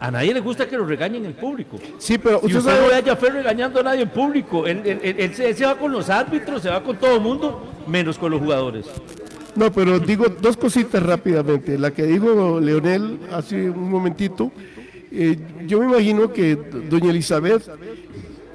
[0.00, 1.76] A nadie le gusta que lo regañen en público.
[1.98, 4.66] sí, pero usted usted no sabe, ve a Jaffer regañando a nadie en público.
[4.66, 7.14] Él, él- él- él se, él se va con los árbitros, se va con todo
[7.16, 8.86] el mundo, menos con los jugadores.
[9.54, 11.78] no, pero digo dos cositas rápidamente.
[11.78, 14.50] La que dijo Leonel hace un momentito,
[15.10, 15.36] eh,
[15.66, 17.68] yo me imagino que doña Elizabeth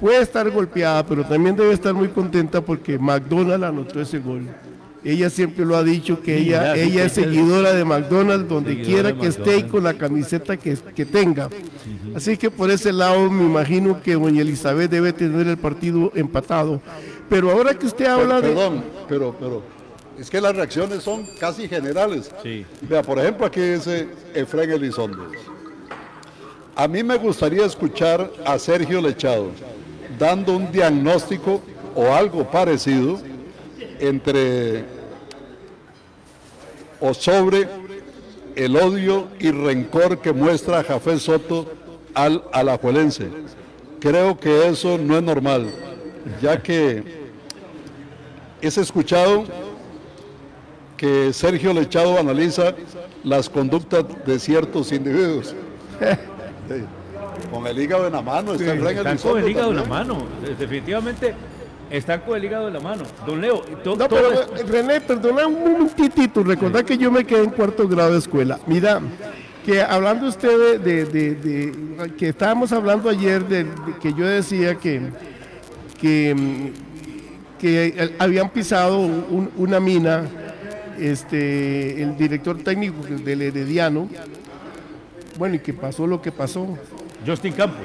[0.00, 4.46] puede estar golpeada, pero también debe estar muy contenta porque McDonald's anotó ese gol.
[5.04, 9.14] Ella siempre lo ha dicho que Sí, ella, ella es seguidora de McDonald's donde quiera
[9.14, 11.50] que esté y con la camiseta que, que tenga.
[12.14, 16.80] Así que por ese lado me imagino que doña Elizabeth debe tener el partido empatado.
[17.28, 18.48] Pero ahora que usted habla de...
[18.48, 19.62] Perdón, pero, pero
[20.18, 22.30] es que las reacciones son casi generales.
[22.42, 22.64] Sí.
[22.82, 25.28] Vea, por ejemplo, aquí dice Efraín Elizondo.
[26.76, 29.50] A mí me gustaría escuchar a Sergio Lechado
[30.18, 31.60] dando un diagnóstico
[31.94, 33.20] o algo parecido
[34.00, 34.84] entre
[37.06, 37.68] o sobre
[38.56, 41.66] el odio y rencor que muestra Jafé Soto
[42.14, 43.28] al alajuelense.
[44.00, 45.70] Creo que eso no es normal,
[46.40, 47.02] ya que
[48.62, 49.44] es escuchado
[50.96, 52.74] que Sergio Lechado analiza
[53.22, 55.54] las conductas de ciertos individuos.
[57.52, 58.64] Con el hígado en la mano está
[59.18, 60.18] con el hígado en la mano.
[60.42, 61.34] de- Definitivamente
[61.90, 63.04] están con el hígado en la mano.
[63.26, 64.30] Don Leo, to- No, pero
[64.68, 66.42] René, perdona un momentitito.
[66.42, 68.58] Recordá que yo me quedé en cuarto grado de escuela.
[68.66, 69.00] Mira,
[69.64, 73.70] que hablando usted de, de- de- de- que estábamos hablando ayer de, de
[74.00, 75.00] que yo decía que
[76.00, 76.72] que,
[77.58, 80.24] que habían pisado un- una mina,
[80.98, 84.08] este, el director técnico del Herediano.
[85.38, 86.76] Bueno, y que pasó lo que pasó.
[87.26, 87.80] Justin Campos.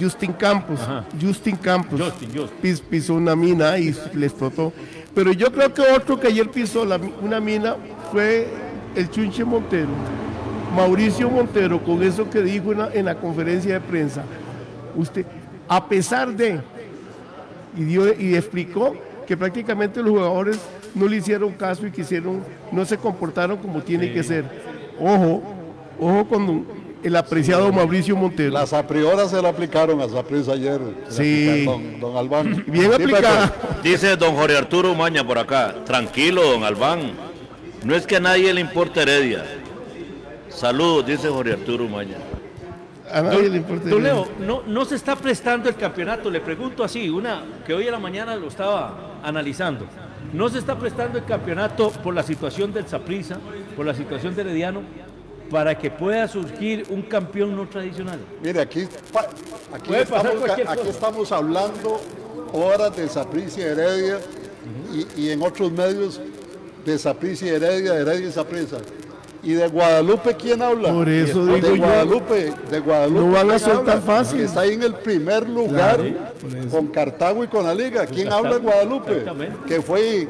[0.00, 1.04] Justin Campos, Ajá.
[1.20, 2.58] Justin Campos Justin, Justin.
[2.60, 4.72] pis- pisó una mina y le explotó.
[5.14, 7.76] Pero yo creo que otro que ayer pisó la una mina
[8.10, 8.46] fue
[8.96, 9.88] el Chunche Montero,
[10.74, 14.22] Mauricio Montero, con eso que dijo en la, en la conferencia de prensa.
[14.96, 15.24] Usted,
[15.68, 16.60] a pesar de,
[17.76, 18.94] y, dio, y explicó
[19.26, 20.58] que prácticamente los jugadores
[20.94, 24.44] no le hicieron caso y quisieron, no se comportaron como tiene que ser.
[25.00, 25.42] Ojo,
[26.00, 26.64] ojo con
[27.02, 28.52] el apreciado Mauricio Montero.
[28.52, 30.80] Las a priori se la aplicaron a Saprissa ayer.
[31.08, 31.64] Sí.
[31.64, 32.64] Don, don Albán.
[32.68, 33.52] Bien aplicada.
[33.82, 37.12] Dice don Jorge Arturo Maña por acá, tranquilo, don Albán.
[37.84, 39.44] No es que a nadie le importe Heredia.
[40.48, 42.16] Saludos, dice Jorge Arturo Maña.
[43.10, 43.88] A nadie le importa.
[43.88, 47.86] Don Leo, no, no se está prestando el campeonato, le pregunto así, una que hoy
[47.86, 49.86] en la mañana lo estaba analizando.
[50.32, 53.38] No se está prestando el campeonato por la situación del Saprissa,
[53.76, 54.80] por la situación de Herediano,
[55.52, 58.18] para que pueda surgir un campeón no tradicional.
[58.42, 58.88] Mire, aquí,
[59.72, 60.90] aquí, Puede pasar estamos, cualquier aquí cosa.
[60.90, 62.00] estamos hablando
[62.54, 64.18] horas de Saprissa y Heredia
[65.16, 66.20] y, y en otros medios
[66.86, 68.78] de Saprissa y Heredia, Heredia y Saprissa.
[69.44, 70.92] ¿Y de Guadalupe quién habla?
[70.92, 73.20] Por eso de digo yo, Guadalupe, de Guadalupe.
[73.26, 74.00] no van a ¿quién soltar habla?
[74.16, 74.38] fácil.
[74.38, 76.00] Que está ahí en el primer lugar
[76.70, 78.06] con Cartago y con la Liga.
[78.06, 79.24] ¿Quién habla de Guadalupe?
[79.66, 80.28] Que fue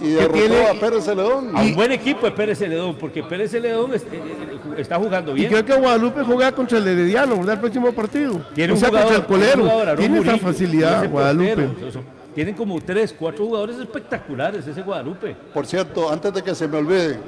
[0.00, 1.56] y, y derrotó tiene- a Pérez Celedón.
[1.56, 5.32] A un buen equipo de Pérez Celedón, porque Pérez Celedón es- eh, eh, está jugando
[5.32, 5.48] Y bien.
[5.50, 7.54] creo que Guadalupe juega contra el Herediano, ¿verdad?
[7.54, 8.40] El próximo partido.
[8.54, 9.96] Tiene o un sea, jugador, contra el tiene un colero.
[9.96, 11.54] Tiene esa facilidad, Guadalupe.
[11.66, 12.02] portero,
[12.34, 15.34] Tienen como tres, cuatro jugadores espectaculares ese Guadalupe.
[15.54, 17.18] Por cierto, antes de que se me olvide,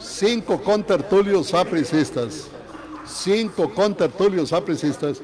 [0.00, 2.48] cinco contertulios sapricistas,
[3.06, 5.20] cinco contertulios sapricistas,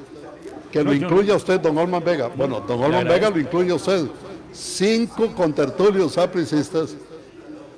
[0.70, 2.30] que No, lo incluya usted, don Olman Vega.
[2.34, 3.06] Bueno, don Olman.
[3.06, 4.04] Vega lo incluye usted,
[4.52, 6.94] cinco contertulios sapricistas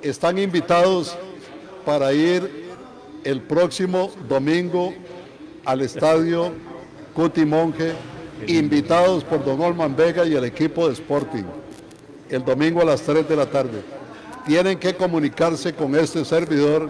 [0.01, 1.15] están invitados
[1.85, 2.65] para ir
[3.23, 4.93] el próximo domingo
[5.63, 6.51] al estadio
[7.13, 7.93] Cuti Monje,
[8.47, 11.43] invitados por Don Olman Vega y el equipo de Sporting,
[12.29, 13.81] el domingo a las 3 de la tarde.
[14.45, 16.89] Tienen que comunicarse con este servidor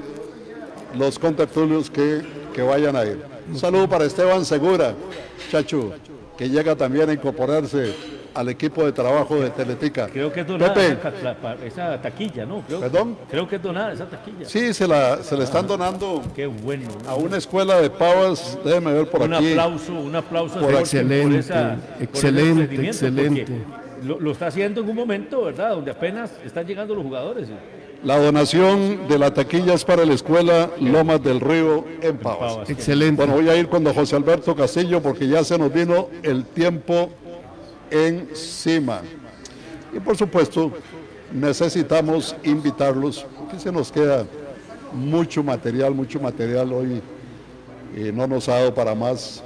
[0.98, 2.22] los contertulios que,
[2.53, 3.24] que vayan a ir.
[3.49, 4.95] Un saludo para Esteban Segura,
[5.52, 5.94] Chachu,
[6.38, 7.94] que llega también a incorporarse
[8.36, 10.07] al equipo de trabajo de Teletica.
[10.07, 10.98] Creo que es donada Pepe.
[11.66, 12.62] esa, taquilla, ¿no?
[12.68, 13.18] Creo, ¿Perdón?
[13.32, 14.45] Creo que es donada esa taquilla.
[14.48, 16.90] Sí, se, la, se le están donando Qué bueno.
[17.03, 17.10] ¿no?
[17.10, 19.52] a una escuela de pavas, déjeme ver por un aquí.
[19.52, 20.60] aplauso, un aplauso.
[20.60, 23.45] Por excelente, por excelente, excelente.
[24.03, 25.72] Lo, lo está haciendo en un momento, ¿verdad?
[25.72, 27.48] Donde apenas están llegando los jugadores.
[28.03, 32.53] La donación de la taquilla es para la escuela Lomas del Río en Pavas.
[32.53, 32.70] Pavas.
[32.70, 33.16] Excelente.
[33.16, 36.45] Bueno, voy a ir con don José Alberto Castillo porque ya se nos vino el
[36.45, 37.10] tiempo
[37.95, 39.01] encima.
[39.93, 40.72] Y por supuesto,
[41.31, 44.26] necesitamos invitarlos, que se nos queda
[44.93, 47.01] mucho material, mucho material hoy
[47.95, 49.41] y no nos ha dado para más.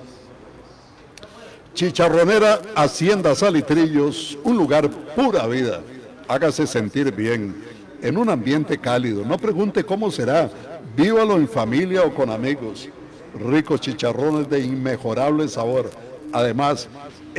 [1.73, 5.81] Chicharronera Hacienda Salitrillos, un lugar pura vida.
[6.27, 7.55] Hágase sentir bien,
[8.01, 9.23] en un ambiente cálido.
[9.23, 10.49] No pregunte cómo será,
[10.95, 12.89] vívalo en familia o con amigos.
[13.39, 15.91] Ricos chicharrones de inmejorable sabor.
[16.33, 16.87] Además,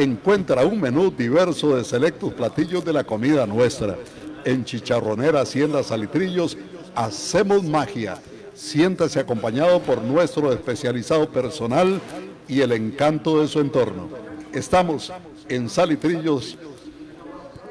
[0.02, 3.96] encuentra un menú diverso de selectos platillos de la comida nuestra.
[4.44, 6.56] En Chicharronera Hacienda Salitrillos
[6.94, 8.18] hacemos magia.
[8.54, 12.00] Siéntase acompañado por nuestro especializado personal
[12.48, 14.08] y el encanto de su entorno.
[14.52, 15.12] Estamos
[15.48, 16.58] en Salitrillos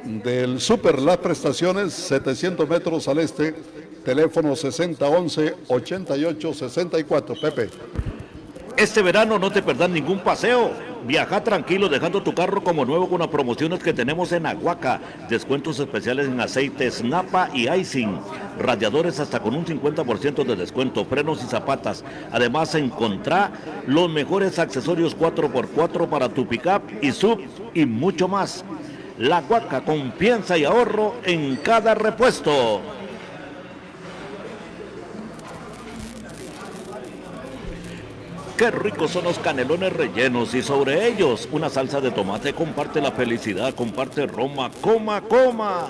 [0.06, 3.56] del Super Las Prestaciones, 700 metros al este,
[4.04, 7.42] teléfono 6011-8864.
[7.42, 7.70] Pepe.
[8.78, 10.72] Este verano no te perdás ningún paseo.
[11.06, 15.00] Viaja tranquilo dejando tu carro como nuevo con las promociones que tenemos en Aguaca.
[15.30, 18.20] Descuentos especiales en aceites Napa y Icing.
[18.60, 21.06] Radiadores hasta con un 50% de descuento.
[21.06, 22.04] Frenos y zapatas.
[22.32, 23.52] Además encontrá
[23.88, 27.40] los mejores accesorios 4x4 para tu pickup y sub
[27.74, 28.64] y mucho más.
[29.18, 32.99] La Aguaca, confianza y ahorro en cada repuesto.
[38.60, 42.52] Qué ricos son los canelones rellenos y sobre ellos una salsa de tomate.
[42.52, 45.88] Comparte la felicidad, comparte Roma, coma, coma.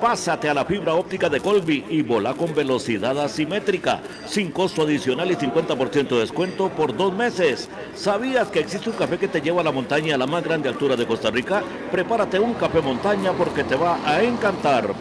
[0.00, 5.30] Pásate a la fibra óptica de Colby y volá con velocidad asimétrica, sin costo adicional
[5.30, 7.68] y 50% de descuento por dos meses.
[7.94, 10.70] ¿Sabías que existe un café que te lleva a la montaña a la más grande
[10.70, 11.62] altura de Costa Rica?
[11.92, 14.94] Prepárate un café montaña porque te va a encantar.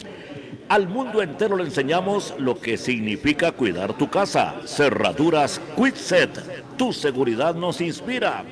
[0.67, 4.55] Al mundo entero le enseñamos lo que significa cuidar tu casa.
[4.65, 6.75] Cerraduras Quitset.
[6.75, 8.43] Tu seguridad nos inspira.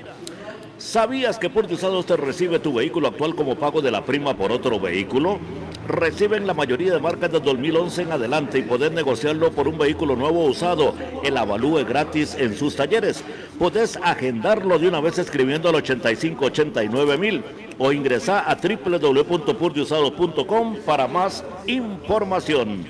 [0.84, 4.52] ¿Sabías que por usados te recibe tu vehículo actual como pago de la prima por
[4.52, 5.40] otro vehículo?
[5.88, 10.18] Reciben la mayoría de marcas de 2011 en adelante y podés negociarlo por un vehículo
[10.18, 10.94] nuevo usado.
[11.24, 13.24] El avalúe gratis en sus talleres.
[13.58, 17.46] Podés agendarlo de una vez escribiendo al 8589 mil
[17.80, 22.88] o ingresar a www.purdiusados.com para más información.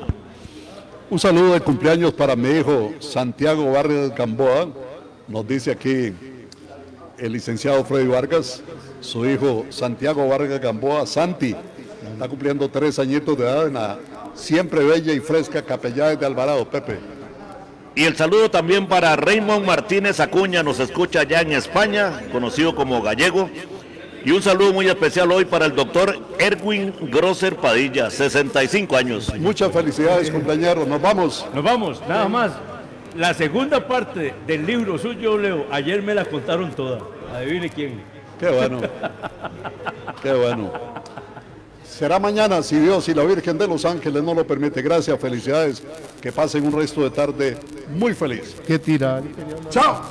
[1.11, 4.69] Un saludo de cumpleaños para mi hijo Santiago Vargas Gamboa.
[5.27, 6.11] Nos dice aquí
[7.17, 8.61] el licenciado Freddy Vargas,
[9.01, 11.55] su hijo Santiago Vargas Gamboa, Santi,
[12.13, 13.99] está cumpliendo tres añitos de edad en la
[14.33, 16.99] siempre bella y fresca Capellanes de Alvarado, Pepe.
[17.95, 23.01] Y el saludo también para Raymond Martínez Acuña, nos escucha allá en España, conocido como
[23.01, 23.49] Gallego.
[24.25, 29.31] Y un saludo muy especial hoy para el doctor Erwin Grosser Padilla, 65 años.
[29.37, 30.87] Muchas felicidades, compañeros.
[30.87, 31.45] Nos vamos.
[31.53, 32.53] Nos vamos, nada más.
[33.15, 37.01] La segunda parte del libro suyo, Leo, ayer me la contaron toda.
[37.35, 38.01] Adivine quién.
[38.39, 38.81] Qué bueno.
[40.21, 40.71] Qué bueno.
[41.85, 44.81] Será mañana, si Dios y la Virgen de los Ángeles no lo permite.
[44.81, 45.83] Gracias, felicidades.
[46.19, 47.57] Que pasen un resto de tarde
[47.89, 48.55] muy feliz.
[48.65, 49.21] Qué tirar.
[49.69, 50.01] Chao.